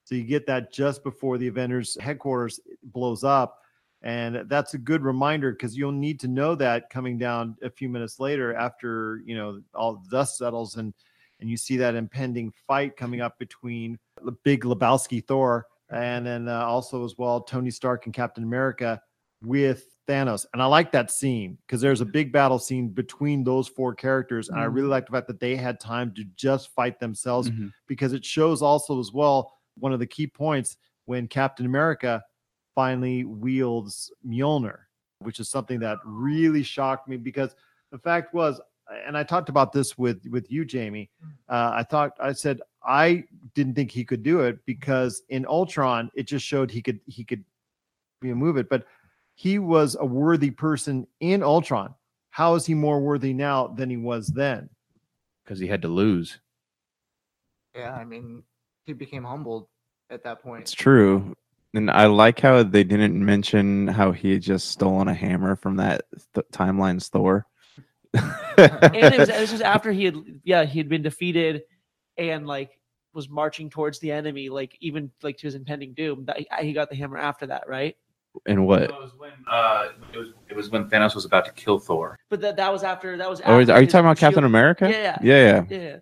[0.04, 3.58] So you get that just before the Avengers headquarters blows up.
[4.02, 7.88] and that's a good reminder because you'll need to know that coming down a few
[7.88, 10.94] minutes later after you know all the dust settles and
[11.40, 16.48] and you see that impending fight coming up between the big Lebowski Thor and then
[16.48, 19.00] uh, also as well Tony Stark and Captain America
[19.42, 20.44] with Thanos.
[20.52, 24.48] And I like that scene because there's a big battle scene between those four characters.
[24.50, 27.72] And I really like the fact that they had time to just fight themselves Mhm.
[27.86, 30.76] because it shows also as well one of the key points
[31.06, 32.22] when Captain America
[32.74, 34.78] finally wields Mjolnir,
[35.20, 37.54] which is something that really shocked me because
[37.90, 38.60] the fact was,
[39.06, 41.10] and I talked about this with with you, Jamie.
[41.48, 43.24] Uh, I thought I said I
[43.54, 47.24] didn't think he could do it because in Ultron it just showed he could he
[47.24, 47.44] could
[48.22, 48.84] you know, move it, but
[49.34, 51.94] he was a worthy person in Ultron.
[52.30, 54.68] How is he more worthy now than he was then?
[55.50, 56.38] because he had to lose.
[57.74, 58.44] Yeah, I mean,
[58.86, 59.66] he became humbled
[60.08, 60.62] at that point.
[60.62, 61.34] It's true.
[61.74, 65.74] And I like how they didn't mention how he had just stolen a hammer from
[65.76, 66.02] that
[66.34, 67.46] th- timeline's Thor.
[68.14, 71.62] And it was, it was just after he had yeah he had been defeated
[72.18, 72.78] and like
[73.12, 76.72] was marching towards the enemy like even like to his impending doom that he, he
[76.72, 77.96] got the hammer after that right
[78.46, 78.82] and what?
[78.82, 82.16] It was when uh, it was it was when Thanos was about to kill Thor.
[82.28, 84.88] but that that was after that was Oh, are you talking about Captain America?
[84.88, 85.96] Yeah, yeah, yeah, yeah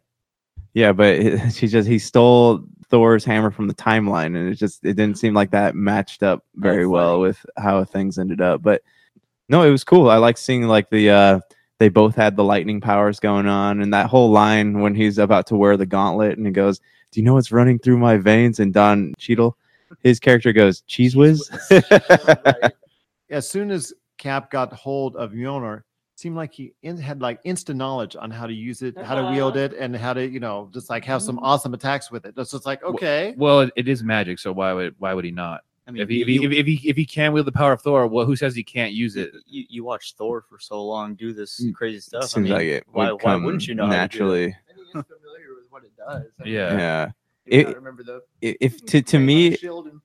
[0.75, 0.93] yeah.
[0.93, 4.95] But he- she just he stole Thor's hammer from the timeline, and it just it
[4.95, 7.21] didn't seem like that matched up very That's well funny.
[7.23, 8.63] with how things ended up.
[8.63, 8.83] But
[9.49, 10.11] no, it was cool.
[10.11, 11.41] I like seeing like the uh
[11.79, 15.47] they both had the lightning powers going on, and that whole line when he's about
[15.49, 18.61] to wear the gauntlet, and he goes, "Do you know what's running through my veins?"
[18.61, 19.57] And Don Cheadle,
[20.03, 21.49] his character goes, "Cheez Whiz."
[23.31, 25.85] as soon as Cap got hold of Mjolnir, it
[26.17, 29.31] seemed like he in, had like instant knowledge on how to use it, how to
[29.31, 31.45] wield it, and how to, you know, just like have some mm-hmm.
[31.45, 32.35] awesome attacks with it.
[32.37, 33.35] It's just like, okay.
[33.37, 35.63] Well, it, it is magic, so why would why would he not?
[35.89, 37.47] I mean, If he, you, if, he, if, he, if he if he can wield
[37.47, 39.33] the power of Thor, well, who says he can't use it?
[39.47, 42.25] you, you watch Thor for so long do this Mm, crazy stuff.
[42.25, 44.01] I Seems mean, like it why, would why wouldn't you know how to do it?
[44.01, 44.45] naturally.
[44.45, 46.27] And familiar with what it does.
[46.41, 46.77] I mean, Yeah.
[46.77, 47.11] Yeah.
[47.47, 50.01] you It- gotta remember the I- If to to me, and-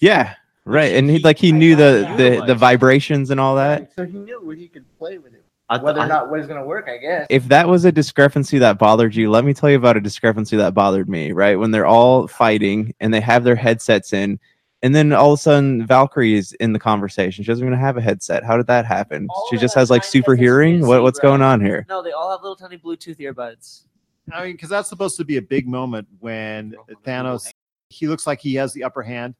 [0.00, 0.34] yeah,
[0.64, 0.94] right.
[0.94, 2.16] And he he- like he I knew got the that.
[2.40, 3.92] the the vibrations and all that.
[3.94, 5.44] So he knew what he could play with it.
[5.80, 7.26] Whether or not what is gonna work, I guess.
[7.30, 10.56] if that was a discrepancy that bothered you, let me tell you about a discrepancy
[10.58, 11.58] that bothered me, right?
[11.58, 14.38] When they're all fighting and they have their headsets in,
[14.82, 17.44] and then all of a sudden Valkyrie is in the conversation.
[17.44, 18.44] She doesn't even have a headset.
[18.44, 19.26] How did that happen?
[19.30, 20.86] All she just has like super hearing?
[20.86, 21.30] What see, what's bro.
[21.30, 21.86] going on here?
[21.88, 23.84] no they all have little tiny bluetooth earbuds
[24.30, 27.52] I mean, because that's supposed to be a big moment when Thanos,
[27.88, 29.34] he looks like he has the upper hand.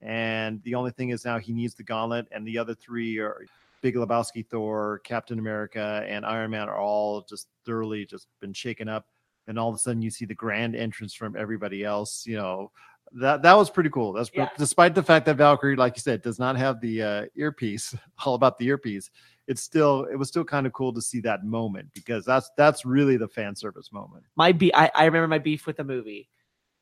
[0.00, 3.44] And the only thing is now he needs the gauntlet, and the other three are
[3.80, 8.88] Big Lebowski, Thor, Captain America, and Iron Man are all just thoroughly just been shaken
[8.88, 9.06] up.
[9.46, 12.26] And all of a sudden, you see the grand entrance from everybody else.
[12.26, 12.70] You know,
[13.12, 14.12] that that was pretty cool.
[14.12, 14.48] That's Yeah.
[14.58, 17.94] despite the fact that Valkyrie, like you said, does not have the uh, earpiece.
[18.24, 19.10] All about the earpiece.
[19.46, 22.84] It's still it was still kind of cool to see that moment because that's that's
[22.84, 24.24] really the fan service moment.
[24.36, 26.28] my be I, I remember my beef with the movie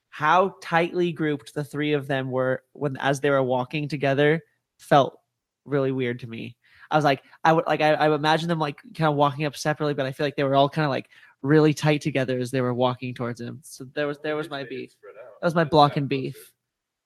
[0.08, 4.42] how tightly grouped the three of them were when as they were walking together
[4.78, 5.20] felt
[5.66, 6.56] really weird to me
[6.90, 9.44] i was like i would like i, I would imagine them like kind of walking
[9.44, 11.10] up separately but i feel like they were all kind of like
[11.46, 13.60] really tight together as they were walking towards him.
[13.62, 14.92] So there was there was my beef.
[15.40, 16.52] that was my block and beef.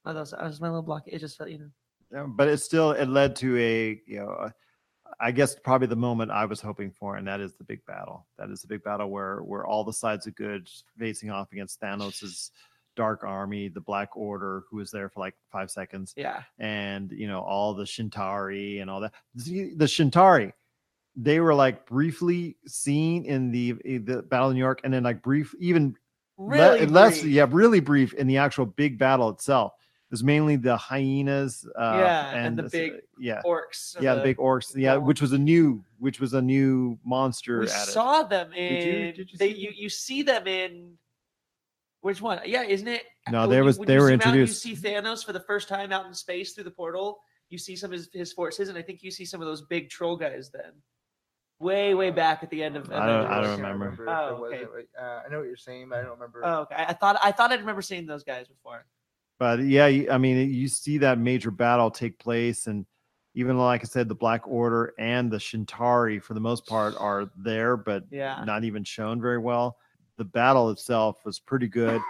[0.05, 1.03] Oh, that was, that was my little block.
[1.07, 1.71] It just felt you know.
[2.13, 4.55] Yeah, but it still it led to a you know a-
[5.19, 8.27] I guess probably the moment I was hoping for, and that is the big battle.
[8.39, 10.69] That is the big battle where where all the sides of good
[10.99, 12.53] facing off against Thanos's
[12.97, 16.43] dark army, the Black Order, who was there for like five seconds, yeah.
[16.59, 19.13] And you know all the Chitauri and all that.
[19.35, 20.53] The, the Chitauri,
[21.17, 25.23] they were like briefly seen in the the Battle of New York, and then like
[25.23, 25.95] brief, even
[26.39, 29.73] le- really less, yeah, really brief in the actual big battle itself.
[30.09, 34.17] It was mainly the hyenas, uh, Yeah, and the this, big uh, yeah, orcs yeah,
[34.17, 37.67] the, big orcs, yeah, long- which was a new, which was a new monster we
[37.67, 37.93] at it.
[37.93, 40.99] saw them in Did you- did you they, see you, you see them in
[42.01, 44.65] which one yeah isn't it No, there was- when they you were zoom out, introduced.
[44.65, 47.19] you see thanos for the first time out in space through the portal
[47.51, 49.61] you see some of his, his forces and i think you see some of those
[49.63, 50.73] big troll guys then
[51.61, 53.93] way way back at the end of I don't- I don't remember.
[53.93, 54.87] if Oh, it was- okay.
[55.01, 56.41] uh, I know what you're saying, but I don't remember.
[56.45, 58.87] oh okay i thought i thought I'd remember seeing those guys before
[59.39, 62.85] But yeah, I mean, you see that major battle take place, and
[63.35, 67.31] even like I said, the Black Order and the Chitauri, for the most part, are
[67.37, 69.77] there, but yeah not even shown very well.
[70.19, 72.01] The battle itself was pretty good,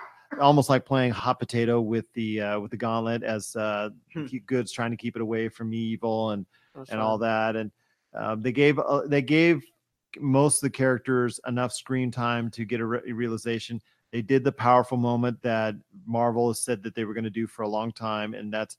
[0.41, 4.27] almost like playing hot potato with the uh, with the gauntlet, as uh, Hmm.
[4.47, 7.55] Good's trying to keep it away from evil and that was and all that.
[7.57, 7.71] And
[8.15, 9.65] um, they gave uh, they gave
[10.19, 13.81] most of the characters enough screen time to get a, re- realization.
[14.13, 17.47] They did the powerful moment that Marvel has said that they were going to do
[17.47, 18.77] for a long time, and that's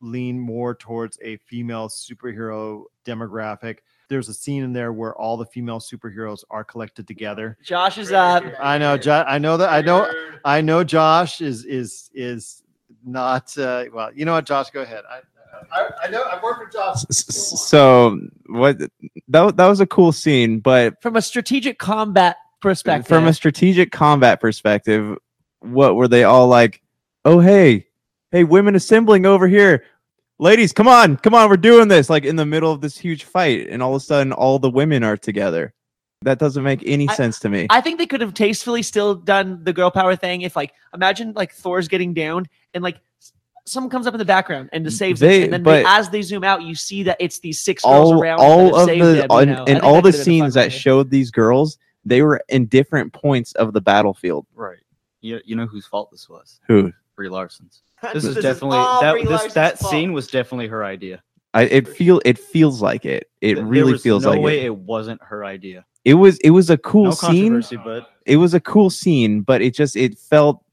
[0.00, 3.78] lean more towards a female superhero demographic.
[4.08, 7.58] There's a scene in there where all the female superheroes are collected together.
[7.62, 8.42] Josh is up.
[8.58, 9.68] I know, Jo- I know that.
[9.68, 10.10] I know.
[10.44, 10.82] I know.
[10.82, 12.62] Josh is is is
[13.04, 13.56] not.
[13.56, 14.70] Uh, well, you know what, Josh?
[14.70, 15.04] Go ahead.
[15.08, 15.20] I,
[15.72, 16.22] I, I know.
[16.22, 17.04] I work with Josh.
[17.10, 18.78] S- s- So what
[19.28, 23.06] that that was a cool scene, but From a strategic combat perspective.
[23.08, 25.16] from a strategic combat perspective,
[25.60, 26.82] what were they all like?
[27.24, 27.86] Oh hey,
[28.32, 29.84] hey, women assembling over here.
[30.38, 32.08] Ladies, come on, come on, we're doing this.
[32.08, 34.70] Like in the middle of this huge fight, and all of a sudden all the
[34.70, 35.74] women are together.
[36.22, 37.66] That doesn't make any I- sense to me.
[37.70, 41.32] I think they could have tastefully still done the girl power thing if like imagine
[41.34, 43.32] like Thor's getting down and like s-
[43.70, 45.44] someone comes up in the background and just saves They- them.
[45.44, 48.10] And then they- but- as they zoom out, you see that it's these six girls
[48.12, 49.64] all around him that all of saved the him, you and, know?
[49.66, 50.68] I and all the could've been a fun scenes that way.
[50.78, 54.46] showed these girls, they were in different points of the battlefield.
[54.54, 54.78] Right.
[55.20, 56.60] You, you know whose fault this was?
[56.66, 56.92] Who?
[57.16, 57.82] Brie Larson's.
[58.02, 59.90] This This is is definitely all that Brie this Larson's that fault.
[59.92, 61.22] scene was definitely her idea.
[61.52, 63.28] I it feel it feels like it.
[63.42, 64.66] It There really was feels no like way it.
[64.66, 64.76] it.
[64.76, 65.84] wasn't her idea.
[66.06, 67.52] It was it was a cool no scene.
[67.52, 70.64] controversy, but It was a cool scene, but it just it felt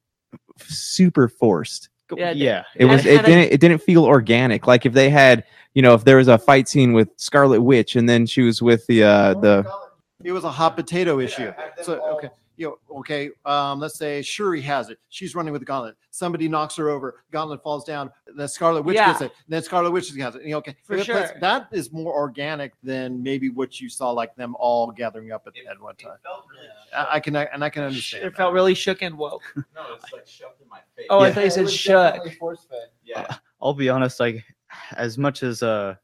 [0.57, 1.89] super forced.
[2.15, 4.67] Yeah, yeah, It was And- it didn't it didn't feel organic.
[4.67, 5.43] Like if they had,
[5.73, 8.61] you know, if there was a fight scene with Scarlet Witch and then she was
[8.61, 9.65] with the uh the
[10.23, 11.51] It was a hot potato issue.
[11.83, 13.29] So okay, you know, okay.
[13.45, 14.97] Um, let's say Shuri has it.
[15.09, 15.95] She's running with the gauntlet.
[16.09, 17.23] Somebody knocks her over.
[17.31, 18.09] Gauntlet falls down.
[18.35, 19.11] The Scarlet Witch Yeah.
[19.11, 19.31] gets it.
[19.47, 20.43] Then Scarlet Witch has it.
[20.43, 21.39] You know, okay, For That- that's- sure.
[21.39, 25.53] That is more organic than maybe what you saw, like them all gathering up at,
[25.69, 26.17] at one time.
[26.95, 28.23] I, I can and I can understand.
[28.23, 28.37] It that.
[28.37, 29.43] felt really shook and woke.
[29.75, 31.05] No, it's like shoved in my face.
[31.11, 31.33] Oh, I Yeah.
[31.35, 32.15] thought you said shook.
[33.05, 33.35] Yeah.
[33.61, 34.19] I'll be honest.
[34.19, 34.43] Like
[34.95, 35.95] as much as uh,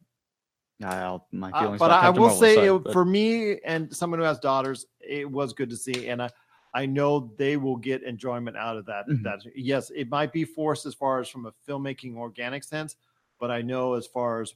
[0.84, 1.80] I'll, my Uh, feelings.
[1.80, 4.39] but I, I will Marvel say, aside, it, but- for me and someone who has
[4.39, 6.30] daughters, it was good to see, and I,
[6.73, 9.07] I know they will get enjoyment out of that.
[9.07, 9.23] Mhm.
[9.23, 12.95] That yes, it might be forced as far as from a filmmaking organic sense,
[13.39, 14.55] but I know as far as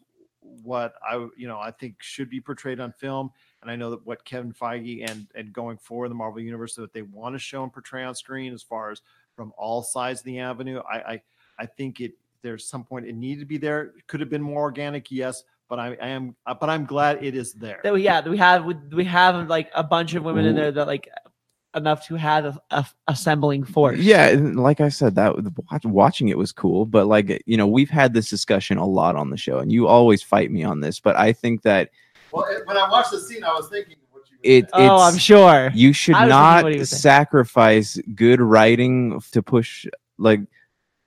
[0.64, 3.31] what I you know I think should be portrayed on film,
[3.61, 6.94] and I know that what Kevin Feige and and going forward the Marvel universe that
[6.94, 9.02] they want to show and portray on screen as far as
[9.35, 10.80] from all sides of the avenue.
[10.89, 11.22] I I,
[11.60, 13.94] I think it there's some point it needed to be there.
[14.07, 17.35] Could have been more organic, yes, but I, I am uh, but I'm glad it
[17.35, 17.81] is there.
[17.84, 20.72] That we yeah, we have we, we have like a bunch of women in there
[20.72, 21.10] that like
[21.76, 23.99] enough to have a, a assembling force.
[23.99, 25.35] Yeah, and like I said, that
[25.69, 29.15] watch, watching it was cool, but like you know, we've had this discussion a lot
[29.15, 31.89] on the show, and you always fight me on this, but I think that
[32.31, 35.19] Well, when I watched the scene, I was thinking what you it Oh, it's, I'm
[35.19, 35.72] sure.
[35.73, 37.02] you should I was thinking not what he was saying.
[37.02, 39.85] sacrifice good writing to push
[40.18, 40.41] like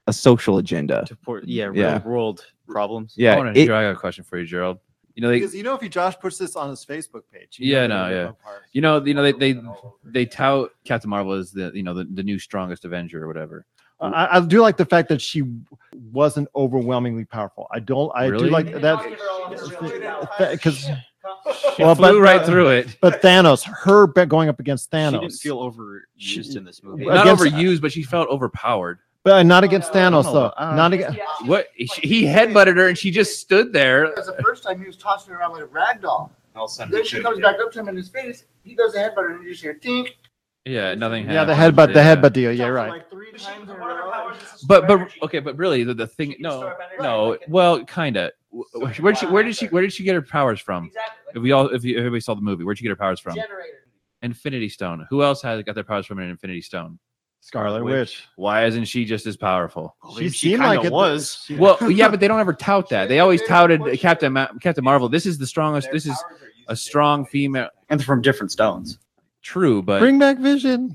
[0.07, 1.05] a social agenda.
[1.07, 2.03] to port, yeah, real Yeah.
[2.03, 3.15] world problems.
[3.17, 4.79] Yeah, I, wanna, it- I got a question for you, Gerald.
[5.21, 7.59] You know, they, because you know if you Josh puts this on his Facebook page.
[7.59, 8.29] you Yeah, know no, yeah.
[8.31, 8.63] apart.
[8.73, 9.61] you know, you know, they they
[10.03, 13.67] they tout Captain Marvel as the you know the, the new strongest Avenger or whatever.
[14.01, 15.43] I, I do like the fact that she
[16.11, 17.67] wasn't overwhelmingly powerful.
[17.71, 18.11] I don't.
[18.15, 18.47] I Really?
[18.47, 20.87] do like that because
[21.77, 22.97] She Well, flew but- right but- through it.
[23.03, 26.83] but Thanos, her be- going up against She Thanos, didn't feel overused She- in this
[26.83, 27.05] movie.
[27.05, 29.01] Not against- overused, but she felt overpowered.
[29.25, 30.53] But not against Thanos no, though.
[30.57, 31.19] uh, not against.
[31.47, 34.09] What he he headbutted her and she just stood there.
[34.09, 36.33] Because the first time he was tossing her around like a rag doll.
[36.57, 38.45] All of a sudden Then she comes back up to him in his face.
[38.65, 40.09] He does a headbutt and you just hear tink.
[40.67, 41.31] Yeah, nothing.
[41.31, 41.79] Yeah, the happened.
[41.79, 42.17] headbutt, the Yeah.
[42.17, 42.53] headbutt deal.
[42.53, 42.91] Yeah, Jumps right.
[42.91, 44.33] Like three times in a row.
[44.67, 48.33] But but okay, but really the, the thing no no well kinda.
[48.51, 50.91] Where did she where did she where did she get her powers from?
[51.35, 53.35] If we all if you, everybody saw the movie, where'd she get her powers from?
[53.37, 53.87] Generator.
[54.23, 55.07] Infinity Stone.
[55.09, 56.99] Who else has got their powers from an Infinity Stone?
[57.41, 57.95] Scarlet Witch.
[57.95, 58.29] Witch.
[58.37, 59.97] Why isn't she just as powerful?
[60.17, 61.43] She, she seemed like kinda it was.
[61.47, 63.09] She- Well, yeah, but they don't ever tout that.
[63.09, 65.09] They always touted Captain Ma- Captain Marvel.
[65.09, 65.89] This is the strongest.
[65.91, 66.23] This is
[66.69, 67.69] a strong female.
[67.89, 68.99] and from different stones.
[69.43, 70.95] True, but bring back Vision.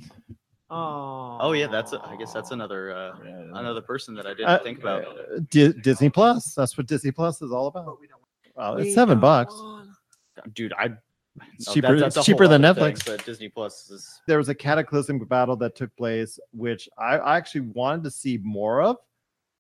[0.70, 1.38] Oh.
[1.42, 3.16] Oh yeah, that's a, I guess that's another uh,
[3.54, 5.04] another person that I didn't Uh, think about.
[5.50, 6.54] Di- Disney Plus.
[6.54, 7.98] That's what Disney Plus is all about.
[8.56, 9.54] Well, it's seven bucks.
[10.54, 10.92] Dude, I
[11.56, 11.94] It's cheaper.
[11.94, 13.06] that- that's a it's cheaper than other thing, Netflix.
[13.06, 17.38] but Disney Plus is there was a cataclysmic battle that took place, which I, I
[17.38, 18.98] actually wanted to see more of.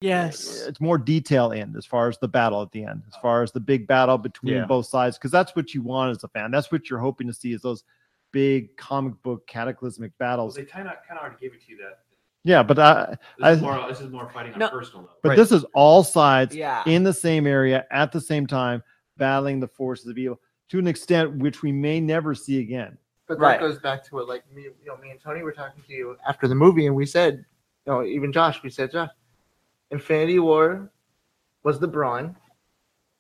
[0.01, 0.63] Yes.
[0.63, 3.43] Uh, it's more detail in as far as the battle at the end, as far
[3.43, 4.65] as the big battle between Yeah.
[4.65, 6.51] both sides, because that's what you want as a fan.
[6.51, 7.83] That's what you're hoping to see is those
[8.31, 10.55] big comic book cataclysmic battles.
[10.55, 11.99] They kind of kind of already gave it to you that.
[12.43, 13.85] Yeah, but I, I is more.
[13.87, 15.17] This is more fighting on personal level.
[15.23, 15.35] but Right.
[15.37, 16.83] this is all sides Yeah.
[16.85, 18.83] in the same area at the same time,
[19.17, 20.39] battling the forces of evil
[20.69, 22.97] to an extent which we may never see again.
[23.27, 23.59] But Right.
[23.59, 25.93] that goes back to what, like me, you know, me and Tony were talking to
[25.93, 27.45] you after the movie, and we said,
[27.85, 29.09] you know, even Josh, we said, Josh,
[29.91, 30.91] Infinity War
[31.63, 32.35] was the brawn.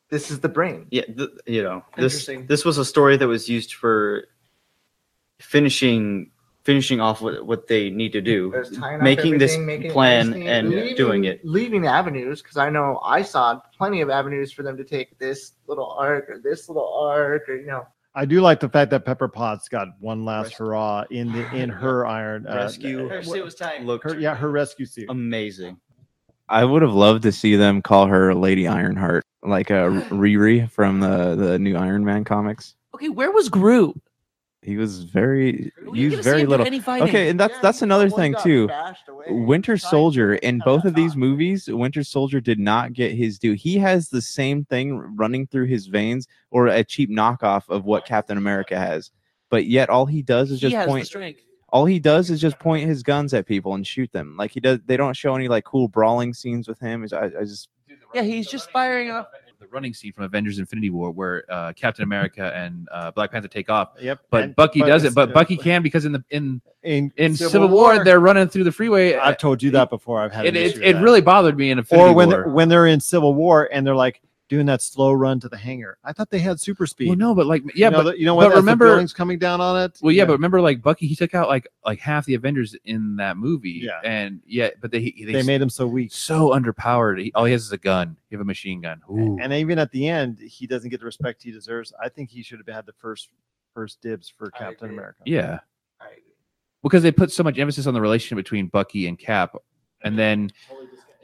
[0.09, 0.85] This is the brain.
[0.91, 2.45] yeah, th- you know, this Interesting.
[2.45, 4.27] this was a story that was used for
[5.39, 6.31] finishing
[6.65, 9.85] finishing off what, what they need to do, There's tying up making this everything, making
[9.91, 11.45] it plan interesting, and leaving- doing it.
[11.45, 15.53] leaving avenues because I know I saw plenty of avenues for them to take this
[15.67, 17.87] little arc or this little arc or you know
[18.17, 20.65] I do like the fact that Pepper Potts got one last Rescue.
[20.67, 23.07] hurrah in the in her iron uh, Rescue.
[23.07, 23.83] Her suit was tight.
[23.83, 25.09] Look, Her, yeah, her rescue suit.
[25.09, 25.77] amazing.
[26.47, 30.99] I would have loved to see them call her Lady Ironheart, like a Riri from
[30.99, 32.75] the the new Iron Man comics.
[32.93, 33.99] Okay, where was Groot?
[34.65, 36.65] He was very We used didn't get to see very little.
[37.03, 38.67] Okay, and that's Yeah, that's another thing too.
[39.27, 43.53] Winter Soldier in both of these movies, Winter Soldier did not get his due.
[43.53, 48.05] He has the same thing running through his veins, or a cheap knockoff of what
[48.05, 49.11] Captain America has.
[49.51, 51.13] But yet, all he does is he just point.
[51.69, 54.35] All he does is just point his guns at people and shoot them.
[54.35, 54.79] Like he does.
[54.85, 57.05] They don't show any like cool brawling scenes with him.
[57.13, 57.69] I, I just
[58.15, 59.27] Yeah, he's just firing off.
[59.65, 63.47] The running scene from Avengers: Infinity War, where uh, Captain America and uh, Black Panther
[63.47, 64.21] take off, Yep.
[64.29, 67.67] but and- Bucky does it, But Bucky can because in the in in, in Civil,
[67.69, 69.15] War, they're running through the freeway.
[69.15, 70.21] I've told you that before.
[70.21, 72.37] I've had it it, it really bothered me in Infinity or when War.
[72.43, 75.57] they're, when they're in Civil War and they're like doing that slow run to the
[75.57, 75.97] hangar.
[76.03, 77.07] I thought they had super speed.
[77.09, 78.51] well, no, but like yeah, you know, but the- you know what?
[78.51, 79.97] As remember- the buildings coming down on it.
[80.01, 83.15] Well, yeah, but remember, like Bucky, he took out like like half the Avengers in
[83.15, 83.81] that movie.
[83.83, 83.99] Yeah.
[84.03, 86.11] and yeah, but they they, they made him so weak.
[86.13, 87.21] so underpowered.
[87.21, 88.15] He, all he has is a gun.
[88.29, 89.01] You have a machine gun.
[89.11, 89.37] Ooh.
[89.41, 91.91] And even at the end, he doesn't get the respect he deserves.
[92.01, 93.29] I think he should have had the first
[93.73, 94.97] first dibs for Captain agree.
[94.97, 95.21] America.
[95.25, 95.59] yeah,
[95.99, 96.05] I
[96.83, 99.55] because they put so much emphasis on the relationship between Bucky and Cap,
[100.03, 100.51] and then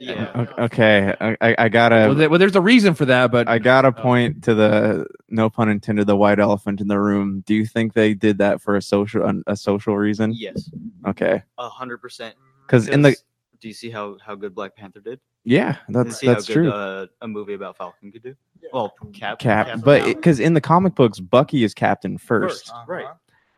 [0.02, 0.46] Yeah.
[0.58, 1.14] Okay.
[1.20, 3.92] I, I, I gotta well, there- well, there's a reason for that, but I gotta
[3.92, 7.42] point to the no pun intended the white elephant in the room.
[7.46, 10.32] Do you think they did that for a social a social reason?
[10.34, 10.70] Yes,
[11.06, 12.34] Okay, a hundred percent.
[12.66, 13.16] because in the
[13.60, 15.20] Do you see how how good Black Panther did?
[15.44, 16.64] yeah, And that's see that's how true.
[16.70, 18.34] good uh, a movie about Falcon could do.
[18.72, 22.70] Well, Cap, Cap, Cap but because in the comic books, Bucky is Captain first, First.
[22.70, 22.84] Uh-huh.
[22.86, 23.06] right?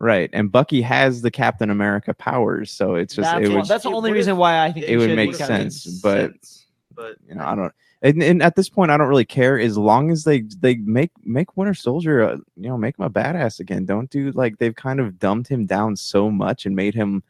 [0.01, 3.67] Right, and Bucky has the Captain America powers, so it's just That's, it what- would
[3.67, 5.71] that's the only reason why I think it would make be would've Captain.
[5.71, 7.73] sense, but- sense, but you know I don't.
[8.03, 11.11] And, and at this point, I don't really care as long as they they make
[11.25, 13.87] make Winter Soldier, uh, you know, make him a badass again.
[13.87, 17.23] Don't do like they've kind of dumbed him down so much and made him.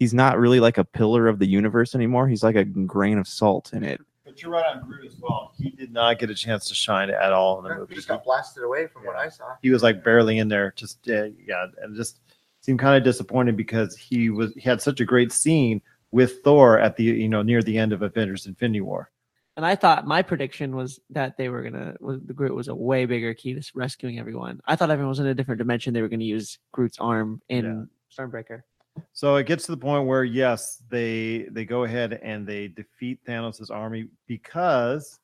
[0.00, 2.26] He's not really like a pillar of the universe anymore.
[2.26, 4.00] He's like a grain of salt in it.
[4.28, 5.54] But you're right on Groot as well.
[5.56, 7.86] He did not get a chance to shine at all in the movie.
[7.88, 9.54] he just got blasted away from what I saw.
[9.62, 10.74] he was like barely in there.
[10.76, 12.20] Just uh, yeah, and just
[12.60, 15.80] seemed kind of disappointed because he was he had such a great scene
[16.10, 19.10] with Thor at the you know near the end of Avengers: Infinity War.
[19.56, 22.74] And I thought my prediction was that they were gonna was, the Groot was a
[22.74, 24.60] way bigger key to rescuing everyone.
[24.66, 25.94] I thought everyone was in a different dimension.
[25.94, 28.62] They were gonna use Groot's arm in Stormbreaker.
[29.12, 33.24] So it gets to the point where yes, they they go ahead and they defeat
[33.24, 35.20] Thanos' army because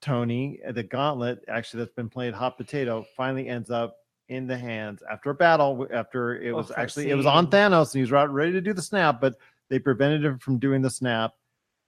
[0.00, 3.96] Tony, uh, the gauntlet actually that's been played hot potato, finally ends up
[4.28, 5.86] in the hands after a battle.
[5.92, 7.48] After it Oh, was that actually it was on.
[7.48, 9.36] Thanos and he was right, ready to do the snap, but
[9.68, 11.34] they prevented him from doing the snap,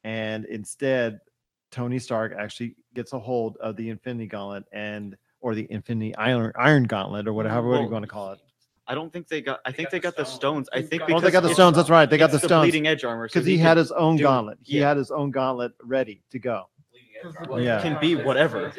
[0.04, 1.20] and instead
[1.70, 6.52] Tony Stark actually gets a hold of the Infinity Gauntlet and or the Infinity Iron
[6.58, 8.40] Iron Gauntlet or whatever what do you Well, want to call it.
[8.90, 9.60] I don't think they got.
[9.64, 10.68] I think they got the stones.
[10.72, 11.76] I think Oh, they because got the it's- stones.
[11.76, 12.10] That's right.
[12.10, 14.16] They got the it's stones bleeding edge armor so because he, had could his own
[14.16, 14.58] do- gauntlet.
[14.62, 14.88] He yeah.
[14.88, 16.64] had his own gauntlet ready to go.
[17.56, 17.80] Yeah.
[17.82, 18.72] Can be whatever.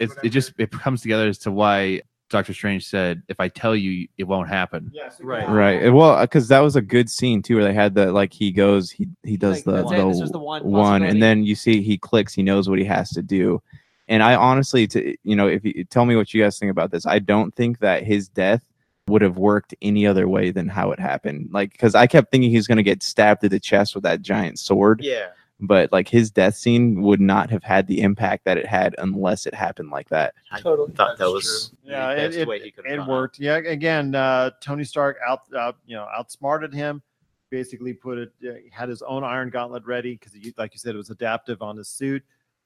[0.00, 3.76] it's, it just it comes together as to why Doctor Strange said, "If I tell
[3.76, 5.20] you, it won't happen." Yes.
[5.22, 5.48] Right.
[5.48, 5.90] Right.
[5.92, 8.90] Well, because that was a good scene too, where they had the like he goes,
[8.90, 11.10] he he does Like, the that's the, it, this was the one one, possibility.
[11.12, 13.62] and then you see he clicks, he knows what he has to do.
[14.08, 16.90] And I honestly, to you know, if you tell me what you guys think about
[16.90, 18.64] this, I don't think that his death
[19.08, 21.48] would have worked any other way than how it happened.
[21.52, 24.58] Like, because I kept thinking he's gonna get stabbed to the chest with that giant
[24.58, 25.28] sword, Yeah.
[25.60, 29.46] but like his death scene would not have had the impact that it had unless
[29.46, 30.34] it happened like that.
[30.50, 30.92] I Totally.
[30.92, 33.38] thought that That's was Yeah, the it- best it- way he could It worked.
[33.38, 33.56] Yeah.
[33.58, 37.02] Again, uh, Tony Stark out, uh, you know, outsmarted him.
[37.48, 38.32] Basically, put it.
[38.44, 41.76] Uh, had his own Iron Gauntlet ready because, like you said, it was adaptive on
[41.76, 42.24] his suit,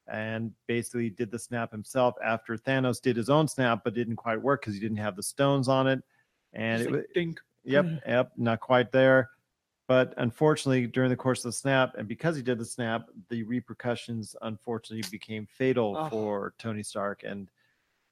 [0.09, 4.41] and basically did the snap himself after Thanos did his own snap, but didn't quite
[4.41, 6.03] work because he didn't have the stones on it.
[6.53, 6.99] And it, wa-
[7.65, 9.31] Yep, yep, not quite there.
[9.87, 13.43] But unfortunately, during the course of the snap, and because he did the snap, the
[13.43, 16.09] repercussions unfortunately became fatal Oh.
[16.09, 17.51] for Tony Stark and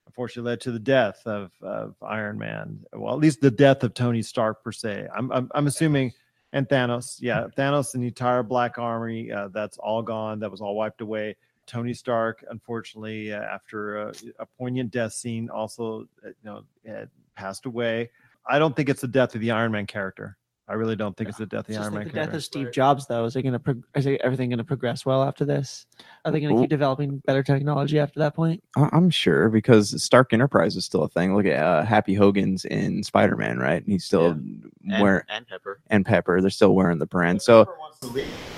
[0.06, 2.84] unfortunately led to the death of, of Iron Man.
[2.92, 5.06] Well, at least the death of Tony Stark per se.
[5.14, 6.12] I'm I'm, I'm assuming
[6.52, 10.40] and Thanos, yeah, Thanos and the entire Black Army, uh, that's all gone.
[10.40, 11.36] That was all wiped away.
[11.66, 17.08] Tony Stark, unfortunately, uh, after a, a poignant death scene, also uh, you know had
[17.36, 18.10] passed away.
[18.48, 20.36] I don't think it's the death of the Iron Man character.
[20.70, 22.22] I really don't think it's the death of the Just Iron like Man the death
[22.24, 22.36] character.
[22.36, 25.06] of Steve Jobs, though, is it going to prog- is it, everything going to progress
[25.06, 25.86] well after this?
[26.26, 26.62] Are they going to Ooh.
[26.64, 28.62] keep developing better technology after that point?
[28.76, 31.34] I- I'm sure because Stark Enterprise is still a thing.
[31.34, 33.82] Look at uh, Happy Hogan's in Spider Man, right?
[33.82, 34.70] And He's still And,
[35.00, 35.80] wearing and Pepper.
[35.88, 36.38] and Pepper.
[36.42, 37.40] They're still wearing the brand.
[37.40, 37.66] So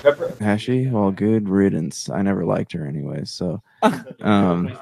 [0.03, 0.87] Pepper, has she?
[0.87, 2.09] Well, good riddance.
[2.09, 3.21] I never liked her anyway.
[3.23, 3.61] So
[4.21, 4.77] um,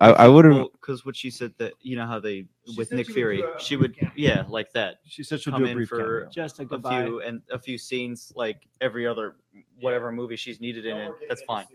[0.00, 0.66] I, I would have.
[0.72, 3.14] because what she said that you know how they She with said Nick she would
[3.14, 5.70] Fury, do a she would brief yeah like that She said she'll come do a
[5.70, 6.30] in brief for cameo.
[6.30, 7.04] Just a a goodbye.
[7.04, 9.36] few and a few scenes like every other
[9.80, 11.12] whatever movie she's needed in it.
[11.28, 11.66] That's fine.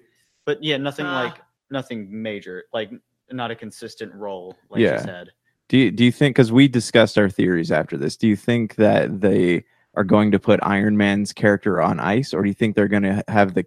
[0.45, 1.23] But yeah, nothing Ah.
[1.23, 2.91] like nothing major, like
[3.31, 4.97] not a consistent role, like Yeah.
[4.99, 5.29] she said.
[5.69, 8.15] Do you, do you think because we discussed our theories after this?
[8.17, 9.63] Do you think that they
[9.95, 13.03] are going to put Iron Man's character on ice, or do you think they're going
[13.03, 13.65] to have the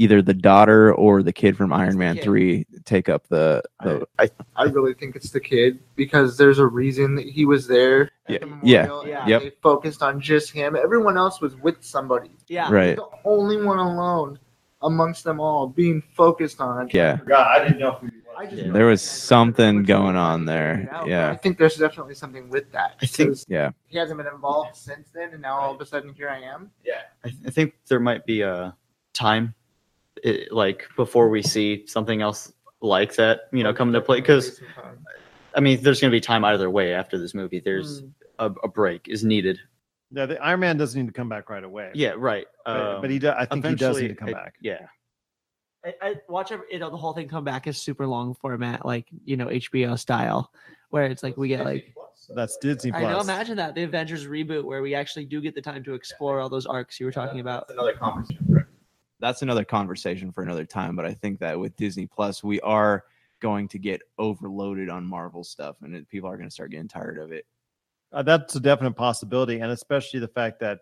[0.00, 4.06] either the daughter or the kid from Iron the Man three take up the, the
[4.56, 8.04] I really think it's the kid because there's a reason that he was there.
[8.04, 9.26] at Yeah, the yeah, memorial, and yeah.
[9.28, 9.42] Yep.
[9.42, 10.74] They focused on just him.
[10.74, 12.30] Everyone else was with somebody.
[12.48, 12.72] Yeah.
[12.72, 12.88] right?
[12.88, 14.38] He's the only one alone
[14.82, 16.88] amongst them all being focused on.
[16.94, 18.72] Yeah, God, I didn't know who he I just Yeah.
[18.72, 20.88] There was something going on there.
[20.90, 21.30] out, Yeah.
[21.30, 22.96] I think there's definitely something with that.
[23.02, 23.72] I think- yeah.
[23.88, 26.70] he hasn't been involved since then, and now all of a sudden here I am.
[26.82, 28.74] Yeah, I, th- I think there might be a
[29.12, 29.54] time,
[30.24, 34.20] it, like before we see something else like that, you know, come into play.
[34.20, 34.60] Because
[35.54, 37.60] I mean, there's going to be time either way after this movie.
[37.60, 38.12] There's Mm.
[38.38, 39.58] a, a break is needed.
[40.12, 41.90] Yeah, the Iron Man doesn't need to come back right away.
[41.94, 42.46] Yeah, right.
[42.64, 43.34] but, but he Um, does.
[43.38, 44.54] I think he does need to come I- back.
[44.60, 44.86] Yeah,
[45.84, 48.84] I, I watch every, you know the whole thing come back is super long format,
[48.84, 50.52] like you know HBO style,
[50.90, 51.94] where it's like we get like
[52.34, 53.20] That's Disney I know.
[53.20, 56.48] Imagine that the Avengers reboot where we actually do get the time to explore all
[56.48, 57.66] those arcs you were talking about.
[57.70, 58.44] another conversation.
[59.20, 60.96] That's another conversation for another time.
[60.96, 63.04] But I think that with Disney Plus, we are
[63.40, 66.88] going to get overloaded on Marvel stuff, and it, people are going to start getting
[66.88, 67.46] tired of it.
[68.12, 70.80] Uh, that's a definite possibility, and especially the fact that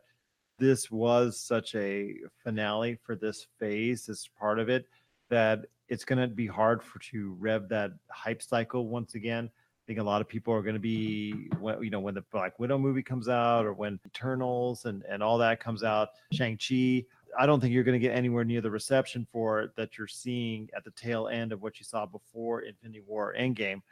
[0.59, 4.87] this was such a finale for this phase, this part of it,
[5.31, 9.49] that it's going to be hard for to rev that hype cycle once again.
[9.55, 12.25] I think a lot of people are going to be, when, you know, when the
[12.33, 16.59] Black Widow movie comes out, or when Eternals and and all that comes out, Shang
[16.59, 17.05] Chi.
[17.39, 20.09] I don't think you're going to get anywhere near the reception for it that you're
[20.09, 23.83] seeing at the tail end of what you saw before Infinity War Endgame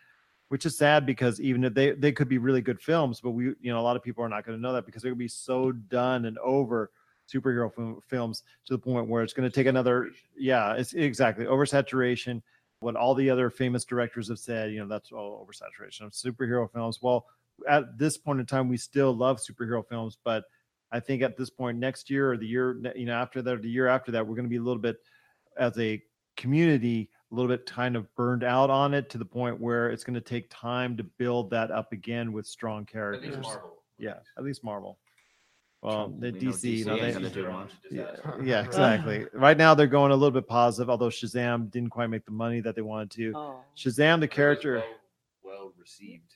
[0.49, 3.47] which is sad because even if they they could be really good films, but we
[3.61, 5.19] you know a lot of people are not going to know that because they're going
[5.19, 6.91] to be so done and over
[7.33, 11.45] superhero film, films to the point where it's going to take another yeah it's exactly
[11.45, 12.43] oversaturation.
[12.81, 16.71] What all the other famous directors have said, you know, that's all oversaturation of superhero
[16.71, 17.01] films.
[17.01, 17.25] Well,
[17.67, 20.45] at this point in time, we still love superhero films, but
[20.93, 23.59] I think at this point next year or the year you know after that, or
[23.59, 24.99] the year after that, we're going to be a little bit
[25.59, 26.03] as a
[26.37, 30.05] community a little bit kind of burned out on it to the point where it's
[30.05, 33.45] going to take time to build that up again with strong characters.
[33.99, 34.99] Yeah, at least Marvel.
[35.83, 37.69] Well, the We know DC, you know, ain't they, gonna do one.
[37.91, 39.27] yeah, yeah, exactly.
[39.33, 42.61] Right now they're going a little bit positive, although Shazam didn't quite make the money
[42.61, 43.33] that they wanted to.
[43.37, 43.61] Oh.
[43.77, 44.83] Shazam, the character,
[45.45, 46.36] well received.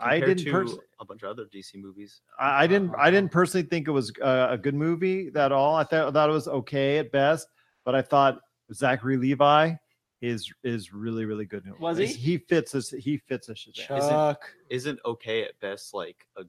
[0.00, 2.20] I didn't to pers- a bunch of other DC movies.
[2.38, 5.76] I, I didn't I didn't personally think it was uh, a good movie at all.
[5.76, 7.48] I thought, thought it was okay at best,
[7.84, 8.40] but I thought
[8.72, 9.74] Zachary Levi
[10.22, 11.64] is is really really good.
[11.78, 12.06] Was he?
[12.06, 14.08] He fits as he fits as Shazam.
[14.08, 14.42] Chuck.
[14.68, 16.44] Isn't okay at best like a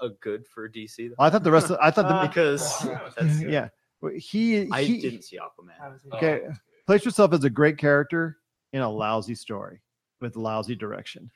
[0.02, 1.14] a good for DC though?
[1.18, 2.80] I thought the rest of I thought the because
[3.18, 3.68] that's, yeah
[4.00, 6.14] well, he I didn't see Aquaman.
[6.14, 6.42] okay
[6.86, 8.38] place yourself as a great character
[8.72, 9.80] in a lousy story
[10.20, 11.30] with lousy direction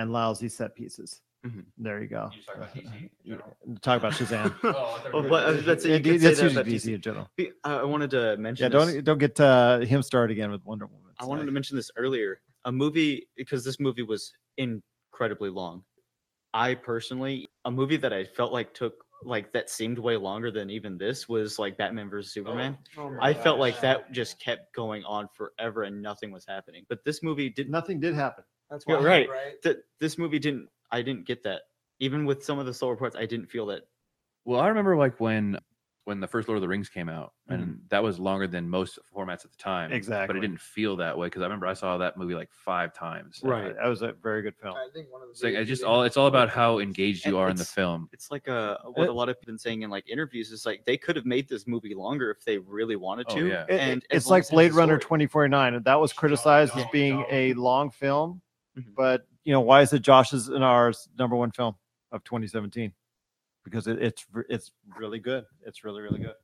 [0.00, 1.20] and lousy set pieces.
[1.46, 1.64] Mhm.
[1.78, 2.30] There you go.
[3.24, 3.36] Yeah,
[3.80, 4.54] Talk about Shazam.
[5.12, 6.94] Well, but I was about to say, you could that's say that DC DC.
[6.94, 7.30] in general.
[7.40, 8.64] Uh, I wanted to mention.
[8.70, 8.92] Yeah, this.
[8.94, 11.12] don't don't get uh, him started again with Wonder Woman.
[11.18, 12.40] I wanted to mention this earlier.
[12.66, 15.82] A movie because this movie was incredibly long.
[16.52, 20.68] I personally, a movie that I felt like took like that seemed way longer than
[20.70, 22.76] even this was like Batman vs Superman.
[23.20, 26.84] I felt like that just kept going on forever and nothing was happening.
[26.88, 27.70] But this movie didn't.
[27.70, 28.44] Nothing did happen.
[28.70, 29.62] That's Yeah, why, right.
[29.62, 30.68] Th- this movie didn't.
[30.90, 31.62] I didn't get that.
[31.98, 33.82] Even with some of the slower parts, I didn't feel that.
[34.44, 35.58] Well, I remember like when
[36.04, 37.72] when the first Lord of the Rings came out, and Mm-hmm.
[37.90, 39.92] that was longer than most formats at the time.
[39.92, 40.26] Exactly.
[40.26, 40.38] But Exactly.
[40.38, 43.38] it didn't feel that way because I remember I saw that movie like five times.
[43.44, 43.76] Right.
[43.76, 44.74] That was a very good film.
[44.76, 47.26] I think one of the So it's biggest just all it's all about how engaged
[47.26, 48.08] you are in the film.
[48.12, 50.50] It's like uh what Uh, a lot of people have been saying in like interviews.
[50.50, 53.34] Is like they could have made this movie longer if they really wanted to.
[53.34, 53.48] Oh, to.
[53.48, 53.64] yeah.
[53.68, 56.74] It- and as it's like as it has Blade Runner 2049, and that was criticized
[56.76, 58.40] as being a long film.
[58.78, 58.94] Mhm.
[58.96, 61.74] But you know, why is it Josh's and ours number one film
[62.12, 62.92] of 2017?
[63.64, 65.44] Because it, it's it's really good.
[65.66, 66.34] It's really really good.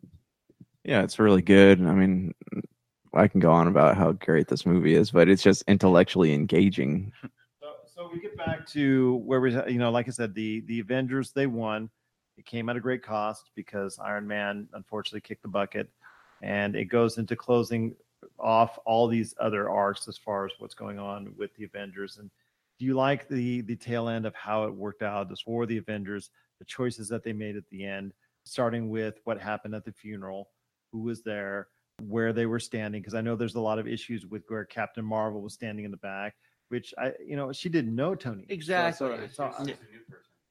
[0.85, 1.81] Yeah, it's really good.
[1.83, 2.33] I mean,
[3.13, 7.13] I can go on about how great this movie is, but it's just intellectually engaging.
[7.59, 10.79] So, so we get back to where we, you know, like I said, the the
[10.79, 11.89] Avengers they won.
[12.37, 15.89] It came at a great cost because Iron Man unfortunately kicked the bucket,
[16.43, 17.97] and it goes into closing
[18.39, 22.19] off all these other arcs as far as what's going on with the Avengers.
[22.19, 22.31] And
[22.79, 25.79] do you like the the tail end of how it worked out as for the
[25.79, 28.13] Avengers, the choices that they made at the end,
[28.45, 30.51] starting with what happened at the funeral,
[30.93, 31.69] who was there,
[32.03, 33.01] where they were standing?
[33.01, 35.91] Because I know there's a lot of issues with where Captain Marvel was standing in
[35.91, 36.35] the back,
[36.69, 38.47] which I, you know, she didn't know Tony.
[38.49, 38.97] Exactly.
[39.33, 39.73] So, so, so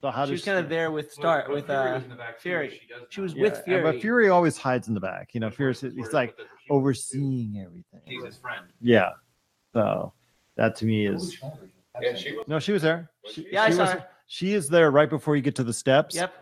[0.02, 2.00] how she was kind of there with Star with uh
[2.38, 2.80] Fury.
[3.10, 3.82] She was with Fury.
[3.82, 5.30] But Fury always hides in the back.
[5.34, 6.36] You know, Fury's he's like
[6.70, 8.00] overseeing everything.
[8.04, 8.66] He's his friend.
[8.80, 9.10] Yeah.
[9.72, 10.12] So
[10.56, 11.40] that to me is
[12.00, 13.10] Yeah, she no, she was there.
[13.32, 14.06] She, Yeah, I she saw was- her.
[14.28, 16.16] She is there right before you get to the steps.
[16.16, 16.34] Yep.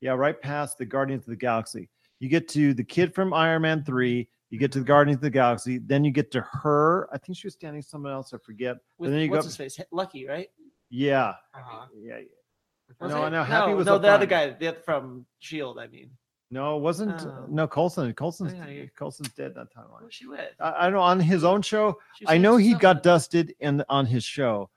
[0.00, 1.90] Yeah, right past the Guardians of the Galaxy.
[2.18, 5.22] You get to the kid from Iron Man 3, you get to the Guardians of
[5.22, 7.08] the Galaxy, then you get to her.
[7.12, 8.76] I think she was standing someone else, I forget.
[8.96, 9.86] With, and then you what's go his face?
[9.90, 10.48] Lucky, right?
[10.88, 11.34] Yeah.
[11.54, 11.86] Uh-huh.
[12.00, 12.20] Yeah.
[13.00, 13.30] Was No, it?
[13.30, 15.78] no, Happy was no up the other guy the, from Shield.
[15.78, 16.10] I mean,
[16.50, 17.46] No, it wasn't uh, Oh.
[17.48, 18.12] no Coulson.
[18.14, 18.84] Coulson's oh, Yeah, yeah.
[18.96, 20.02] Coulson's dead that timeline.
[20.02, 20.40] who's she with?
[20.60, 21.98] I, I don't know on his own show.
[22.26, 24.70] I know he got dusted in on his show.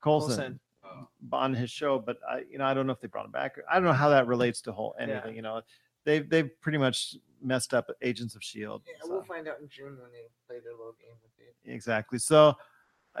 [0.00, 1.10] Colson, Coulson.
[1.32, 3.56] on his show, but I you know I don't know if they brought him back.
[3.70, 5.04] I don't know how that relates to whole Yeah.
[5.04, 5.36] anything.
[5.36, 5.62] You know,
[6.04, 8.82] they've they've pretty much messed up Agents of Shield.
[8.86, 11.54] Yeah, so- we'll find out in June when they play their little game with it.
[11.70, 12.18] exactly.
[12.18, 12.54] So,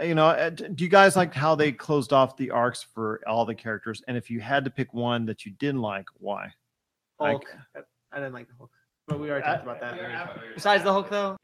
[0.02, 3.44] you know, uh, do you guys like how they closed off the arcs for all
[3.44, 4.02] the characters?
[4.08, 6.52] And if you had to pick one that you didn't like, why?
[7.20, 7.44] Hulk.
[7.76, 7.80] I,
[8.12, 8.70] I didn't like the Hulk,
[9.06, 10.54] but we already I- talked about that.
[10.54, 11.36] Besides the Hulk, though,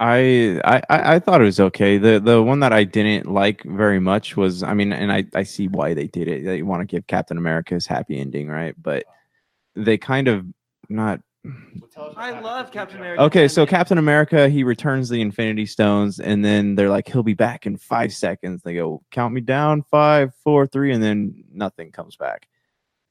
[0.00, 1.98] I, I I I thought it was okay.
[1.98, 5.44] The the one that I didn't like very much was I mean, and I I
[5.44, 6.44] see why they did it.
[6.44, 8.74] They want to give Captain America his happy ending, right?
[8.80, 9.04] But
[9.76, 10.44] they kind of
[10.88, 11.20] not
[12.16, 13.22] I love Captain America.
[13.22, 13.66] Okay, so.
[13.66, 17.76] Captain America, he returns the Infinity Stones, and then they're like, he'll be back in
[17.76, 18.62] five seconds.
[18.62, 22.48] They go, count me down, five, four, three, and then nothing comes back.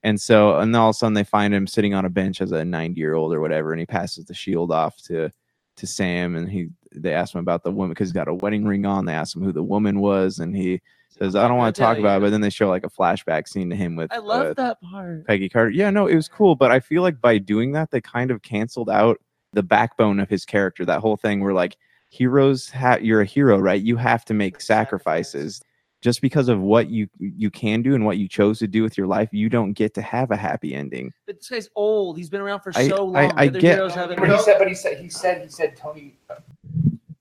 [0.02, 2.52] And so, and all of a sudden, they find him sitting on a bench as
[2.52, 5.32] a ninety-year-old or whatever, and he passes the shield off to
[5.78, 8.66] to Sam, and he they ask him about the woman because he's got a wedding
[8.66, 9.06] ring on.
[9.06, 10.82] They ask him who the woman was, and he
[11.18, 12.03] says, "I don't want to talk you.
[12.03, 14.48] about it." But then they show like a flashback scene to him with I love
[14.48, 15.26] uh, that part.
[15.27, 15.69] Peggy Carter.
[15.72, 18.41] Yeah, no, it was cool, but I feel like by doing that, they kind of
[18.41, 19.19] canceled out
[19.53, 20.85] the backbone of his character.
[20.85, 21.77] That whole thing where like
[22.10, 23.81] heroes, ha- you're a hero, right?
[23.81, 25.61] You have to make sacrifices.
[26.02, 28.98] Just because of what you you can do and what you chose to do with
[28.98, 31.14] your life, you don't get to have a happy ending.
[31.26, 32.18] But this guy's old.
[32.18, 33.15] He's been around for I- so long.
[33.15, 34.19] I- The I get- heroes haven't.
[34.19, 36.18] But he said, but he said, he said, he said, Tony.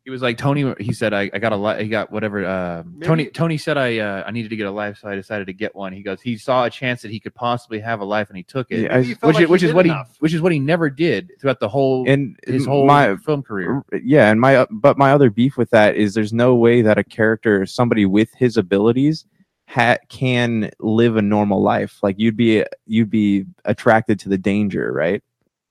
[0.04, 0.74] He was like Tony.
[0.80, 1.80] He said, "I, I got a lot.
[1.80, 2.44] He got whatever.
[2.44, 3.26] Uh, Tony.
[3.26, 5.76] Tony said, "I uh, I needed to get a life, so I decided to get
[5.76, 8.36] one." He goes, he saw a chance that he could possibly have a life, and
[8.36, 8.80] he took it.
[8.80, 10.08] Yeah, I- Maybe you felt which like is which is did what enough.
[10.10, 13.44] he which is what he never did throughout the whole And his whole my film
[13.44, 13.80] career.
[14.02, 17.04] yeah, and my but my other beef with that is there's no way that a
[17.04, 19.24] character, somebody with his abilities,
[19.68, 22.00] ha- can live a normal life.
[22.02, 25.22] Like you'd be you'd be attracted to the danger, right?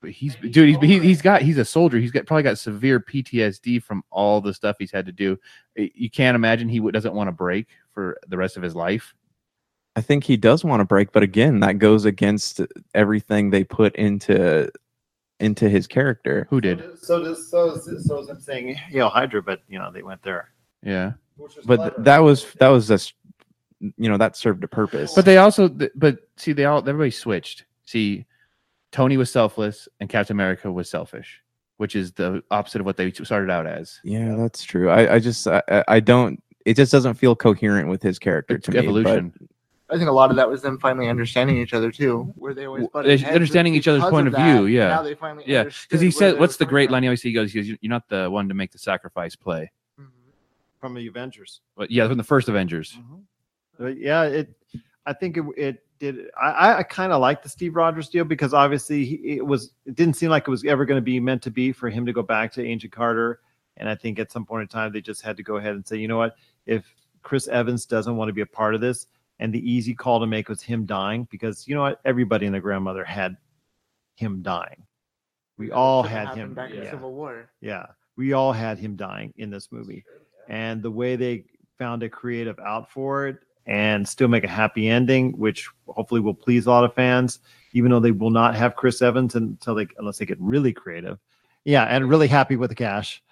[0.02, 0.68] But he's dude.
[0.68, 1.98] He's he, he's got he's a soldier.
[1.98, 5.38] He's got probably got severe PTSD from all the stuff he's had to do.
[5.76, 9.14] You can't imagine he doesn't want to break for the rest of his life.
[9.94, 12.60] I think he does want to break, but again, that goes against
[12.94, 14.70] everything they put into
[15.38, 16.46] into his character.
[16.50, 16.98] Who did?
[16.98, 20.02] So does so is, so is him saying, you know, Hydra, but you know, they
[20.02, 20.50] went there.
[20.82, 21.12] Yeah.
[21.64, 23.12] But th- that was that was a s-
[23.80, 25.14] you know that served a purpose.
[25.14, 27.66] But they also, but see, they all everybody switched.
[27.84, 28.24] See,
[28.92, 31.42] Tony was selfless and Captain America was selfish,
[31.78, 33.98] which is the opposite of what they started out as.
[34.04, 34.88] yeah, that's true.
[34.90, 36.40] I, I just I, I- I don't.
[36.64, 38.78] It just doesn't feel coherent with his character It's to me.
[38.78, 39.32] evolution.
[39.90, 42.66] I think a lot of that was them finally understanding each other too, where they
[42.66, 44.88] always W- butted heads understanding each other's point of that, view, yeah.
[44.88, 47.32] Now they finally Yeah, Because he said, "What's the great coming line?" He always he
[47.32, 50.04] goes, "He goes, "You're not the one to make the sacrifice play." from.
[50.06, 50.10] Mhm.
[50.80, 51.60] from the Avengers.
[51.76, 52.96] But yeah, from the first Avengers.
[53.78, 54.54] But yeah, it.
[55.04, 56.26] I think it, it did.
[56.40, 59.72] I, I- I kind of like the Steve Rogers deal because obviously he, it was.
[59.86, 62.04] It didn't seem like it was ever going to be meant to be for him
[62.04, 63.40] to go back to Agent Carter.
[63.78, 65.86] And I think at some point in time they just had to go ahead and
[65.86, 66.84] say, you know what, if
[67.22, 69.06] Chris Evans doesn't want to be a part of this,
[69.38, 72.54] and the easy call to make was him dying because you know what, everybody and
[72.54, 73.36] their grandmother had
[74.16, 74.84] him dying.
[75.56, 76.54] We all had him.
[76.54, 76.90] back in yeah.
[76.90, 77.48] Civil War.
[77.60, 80.04] Yeah, we all had him dying in this movie,
[80.48, 81.44] and the way they
[81.78, 86.34] found a creative out for it and still make a happy ending, which hopefully will
[86.34, 87.38] please a lot of fans,
[87.72, 91.18] even though they will not have Chris Evans until they unless they get really creative.
[91.64, 93.22] Yeah, and really happy with the cash.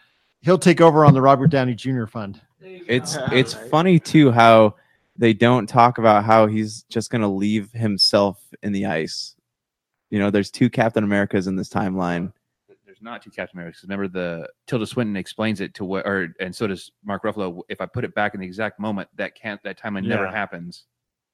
[0.43, 2.07] He'll take over on the Robert Downey Jr.
[2.07, 2.41] fund.
[2.61, 3.71] it's it's right.
[3.71, 4.77] funny too how
[5.17, 9.35] they don't talk about how he's just gonna leave himself in the ice.
[10.11, 12.33] You know, there's two Captain Americas in this timeline.
[13.01, 13.83] There's not two Captain Americas.
[13.83, 17.63] Remember, the Tilda Swinton explains it to what, or and so does Mark Ruffalo.
[17.69, 20.85] If I put it back in the exact moment, that can't that timeline never happens.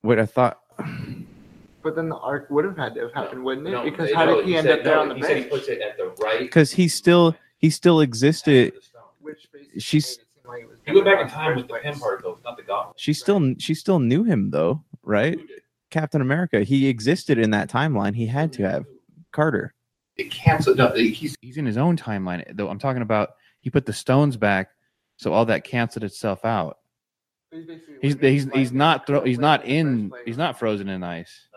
[0.03, 0.61] What I thought
[1.83, 3.71] But then the arc would have had to have happened, wouldn't it?
[3.71, 5.15] No, because they- how no, did he, he end said- up there no, on the
[5.17, 5.53] he said he bench?
[5.53, 6.39] puts it at the right.
[6.41, 8.73] because he still he still existed.
[9.21, 9.49] Which
[9.79, 11.93] She's- made it like it was He went back in time with the first pin
[11.93, 12.01] place.
[12.03, 12.99] particles, not the gauntlet.
[12.99, 15.39] She still she still knew him though, right?
[15.91, 16.63] Captain America.
[16.63, 18.15] He existed in that timeline.
[18.15, 18.85] He had to have
[19.33, 19.73] Carter.
[20.17, 20.79] It canceled.
[20.79, 22.45] No, he's He's in his own timeline.
[22.57, 23.31] Though I'm talking about
[23.61, 24.71] he put the stones back,
[25.17, 26.79] so all that canceled itself out.
[27.51, 31.03] basically He's he's he's not as thro- a he's not in he's not frozen in
[31.03, 31.49] ice.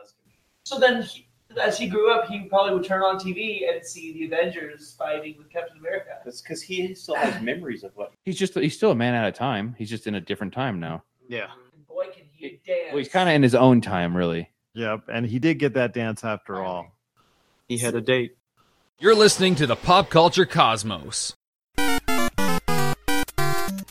[0.64, 1.28] So then, he,
[1.60, 5.36] as he grew up, he probably would turn on TV and see the Avengers fighting
[5.38, 6.18] with Captain America.
[6.24, 8.12] That's because he still has memories of what.
[8.24, 9.76] He's just he's still a man at a time.
[9.78, 11.04] He's just in a different time now.
[11.28, 11.48] Yeah.
[11.74, 12.90] And boy, can he dance!
[12.90, 14.50] Well, he's kind of in his own time, really.
[14.74, 16.92] Yep, and he did get that dance after all.
[17.68, 18.38] He had a date.
[19.02, 21.34] You're listening to the Pop Culture Cosmos.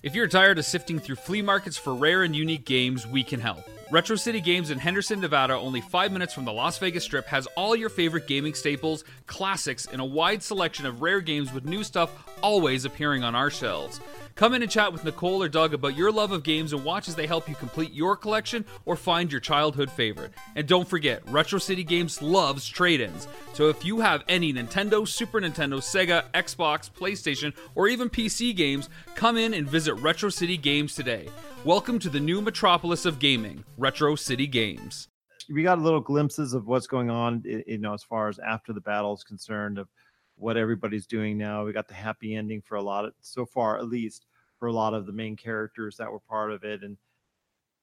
[0.03, 3.41] If you're tired of sifting through flea markets for rare and unique games, we can
[3.41, 3.65] help.
[3.91, 7.47] Retro City Games in Henderson, Nevada, only five minutes from the Las Vegas Strip, has
[7.57, 11.83] all your favorite gaming staples, classics, and a wide selection of rare games with new
[11.83, 12.11] stuff
[12.43, 13.99] always appearing on our shelves.
[14.35, 17.09] Come in and chat with Nicole or Doug about your love of games and watch
[17.09, 20.33] as they help you complete your collection or find your childhood favorite.
[20.55, 23.27] And don't forget, Retro City Games loves trade ins.
[23.55, 28.89] So if you have any Nintendo, Super Nintendo, Sega, Xbox, PlayStation, or even PC games,
[29.17, 31.29] come in and visit Retro City Games today.
[31.65, 35.09] Welcome to the new metropolis of gaming, Retro City Games.
[35.49, 38.73] we got a little glimpses of what's going on you know as far as after
[38.73, 39.89] the battle is concerned of
[40.37, 41.65] what everybody's doing now.
[41.65, 44.27] We got the happy ending for a lot of so far at least
[44.59, 46.83] for a lot of the main characters that were part of it.
[46.83, 46.97] And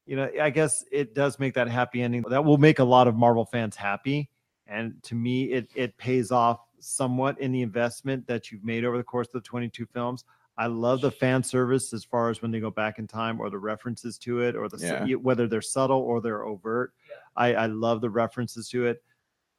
[0.05, 3.07] you know i guess it does make that happy ending that will make a lot
[3.07, 4.29] of marvel fans happy.
[4.67, 8.97] And to me it it pays off somewhat in the investment that you've made over
[8.97, 10.25] the course of the 22 films
[10.57, 13.49] I love the fan service as far as when they go back in time or
[13.49, 15.15] the references to it or the Yeah.
[15.15, 16.93] whether they're subtle or they're overt.
[17.35, 19.03] I, I love the references to it.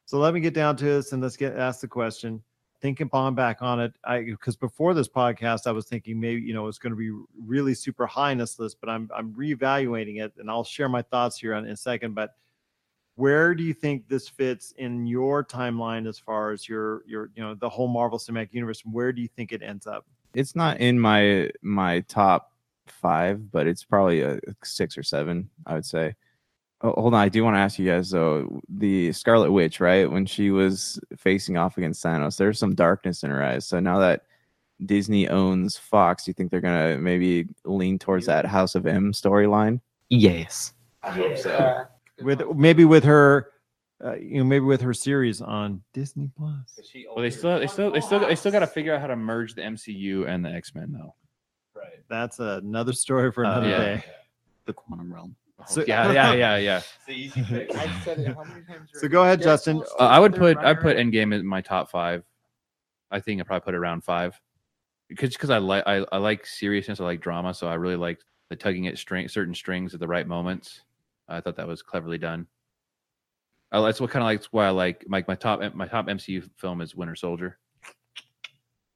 [0.06, 2.42] So let me get down to this and let's get ask the question.
[2.80, 6.54] Thinking on back on it, I because before this podcast, I was thinking maybe you
[6.54, 10.22] know it's going to be really super high in this list, but I'm I'm reevaluating
[10.22, 12.14] it and I'll share my thoughts here in a second.
[12.14, 12.36] But
[13.16, 17.42] where do you think this fits in your timeline as far as your your you
[17.42, 18.82] know the whole Marvel Cinematic Universe?
[18.84, 20.06] Where do you think it ends up?
[20.36, 22.52] It's not in my my top
[22.86, 25.50] five, but it's probably a six or seven.
[25.66, 26.14] I would say.
[26.82, 28.60] Oh, hold on, I do want to ask you guys though.
[28.68, 30.10] The Scarlet Witch, right?
[30.10, 33.66] When she was facing off against Thanos, there's some darkness in her eyes.
[33.66, 34.24] So now that
[34.84, 39.12] Disney owns Fox, do you think they're gonna maybe lean towards that House of M
[39.12, 39.80] storyline?
[40.10, 40.74] Yes.
[41.02, 41.50] I hope so.
[41.50, 41.84] Uh,
[42.22, 43.52] With maybe with her,
[44.04, 46.78] uh, you know, maybe with her series on Disney Plus.
[47.08, 49.16] Well, they still they still they still they still got to figure out how to
[49.16, 51.14] merge the MCU and the X Men though.
[51.74, 52.00] Right.
[52.08, 53.78] That's another story for Uh, another yeah.
[53.78, 54.04] day.
[54.66, 55.36] The quantum realm.
[55.66, 56.80] So- yeah, yeah, yeah, yeah.
[57.08, 59.82] I said it how many times So go ahead, Justin.
[59.98, 60.80] Uh, I would put I'd runner.
[60.82, 62.24] put Endgame in my top five.
[63.10, 64.38] I think I probably put it around five,
[65.08, 68.20] because because I like I, I like seriousness, I like drama, so I really like
[68.50, 70.82] the tugging at string certain strings at the right moments.
[71.28, 72.46] I thought that was cleverly done.
[73.72, 76.48] I, that's what kind of like why I like my my top my top MCU
[76.56, 77.58] film is Winter Soldier.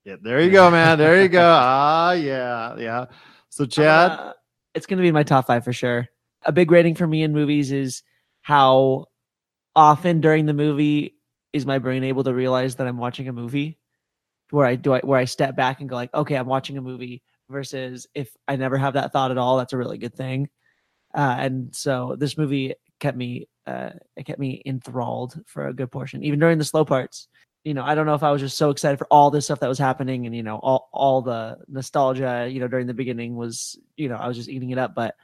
[0.05, 0.99] Yeah, there you go, man.
[0.99, 1.43] There you go.
[1.45, 3.05] Ah, yeah, yeah.
[3.51, 4.33] So Chad, Uh,
[4.75, 6.09] it's going to be my top five for sure.
[6.45, 8.03] A big rating for me in movies is
[8.41, 9.07] how
[9.77, 11.17] often during the movie
[11.53, 13.79] is my brain able to realize that I'm watching a movie,
[14.51, 16.83] where I do I, where I step back and go like, okay, I'm watching a
[16.83, 17.23] movie.
[17.51, 20.49] Versus if I never have that thought at all, that's a really good thing.
[21.13, 25.91] Uh, and so this movie kept me uh, it kept me enthralled for a good
[25.91, 27.29] portion, even during the slow parts
[27.65, 29.61] you know, I don't know if I was just so excited for all this stuff
[29.61, 33.37] that was happening and, you know, all, all the nostalgia, you know, during the beginning
[33.37, 35.15] was, you know, I was just eating it up, but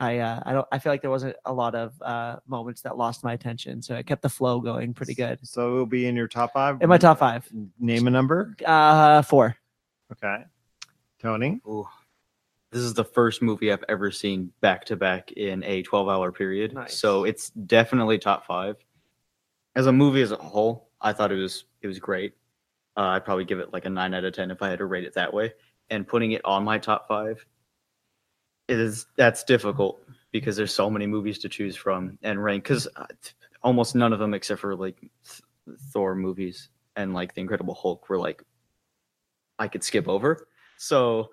[0.00, 2.96] I, uh, I don't, I feel like there wasn't a lot of, uh, moments that
[2.96, 3.82] lost my attention.
[3.82, 5.40] So it kept the flow going pretty good.
[5.42, 6.80] so it'll be in your top five.
[6.80, 7.46] In my top five,
[7.78, 8.56] Name a number.
[8.64, 9.56] uh, four.
[10.12, 10.42] Okay.
[11.20, 11.60] Tony.
[11.68, 11.86] Ooh.
[12.74, 16.32] This is the first movie I've ever seen back to back in a 12 hour
[16.32, 16.74] period.
[16.74, 16.98] Nice.
[16.98, 18.74] So it's definitely top five.
[19.76, 22.34] As a movie as a whole, I thought it was it was great.
[22.96, 24.86] Uh, I'd probably give it like a nine out of ten if I had to
[24.86, 25.52] rate it that way.
[25.88, 27.46] And putting it on my top five
[28.68, 30.02] is that's difficult
[30.32, 32.64] because there's so many movies to choose from and rank.
[32.64, 32.88] Because
[33.62, 38.08] almost none of them, except for like Th- Thor movies and like the Incredible Hulk,
[38.08, 38.42] were like
[39.60, 40.48] I could skip over.
[40.76, 41.30] So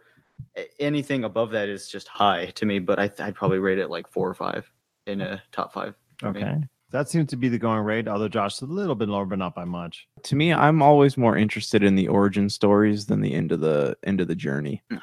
[0.80, 2.80] anything above that is just high to me.
[2.80, 4.70] But I th- I'd probably rate it like four or five
[5.08, 5.96] in a top five.
[6.18, 6.44] for me.
[6.44, 6.58] Okay.
[6.92, 9.40] That seems to be the going rate, although Josh is a little bit lower, but
[9.40, 10.08] not by much.
[10.24, 13.96] To me, I'm always more interested in the origin stories than the end of the
[14.04, 14.82] end of the journey.
[14.92, 14.98] Hmm.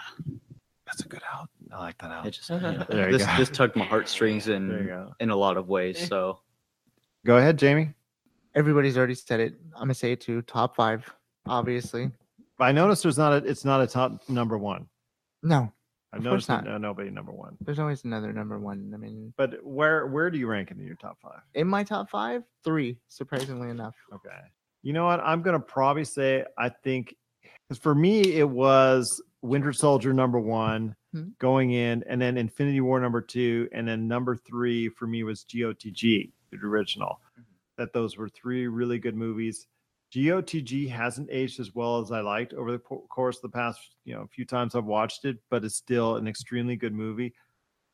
[0.86, 1.48] That's a good out.
[1.72, 2.26] I like that out.
[2.26, 2.72] It just Okay.
[2.72, 3.36] yeah, There you this go.
[3.38, 6.02] this tugged my heartstrings in in a lot of ways.
[6.02, 6.06] Eh.
[6.06, 6.40] So
[7.26, 7.92] Go ahead, Jamie.
[8.54, 9.54] Everybody's already said it.
[9.74, 10.42] I'm gonna say it too.
[10.42, 11.10] Top five,
[11.46, 12.10] obviously.
[12.58, 13.36] I noticed there's not a.
[13.46, 14.88] It's not a top number one.
[15.42, 15.72] No,
[16.12, 16.64] I Of noticed course not.
[16.64, 17.56] no, nobody number one.
[17.60, 18.90] there's always another number one.
[18.94, 21.40] I mean, But where where do you rank in your top five?
[21.54, 23.94] in my top five, three, surprisingly enough.
[24.12, 24.38] Okay.
[24.82, 25.20] You know what?
[25.20, 27.14] I'm gonna probably say I think
[27.68, 31.30] 'cause for me it was Winter Soldier number one Hmm.
[31.38, 35.44] going in, and then Infinity War number two, and then number three for me was
[35.44, 37.20] GOTG, the original.
[37.78, 39.66] That those were three really good movies.
[40.14, 44.14] GOTG hasn't aged as well as I liked over the course of the past, you
[44.14, 47.34] know, few times I've watched it, but it's still an extremely good movie.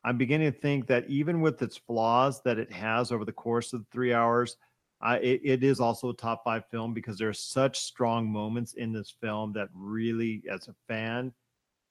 [0.05, 3.73] I'm beginning to think that even with its flaws that it has over the course
[3.73, 4.55] of the three hours,
[5.03, 8.93] it, it is also a top five film because there are such strong moments in
[8.93, 11.33] this film that really, as a fan,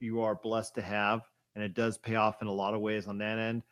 [0.00, 1.22] you are blessed to have,
[1.54, 3.62] and it does pay off in a lot of ways on that end.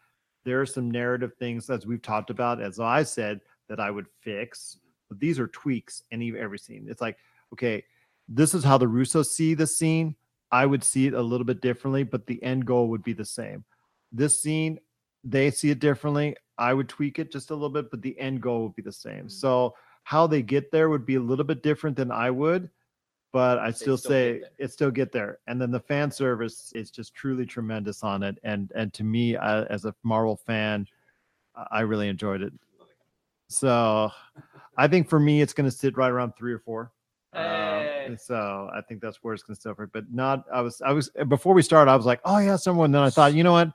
[0.45, 4.07] There are some narrative things, as we've talked about, as I said, that I would
[4.21, 4.79] fix.
[5.13, 6.87] But these are tweaks any every scene.
[6.89, 7.19] It's like,
[7.53, 7.85] okay,
[8.29, 10.17] this is how the Russos see the scene.
[10.51, 13.25] I would see it a little bit differently, but the end goal would be the
[13.25, 13.65] same.
[14.13, 14.79] This scene,
[15.25, 16.37] they see it differently.
[16.59, 18.93] I would tweak it just a little bit, but the end goal would be the
[18.93, 19.29] same.
[19.29, 19.75] So
[20.05, 22.69] how they get there would be a little bit different than I would,
[23.33, 25.39] but I still still say it still get there.
[25.47, 28.39] And then the fan service is just truly tremendous on it.
[28.43, 30.87] And and to me, I, as a Marvel fan,
[31.71, 32.53] I really enjoyed it.
[33.49, 34.11] So
[34.77, 36.93] I think for me, it's going to sit right around three or four.
[37.33, 38.07] Hey.
[38.09, 39.87] Um, so I think that's where it's going to sit for.
[39.87, 42.93] But not, I was, I was before we started, I was like, oh yeah, someone.
[42.93, 43.71] Then I thought, you know what?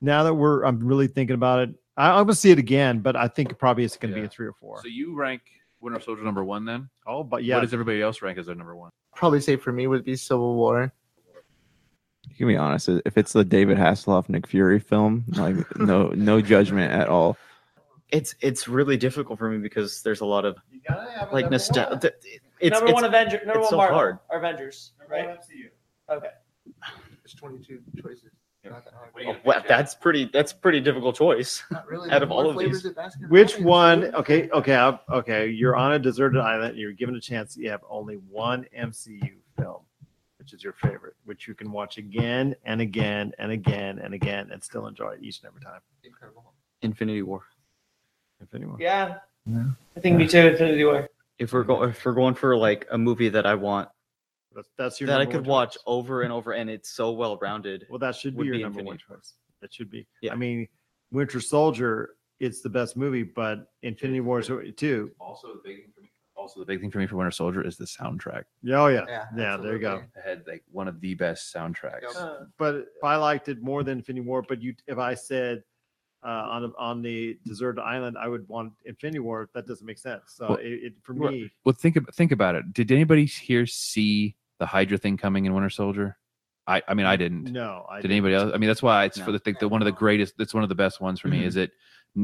[0.00, 1.74] Now that we're, I'm really thinking about it.
[1.96, 4.28] I, I'm gonna see it again, but I think probably it's going to be a
[4.28, 4.80] three or four.
[4.82, 5.42] So you rank
[5.80, 6.88] Winter Soldier number one then?
[7.06, 8.90] oh, but yeah, What does everybody else rank as their number one?
[9.14, 10.92] Probably say for me would be Civil War.
[12.28, 12.88] You can be honest.
[12.88, 17.36] If it's the David Hasselhoff Nick Fury film, like no no judgment at all.
[18.14, 20.56] It's it's really difficult for me because there's a lot of
[21.32, 22.12] like nostalgia.
[22.60, 23.38] It's, number it's one Avenger.
[23.44, 23.96] Number it's one so Marvel.
[23.98, 24.18] hard.
[24.30, 25.36] Or Avengers, right?
[26.08, 26.28] Okay.
[27.24, 28.30] There's 22 choices.
[28.64, 29.10] Not that hard.
[29.26, 30.30] oh, wow, that's pretty.
[30.32, 31.64] That's pretty difficult choice.
[31.72, 32.08] Not really.
[32.12, 32.92] out of all more of flavors these.
[32.92, 34.14] at Baskin Which Robbins, one?
[34.14, 35.48] Okay, okay, I- okay.
[35.48, 36.78] You're on a deserted island.
[36.78, 37.56] You're given a chance.
[37.56, 39.82] You have only one MCU film,
[40.38, 44.50] which is your favorite, which you can watch again and again and again and again
[44.52, 45.80] and still enjoy it each and every time.
[46.04, 46.54] Incredible.
[46.80, 47.42] Infinity War.
[48.44, 48.76] Infinity War.
[48.80, 49.16] Yeah.
[49.46, 49.64] Yeah.
[49.96, 50.38] I think me too.
[50.48, 51.08] Infinity War.
[51.38, 53.88] If we're going, if we're going for like a movie that I want
[54.54, 55.82] That's, that's your that I could watch choice.
[55.86, 57.86] over and over, and it's so well rounded.
[57.90, 59.34] Well, that should be your be number one Infinity choice.
[59.60, 60.06] That should be.
[60.22, 60.32] Yeah.
[60.32, 60.68] I mean,
[61.10, 62.10] Winter Soldier,
[62.40, 65.10] it's the best movie, but Infinity War is too.
[65.18, 66.10] Also, the big thing for me.
[66.36, 68.44] Also, the big thing for me for Winter Soldier is the soundtrack.
[68.62, 69.56] Yeah, oh yeah, Yeah, yeah.
[69.56, 69.92] there you go.
[70.02, 70.08] absolutely.
[70.16, 72.14] It had like one of the best soundtracks.
[72.16, 75.62] Uh, But if I liked it more than Infinity War, but you, if I said
[76.24, 79.48] uh, on on the deserted island, I would want Infinity War.
[79.54, 80.22] That doesn't make sense.
[80.28, 82.72] So Well, it, it for me, Well, think ab- think about it.
[82.72, 86.16] Did anybody here see the Hydra thing coming in Winter Soldier?
[86.66, 87.44] I I mean, I didn't.
[87.52, 87.84] no.
[87.90, 88.12] I Did didn't.
[88.12, 88.50] anybody else?
[88.54, 89.56] I mean, that's why it's for the thing.
[89.60, 90.34] The, one of the greatest.
[90.38, 91.42] That's one of the best ones for me.
[91.42, 91.46] Mhm.
[91.46, 91.72] Is it?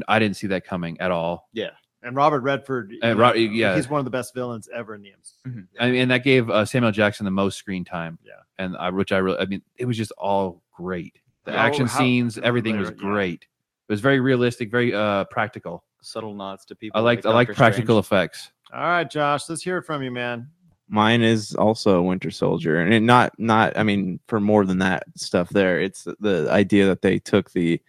[0.09, 1.49] I didn't see that coming at all.
[1.53, 1.71] Yeah,
[2.03, 3.75] and Robert Redford, And you Ro- know, yeah.
[3.77, 5.67] he's one of the best villains ever in the MCU.
[5.81, 8.19] I mean, and that gave uh, Samuel Jackson the most screen time.
[8.25, 8.33] Yeah.
[8.59, 9.39] and I which I really.
[9.39, 11.19] I mean, it was just all great.
[11.45, 13.43] The How- action how- scenes, everything was great.
[13.43, 13.47] yeah.
[13.91, 13.93] Great.
[13.93, 15.85] It was very realistic, very uh practical.
[16.03, 16.99] Subtle nods to people.
[16.99, 18.23] I liked like I like Doctor practical Strange.
[18.23, 18.53] effects.
[18.73, 20.49] All right, Josh, let's hear it from you, man.
[20.89, 23.77] Mine is also Winter Soldier, and it not not.
[23.77, 25.81] I mean, for more than that stuff, there.
[25.81, 27.81] It's the idea that they took the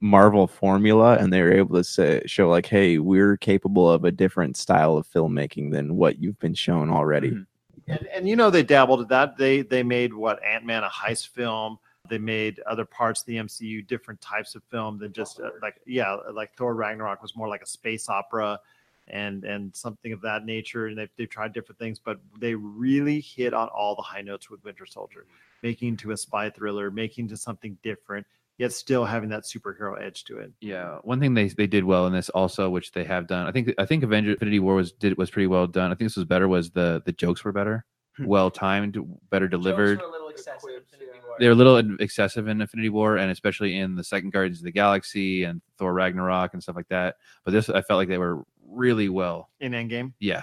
[0.00, 4.12] Marvel formula and they were able to say, show like, hey, we're capable of a
[4.12, 7.30] different style of filmmaking than what you've been shown already.
[7.30, 7.46] Mhm.
[7.88, 9.36] And, and you know they dabbled at that.
[9.38, 11.78] They they made what Ant Man a heist film.
[12.08, 15.80] They made other parts of the MCU different types of film than just uh, like
[15.86, 18.58] yeah, like Thor Ragnarok was more like a space opera,
[19.08, 20.86] and and something of that nature.
[20.86, 24.50] And they've, they've tried different things, but they really hit on all the high notes
[24.50, 25.26] with Winter Soldier,
[25.62, 28.26] making to a spy thriller, making to something different,
[28.58, 30.52] yet still having that superhero edge to it.
[30.60, 33.46] Yeah, one thing they they did well in this also, which they have done.
[33.46, 35.90] I think I think Avenger Infinity War was did was pretty well done.
[35.92, 36.48] I think this was better.
[36.48, 37.84] Was the the jokes were better,
[38.16, 38.24] Hmm.
[38.26, 38.96] well timed,
[39.30, 40.00] better delivered.
[41.38, 41.78] Jokes were a little excessive.
[41.78, 41.78] quips, Infinity yeah.
[41.78, 41.78] War.
[41.78, 44.72] They're a little excessive in Infinity War, and especially in the second Guardians of the
[44.72, 47.16] Galaxy and Thor Ragnarok and stuff like that.
[47.44, 49.50] But this, I felt like they were really well.
[49.60, 50.42] In Endgame, Yeah,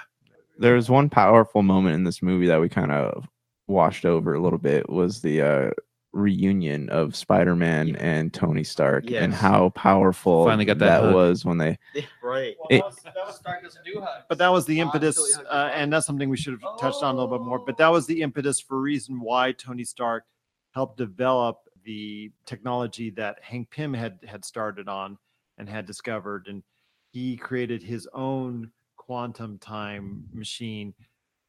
[0.57, 3.27] There was one powerful moment in this movie that we kind of
[3.67, 5.71] washed over a little bit was the uh,
[6.13, 7.95] reunion of Spider-Man Yeah.
[7.97, 11.13] and Tony Stark and how powerful Finally got that hug.
[11.15, 11.77] was when they
[12.21, 12.55] right.
[12.59, 15.25] Well, It- that, was, that was Stark doesn't do but that was the impetus, until
[15.25, 17.43] he hugged his uh, and that's something we should have touched on a little bit
[17.45, 17.57] more.
[17.59, 20.25] But that was the impetus for reason why Tony Stark
[20.73, 25.17] helped develop the technology that Hank Pym had had started on
[25.57, 26.47] and had discovered.
[26.47, 26.63] And
[27.11, 30.93] he created his own quantum time machine.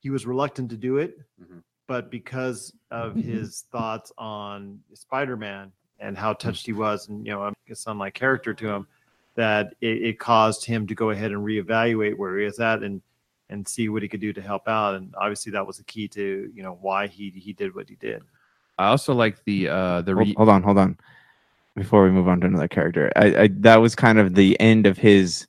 [0.01, 1.63] He was reluctant to do it, Mhm.
[1.87, 7.53] but because of his thoughts on Spider-Man and how touched he was, and you know,
[7.71, 8.87] a son-like character to him,
[9.37, 13.01] that it, it caused him to go ahead and reevaluate where he is at and
[13.51, 14.95] and see what he could do to help out.
[14.95, 17.95] And obviously, that was the key to you know why he he did what he
[17.97, 18.23] did.
[18.79, 20.99] I also like the uh the Hold, re- hold on, hold on.
[21.77, 24.87] Before we move on to another character, I, I that was kind of the end
[24.87, 25.47] of his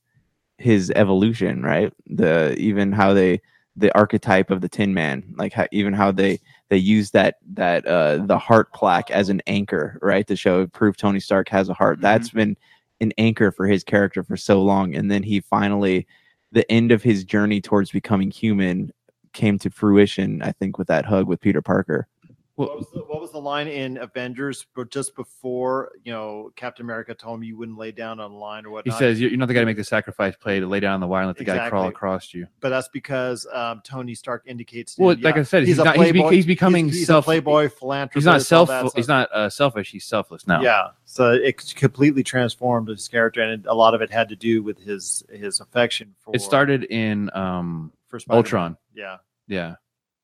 [0.57, 1.93] his evolution, right?
[2.07, 3.41] The even how they
[3.75, 6.39] the archetype of the Tin Man, like how, even how they
[6.69, 10.97] they use that that uh the heart plaque as an anchor, right, to show prove
[10.97, 11.99] Tony Stark has a heart.
[11.99, 12.01] Mhm.
[12.01, 12.57] That's been
[13.01, 16.07] an anchor for his character for so long, and then he finally
[16.51, 18.91] the end of his journey towards becoming human
[19.33, 20.41] came to fruition.
[20.41, 22.07] I think with that hug with Peter Parker.
[22.57, 26.85] What was, the, what was the line in Avengers, but just before you know Captain
[26.85, 28.95] America told him you wouldn't lay down on the line or whatever.
[28.95, 30.99] he says you're not the guy to make the sacrifice play to lay down on
[31.01, 31.89] the wire and let the guy crawl Exactly.
[31.89, 32.47] across you.
[32.61, 34.95] but that's because um, Tony Stark indicates.
[34.95, 37.25] to Well, him, like yeah, I said, he's not- he's be- he's becoming he's, self-
[37.25, 38.15] a playboy philanthropist.
[38.15, 38.69] He's not all self.
[38.69, 39.07] that He's stuff.
[39.07, 39.91] not uh, selfish.
[39.91, 40.61] He's selfless now.
[40.61, 44.63] Yeah, so it completely transformed his character, and a lot of it had to do
[44.63, 46.33] with his his affection for.
[46.33, 48.37] It started in um for Spider-Man.
[48.37, 48.77] Ultron.
[48.93, 49.17] Yeah,
[49.47, 49.75] Yeah.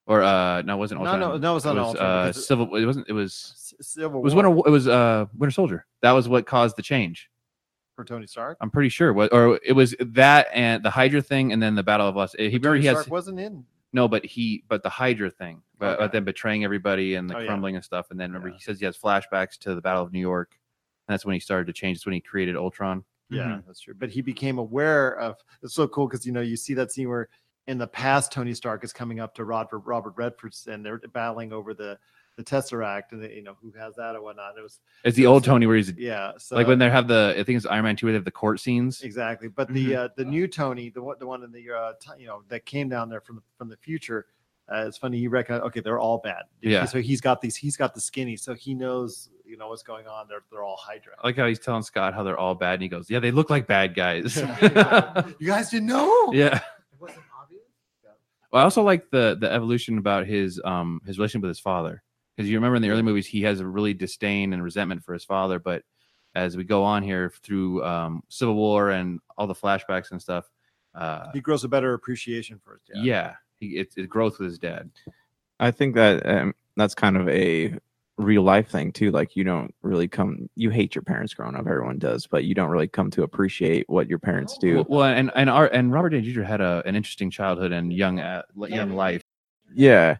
[0.07, 1.19] Or uh no, it wasn't No, Ultron.
[1.19, 2.75] no, no, it was not Ultron, Uh, because it- Civil.
[2.75, 3.07] It wasn't.
[3.09, 3.73] It was.
[3.81, 4.67] Civil It was War Winter.
[4.67, 5.85] It was uh Winter Soldier.
[6.01, 7.29] That was what caused the change.
[7.95, 8.57] for Tony Stark.
[8.61, 9.13] I'm pretty sure.
[9.13, 12.33] What or it was that and the Hydra thing, and then the Battle of Los.
[12.33, 13.63] He remember Tony he has Stark wasn't in.
[13.93, 16.11] no, but he but the Hydra thing, but, but Okay.
[16.13, 17.45] then betraying everybody and the Oh, yeah.
[17.47, 18.55] crumbling and stuff, and then remember Yeah.
[18.55, 20.57] he says he has flashbacks to the Battle of New York,
[21.07, 21.97] and that's when he started to change.
[21.97, 23.03] That's when he created Ultron.
[23.29, 23.63] Yeah, Mhm.
[23.67, 23.93] that's true.
[23.93, 25.37] But he became aware of.
[25.61, 27.29] It's so cool because you know you see that scene where
[27.67, 31.53] in the past Tony Stark is coming up to Robert Robert Redford and they're battling
[31.53, 31.97] over the
[32.37, 34.57] the Tesseract and they, you know who has that or whatnot.
[34.57, 36.31] It was It's the old Tony where he's yeah.
[36.37, 38.25] So like when they have the I think it's Iron Man two where they have
[38.25, 39.01] the court scenes.
[39.01, 39.47] exactly.
[39.49, 42.27] But the uh, the new Tony, the one the one in the uh, ti- you
[42.27, 44.27] know that came down there from the from the future.
[44.71, 45.17] Uh, it's funny.
[45.19, 45.65] He recognized.
[45.65, 46.43] Okay, they're all bad.
[46.61, 46.85] Yeah.
[46.85, 47.57] So he's got these.
[47.57, 48.37] He's got the skinny.
[48.37, 49.29] So he knows.
[49.43, 50.27] You know what's going on.
[50.29, 51.11] They're they're all Hydra.
[51.21, 53.31] I like how he's telling Scott how they're all bad, and he goes, "Yeah, they
[53.31, 54.37] look like bad guys."
[55.39, 56.31] you guys didn't know.
[56.31, 56.61] yeah.
[58.51, 58.53] It wasn't obvious.
[58.53, 62.03] Well, I also like the the evolution about his um his relationship with his father
[62.35, 65.13] because you remember in the early movies he has a really disdain and resentment for
[65.13, 65.83] his father, but
[66.35, 70.49] as we go on here through um, Civil War and all the flashbacks and stuff,
[70.95, 73.03] uh, He grows a better appreciation for his dad.
[73.03, 74.89] yeah, he it's it growth with his dad.
[75.59, 77.77] I think that um, that's kind of a
[78.23, 79.11] real life thing too.
[79.11, 81.67] Like you don't really come, you hate your parents growing up.
[81.67, 84.75] Everyone does, but you don't really come to appreciate what your parents do.
[84.75, 86.43] Well, well, and and our and Robert Downey Jr.
[86.43, 89.23] had a, an interesting childhood and young uh, young life.
[89.73, 90.17] Yeah.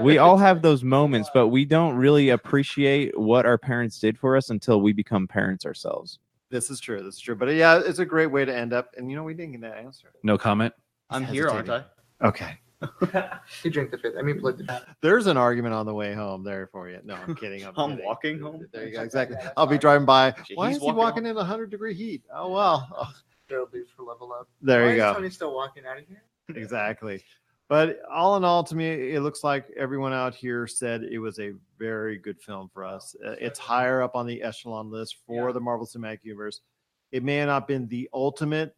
[0.00, 4.36] We all have those moments, but we don't really appreciate what our parents did for
[4.36, 6.18] us until we become parents ourselves.
[6.50, 7.02] This is true.
[7.02, 7.36] This is true.
[7.36, 8.90] But yeah, it's a great way to end up.
[8.96, 10.12] And you know, we didn't get that answer.
[10.22, 10.74] No comment.
[11.10, 11.84] I'm here, aren't I?
[12.22, 12.58] Okay.
[13.62, 14.14] You drink the fifth.
[14.18, 17.00] I mean, plug the There's an argument on the way home there for you.
[17.04, 17.64] No, I'm kidding.
[17.64, 18.04] I'm, I'm kidding.
[18.06, 18.66] walking home.
[18.72, 19.02] There you go.
[19.02, 19.36] Exactly.
[19.56, 20.34] I'll be driving by.
[20.46, 21.30] Shit, Why he's is he walking walking home.
[21.32, 22.22] in 100 degree heat?
[22.34, 22.88] Oh well.
[22.96, 23.12] Oh,
[23.50, 24.48] Daryl Dukes for level up.
[24.62, 25.14] there Why you is go.
[25.14, 26.22] Tony still walking out of here?
[26.56, 27.22] exactly.
[27.68, 31.38] But all in all, to me, it looks like everyone out here said it was
[31.40, 33.16] a very good film for us.
[33.24, 36.60] Uh, It's higher up on the echelon list for the Marvel Cinematic Universe.
[37.10, 38.76] It may have not been the ultimate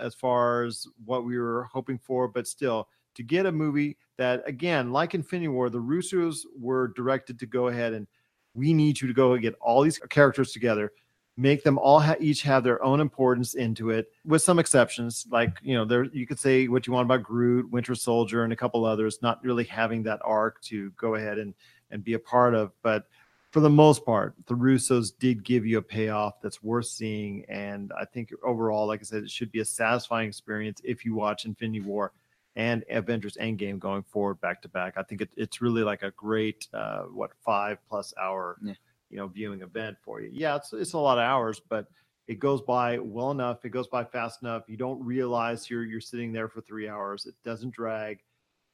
[0.00, 2.88] as far as what we were hoping for, but still,
[3.18, 7.68] to get a movie that, again, like Infinity War, the Russos were directed to go
[7.68, 8.06] ahead and
[8.54, 10.92] we need you to go and get all these characters together
[11.38, 15.56] make them all ha- each have their own importance into it with some exceptions like
[15.62, 18.56] you know there you could say what you want about groot winter soldier and a
[18.56, 21.54] couple others not really having that arc to go ahead and
[21.92, 23.04] and be a part of but
[23.52, 27.92] for the most part the russos did give you a payoff that's worth seeing and
[27.98, 31.44] i think overall like i said it should be a satisfying experience if you watch
[31.44, 32.12] infinity war
[32.58, 34.94] and avengers endgame going forward back to back.
[34.98, 38.74] I think it, it's really like a great uh what five plus hour Yeah.
[39.10, 40.28] you know viewing event for you.
[40.32, 41.86] Yeah it's, it's a lot of hours but
[42.26, 44.64] it goes by well enough it goes by fast enough.
[44.68, 47.24] You don't realize you're you're sitting there for three hours.
[47.26, 48.18] It doesn't drag.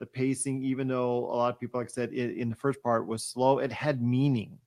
[0.00, 2.82] The pacing even though a lot of people like i said it, in the first
[2.82, 4.58] part was slow it had meaning.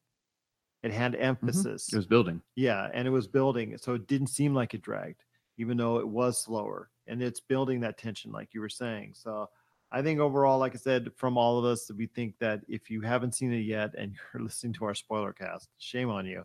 [0.83, 1.91] It had emphasis.
[1.91, 2.39] It was building.
[2.55, 5.23] yeah, and it was building, so it didn't seem like it dragged,
[5.57, 6.91] even though it was slower.
[7.07, 9.13] And it's building that tension, like you were saying.
[9.15, 9.49] So
[9.91, 13.01] I think overall, like I said, from all of us, we think that if you
[13.01, 16.43] haven't seen it yet and you're listening to our spoiler cast, shame on you.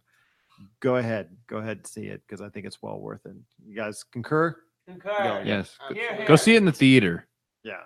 [0.80, 3.34] Go ahead, go ahead and see it because I think it's well worth it.
[3.66, 4.54] You guys concur?
[4.86, 5.42] Concur.
[5.44, 5.76] Yes.
[5.80, 7.26] Uh, Here, Go see it in the theater.
[7.64, 7.80] Yeah.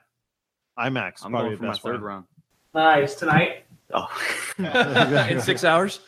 [0.79, 2.03] IMAX, I'm probably going for my third one.
[2.03, 2.25] round.
[2.75, 3.66] Nice tonight.
[3.95, 4.09] Oh,
[5.31, 6.01] in six hours.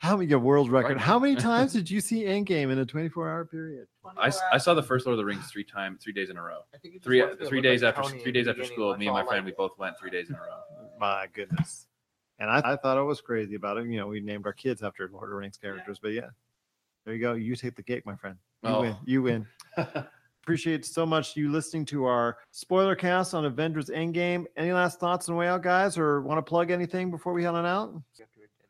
[0.00, 0.98] How many a world record?
[0.98, 3.86] How many times did you see Endgame in a 24 hour period?
[4.18, 6.60] I saw the first Lord of the Rings three times, three days in a row.
[6.74, 8.96] I think it Three three days like after Tony three days after school.
[8.96, 10.88] Me and my all I friend, we both went three days in a row.
[10.98, 11.86] My goodness.
[12.38, 13.86] And I, I thought I was crazy about it.
[13.86, 16.28] You know, we named our kids after Lord of the Rings characters, but yeah,
[17.04, 17.32] there you go.
[17.34, 18.36] You take the cake, my friend.
[18.62, 18.80] You Oh.
[18.80, 18.96] win.
[19.04, 19.46] You win.
[20.46, 24.44] Appreciate so much you listening to our spoiler cast on Avengers Endgame.
[24.56, 27.42] Any last thoughts on the way out, guys, or want to plug anything before we
[27.42, 28.00] head on out?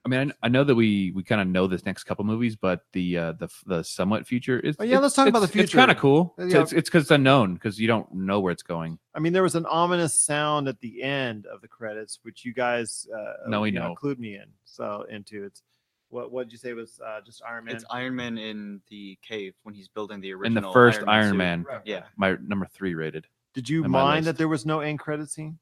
[0.02, 2.56] I mean, I, I know that we we kind of know this next couple movies,
[2.56, 4.76] but the uh, the the somewhat future is.
[4.78, 5.64] Oh, yeah, let's talk about the future.
[5.64, 6.34] It's kind of cool.
[6.38, 6.62] It's yeah.
[6.62, 8.98] it's it's because it's unknown because you don't know where it's going.
[9.14, 12.54] I mean, there was an ominous sound at the end of the credits, which you
[12.54, 13.88] guys uh, No, we you know.
[13.88, 14.46] include me in.
[14.64, 15.60] So into it's
[16.08, 17.74] what what did you say was uh, just Iron Man?
[17.76, 20.58] it's Iron Man in the cave when he's building the original.
[20.58, 21.36] In the first Iron suit.
[21.38, 22.04] Man, Yeah.
[22.16, 23.26] my number three rated.
[23.54, 24.38] Did you on my mind that list.
[24.38, 25.58] there was no end credit scene?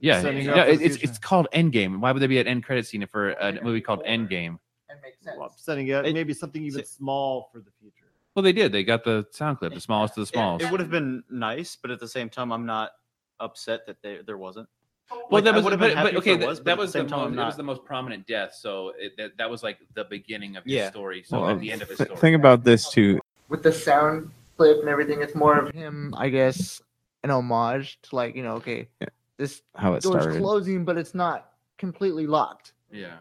[0.00, 1.10] Yeah, Setting yeah, up for it- the it's future.
[1.10, 1.98] it's called Endgame.
[1.98, 4.28] Why would there be an end credit scene for a they're movie called be forward.
[4.30, 4.58] Endgame?
[4.90, 5.36] And makes sense.
[5.38, 8.04] Well, setting it It- maybe something even see- small for the future.
[8.34, 8.70] Well, they did.
[8.70, 10.62] They got the sound clip, the smallest of the It- smalls.
[10.62, 12.92] It, would have been nice, but at the same time, I'm not
[13.40, 14.68] upset that there there wasn't.
[15.10, 17.02] Well, Like, that was, but, but okay, there that, was, but that the was the
[17.02, 18.54] most, I'm it was the most prominent death.
[18.54, 20.90] So it, that, that was like the beginning of his Yeah.
[20.90, 21.22] story.
[21.26, 22.18] So Well, at um, the end of his story.
[22.18, 23.20] think about this too.
[23.48, 26.82] With the sound clip and everything, it's more of him, I guess,
[27.24, 29.08] an homage to like, you know, okay, Yeah.
[29.38, 30.40] this How it door's started.
[30.42, 32.72] closing, but it's not completely locked.
[32.90, 33.16] Yeah.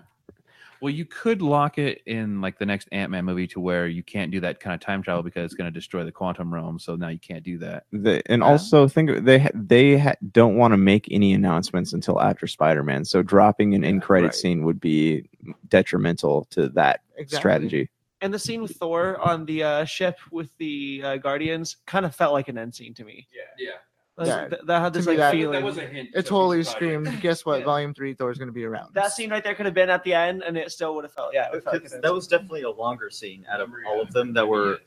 [0.81, 4.03] Well, you could lock it in like the next Ant Man movie to where you
[4.03, 6.79] can't do that kind of time travel because it's going to destroy the quantum realm.
[6.79, 7.85] So now you can't do that.
[7.91, 8.47] The, and Yeah.
[8.47, 13.05] also think they they ha- don't want to make any announcements until after Spider-Man.
[13.05, 14.35] So dropping an in credit right.
[14.35, 15.29] scene would be
[15.69, 17.37] detrimental to that Exactly.
[17.39, 17.89] strategy.
[18.21, 22.15] And the scene with Thor on the uh, ship with the uh, Guardians kind of
[22.15, 23.27] felt like an end scene to me.
[23.35, 23.67] Yeah.
[23.69, 23.77] Yeah.
[24.17, 25.63] Like, Yeah, th- that had this like that- feeling.
[25.63, 26.09] a hint.
[26.15, 27.59] It totally screamed, guess what?
[27.59, 27.65] Yeah.
[27.65, 28.93] Volume three Thor is going to be around.
[28.95, 31.13] that scene right there could have been at the end, and it still would have
[31.13, 31.33] felt.
[31.33, 34.01] Yeah, felt like Because an end that was definitely a longer scene out of all
[34.01, 34.79] of them that were.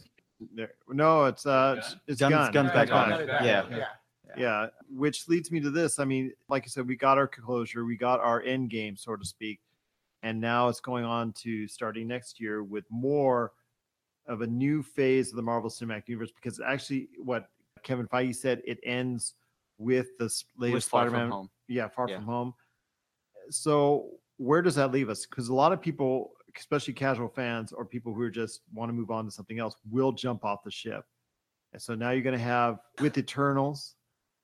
[0.54, 2.52] There, no, it's uh, it's, it's Guns- gun.
[2.52, 3.12] guns back Gunn.
[3.12, 3.20] on.
[3.28, 3.44] Yeah.
[3.44, 3.64] Yeah.
[3.70, 3.84] yeah.
[4.36, 5.98] Yeah, which leads me to this.
[5.98, 9.16] I mean, like I said, we got our closure, we got our end game, so
[9.16, 9.58] to speak,
[10.22, 13.52] and now it's going on to starting next year with more
[14.26, 16.30] of a new phase of the Marvel Cinematic Universe.
[16.32, 17.48] Because actually, what
[17.82, 19.34] Kevin Feige said, it ends
[19.78, 21.30] with the s- with latest Far From Spider-Man.
[21.30, 21.50] Home.
[21.68, 22.16] Yeah, Far Yeah.
[22.16, 22.54] From Home.
[23.50, 25.26] So where does that leave us?
[25.26, 28.92] Because a lot of people, especially casual fans or people who are just want to
[28.92, 31.04] move on to something else, will jump off the ship.
[31.72, 33.94] And so now you're going to have with Eternals,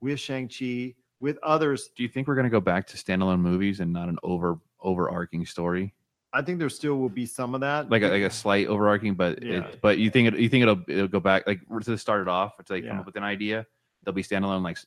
[0.01, 1.91] with Shang Chi, with others.
[1.97, 4.61] Do you think we're going to go back to standalone movies and not an over
[4.81, 5.93] overarching story,
[6.37, 7.91] I think there still will be some of that.
[7.91, 9.15] like a, like a slight overarching?
[9.15, 9.59] But Yeah.
[9.67, 12.29] it, but you think it you think it'll it'll go back like to start it
[12.29, 13.67] off to like come up with an idea?
[14.05, 14.79] They'll be standalone like.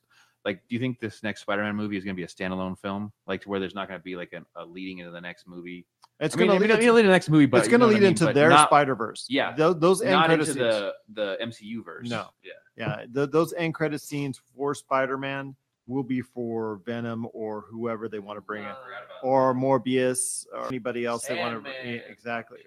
[0.45, 3.11] Like, do you think this next Spider-Man movie is going to be a standalone film,
[3.27, 5.45] like to where there's not going to be like an, a leading into the next
[5.45, 5.85] movie?
[6.21, 7.91] it's mean, going to lead, lead into the next movie, but it's going to what
[7.91, 8.09] I lead mean?
[8.11, 9.25] into But their not, Spider Verse.
[9.27, 10.57] yeah, those, those end not credit into scenes.
[10.57, 12.09] the the MCU verse.
[12.09, 12.27] No.
[12.41, 12.51] yeah.
[12.77, 15.57] Yeah, the, those end credit scenes for Spider Man
[15.89, 18.73] will be for Venom or whoever they want to bring in,
[19.23, 21.71] or Morbius or anybody else they want to.
[21.71, 22.01] Sandman.
[22.09, 22.59] Exactly,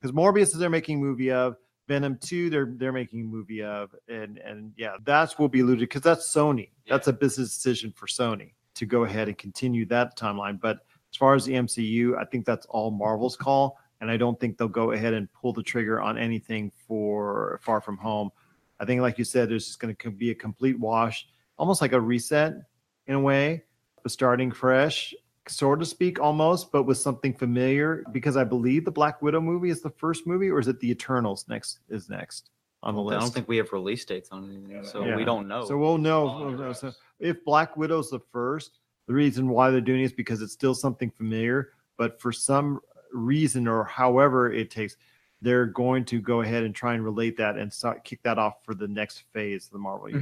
[0.00, 1.56] because Morbius is they're making a movie of.
[1.86, 5.88] Venom 2 they're they're making a movie of and and yeah that's will be alluded
[5.88, 6.68] because that's Sony.
[6.86, 10.60] That's a business decision for Sony to go ahead and continue that timeline.
[10.60, 10.80] But
[11.10, 14.56] as far as the MCU I think that's all Marvel's call and I don't think
[14.56, 18.30] they'll go ahead and pull the trigger on anything for Far From Home.
[18.80, 21.28] I think, like you said, there's just going to be a complete wash,
[21.58, 22.54] almost like a reset
[23.06, 23.64] in a way,
[24.02, 25.14] but starting fresh,
[25.48, 28.04] sort to speak, almost, but with something familiar.
[28.12, 30.90] Because I believe the Black Widow movie is the first movie, or is it the
[30.90, 31.80] Eternals next?
[31.88, 32.50] Is next
[32.82, 33.16] on the list?
[33.16, 35.16] I don't think we have release dates on anything, so Yeah.
[35.16, 35.64] we don't know.
[35.64, 36.28] So we'll know.
[36.28, 36.70] All we'll under know.
[36.70, 36.80] us.
[36.80, 40.52] So if Black Widow's the first, the reason why they're doing it is because it's
[40.52, 42.80] still something familiar, but for some
[43.12, 44.96] reason or however it takes,
[45.40, 48.62] they're going to go ahead and try and relate that and start, kick that off
[48.64, 50.12] for the next phase of the Marvel Mhm.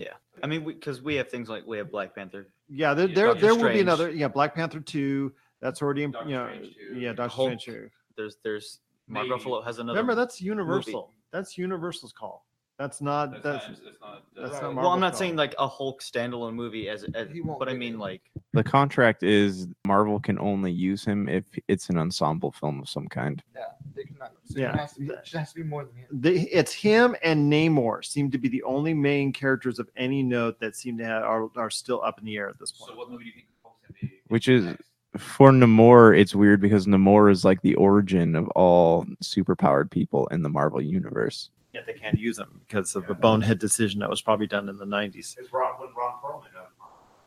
[0.00, 0.14] Universe.
[0.42, 3.26] I mean, because we, have things like we have Black Panther, Yeah, there Yeah, there,
[3.28, 3.80] Doctor there will be Strange.
[3.80, 4.10] another.
[4.10, 5.32] Yeah, Black Panther two.
[5.60, 6.46] That's already in, Doctor you know.
[6.46, 6.98] Strange two.
[6.98, 7.60] Yeah, Doctor Hulk.
[7.60, 7.90] Strange two.
[8.16, 9.40] there's there's Mark Maybe.
[9.40, 9.98] Ruffalo has another.
[9.98, 11.12] Remember, that's Universal.
[11.32, 12.46] That's Universal's call.
[12.80, 13.42] That's not.
[13.42, 14.22] That's that's not.
[14.34, 14.62] that's Right.
[14.62, 14.74] not.
[14.76, 17.72] well, I'm not saying like a Hulk standalone movie as, as He won't but I
[17.72, 17.98] get mean it.
[17.98, 18.22] like
[18.54, 23.06] The contract is Marvel can only use him if it's an ensemble film of some
[23.06, 23.42] kind.
[23.54, 24.32] Yeah, they cannot.
[24.46, 24.72] So Yeah.
[24.72, 26.06] It has, to be, it has to be more than him.
[26.10, 30.58] They, it's him and Namor seem to be the only main characters of any note
[30.60, 32.92] that seem to have are, are still up in the air at this point.
[32.92, 34.10] So, what movie do you think Hulk's gonna be?
[34.28, 34.74] Which is
[35.18, 40.40] for Namor, it's weird because Namor is like the origin of all superpowered people in
[40.40, 41.50] the Marvel universe.
[41.72, 44.76] Yet they can't use them because of a bonehead decision that was probably done in
[44.76, 45.36] the 90s.
[45.38, 46.46] It's Ron when Ron Perlman.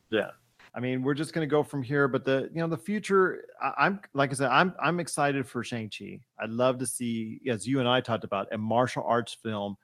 [0.09, 0.31] Yeah.
[0.75, 2.07] I mean, we're just going to go from here.
[2.07, 5.63] But the you know the future, I, I'm like I said, I'm I'm excited for
[5.63, 6.19] Shang Chi.
[6.39, 9.77] I'd love to see, as you and I talked about, a martial arts film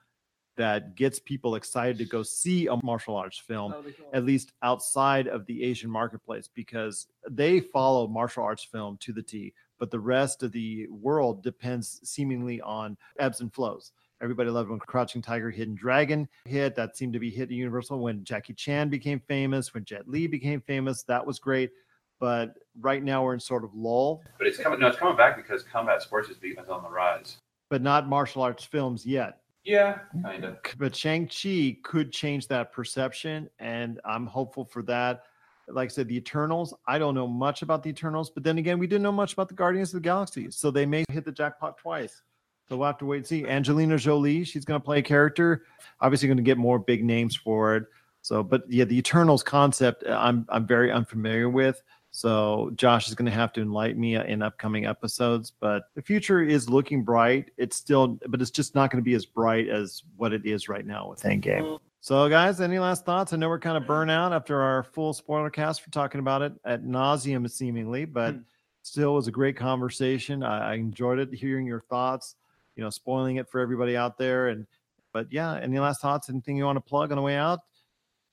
[0.56, 3.74] that gets people excited to go see a martial arts film
[4.12, 9.22] at least outside of the Asian marketplace because they follow martial arts film to the
[9.22, 13.92] T, but the rest of the world depends seemingly on ebbs and flows.
[14.22, 16.74] Everybody loved when Crouching Tiger, Hidden Dragon hit.
[16.76, 18.00] That seemed to be hit at Universal.
[18.00, 21.70] When Jackie Chan became famous, when Jet Li became famous, that was great.
[22.18, 24.78] But right now we're in sort of lull, But it's coming.
[24.78, 27.38] No, it's coming back because combat sports is, is on the rise.
[27.70, 29.38] but not martial arts films yet.
[29.64, 30.56] Yeah, kind of.
[30.78, 35.24] but Shang-Chi could change that perception, and I'm hopeful for that.
[35.68, 38.78] Like I said, the Eternals, I don't know much about the Eternals, but then again,
[38.78, 41.32] we didn't know much about the Guardians of the Galaxy, so they may hit the
[41.32, 42.22] jackpot twice.
[42.70, 43.44] So we'll have to wait and see.
[43.44, 45.64] Angelina Jolie, she's going to play a character,
[46.00, 47.84] obviously going to get more big names for it.
[48.22, 51.82] So, but yeah, the Eternals concept, uh, I'm I'm very unfamiliar with.
[52.12, 55.50] So Josh is going to have to enlighten me in upcoming episodes.
[55.50, 57.50] But the future is looking bright.
[57.56, 60.68] It's still, but it's just not going to be as bright as what it is
[60.68, 61.80] right now with Endgame.
[62.02, 63.32] So, guys, any last thoughts?
[63.32, 66.42] I know we're kind of burnt out after our full spoiler cast for talking about
[66.42, 68.36] it at nauseum, seemingly, but
[68.82, 70.44] still was a great conversation.
[70.44, 72.36] I, I enjoyed it, hearing your thoughts.
[72.80, 74.48] You know, spoiling it for everybody out there.
[74.48, 74.66] And
[75.12, 76.30] but yeah, any last thoughts?
[76.30, 77.58] Anything you want to plug on the way out?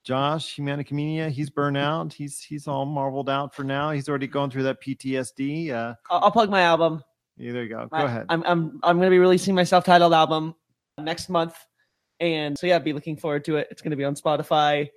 [0.06, 2.14] Josh, Humanica Media, he's burnt out.
[2.14, 3.92] He's he's all marveled out for now.
[3.92, 5.72] He's already going through that PTSD.
[5.72, 7.04] Uh, I'll, I'll plug my album.
[7.36, 7.90] yeah, there you go.
[7.92, 8.26] Go ahead.
[8.30, 10.56] I'm I'm I'm gonna be releasing my self-titled album
[10.98, 11.58] next month,
[12.22, 13.68] and so yeah, be looking forward to it.
[13.70, 14.88] It's gonna be on Spotify.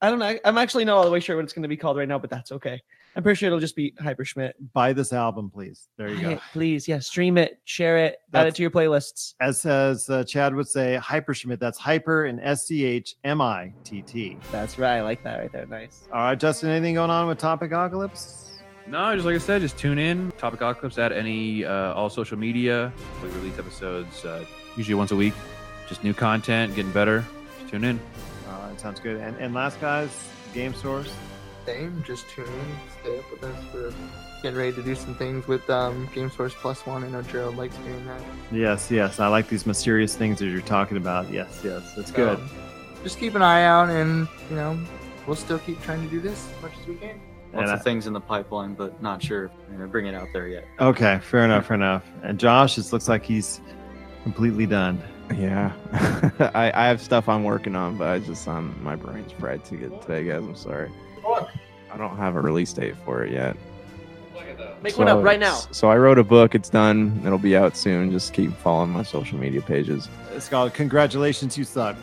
[0.00, 0.38] I don't know.
[0.44, 2.30] I'm actually not all the way sure what it's gonna be called right now, but
[2.30, 2.80] that's okay.
[3.16, 4.54] I'm pretty sure it'll just be Hyper Schmitt.
[4.72, 5.88] Buy this album, please.
[5.96, 6.40] There you go.
[6.52, 9.34] Please, yeah, stream it, share it, add That's- it to your playlists.
[9.40, 11.58] As as uh, Chad would say, Hyper Schmitt.
[11.60, 14.36] That's hyper and S C H M I T T.
[14.52, 14.98] That's right.
[14.98, 15.66] I like that right there.
[15.66, 16.08] Nice.
[16.12, 16.70] All right, Justin.
[16.70, 18.46] Anything going on with Topic Apocalypse?
[18.86, 20.32] No, just like I said, just tune in.
[20.38, 22.92] Topic Apocalypse at any uh, all social media.
[23.22, 24.44] We release episodes uh,
[24.76, 25.34] usually once a week.
[25.88, 27.24] Just new content, getting better.
[27.58, 28.00] Just tune in.
[28.48, 29.16] All right, sounds good.
[29.16, 30.10] And and last guys,
[30.54, 31.12] Game Source.
[31.66, 33.64] Same, just tune in, stay up with us.
[33.72, 33.92] We're
[34.42, 37.04] getting ready to do some things with um, Game Source Plus One.
[37.04, 38.20] I know Gerald likes doing that.
[38.50, 39.20] Yes, yes.
[39.20, 41.30] I like these mysterious things that you're talking about.
[41.30, 41.94] Yes, yes.
[41.94, 42.38] That's good.
[42.38, 44.78] So, just keep an eye out, and you know,
[45.26, 47.20] we'll still keep trying to do this as much as we can.
[47.52, 50.14] Lots And of things in the pipeline, but not sure if we're gonna bring it
[50.14, 50.66] out there yet.
[50.80, 52.04] Okay, fair enough, fair enough.
[52.22, 53.60] And Josh, it looks like he's
[54.22, 55.02] completely done.
[55.36, 55.72] Yeah,
[56.54, 59.76] I, I have stuff I'm working on, but I just um my brain's fried to
[59.76, 60.42] get today, guys.
[60.42, 60.90] I'm sorry.
[61.24, 63.56] I don't have a release date for it yet.
[64.82, 65.54] Make one up So- right now.
[65.72, 66.54] So I wrote a book.
[66.54, 67.20] It's done.
[67.24, 68.10] It'll be out soon.
[68.10, 70.08] Just keep following my social media pages.
[70.38, 71.96] Scott, congratulations, you suck.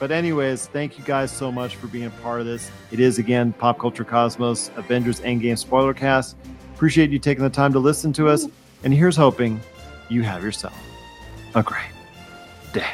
[0.00, 2.70] But anyways, thank you guys so much for being a part of this.
[2.90, 6.36] It is again Pop Culture Cosmos Avengers Endgame spoiler cast.
[6.74, 8.46] Appreciate you taking the time to listen to us.
[8.82, 9.60] And here's hoping
[10.08, 10.74] you have yourself
[11.54, 11.92] a great
[12.72, 12.88] day.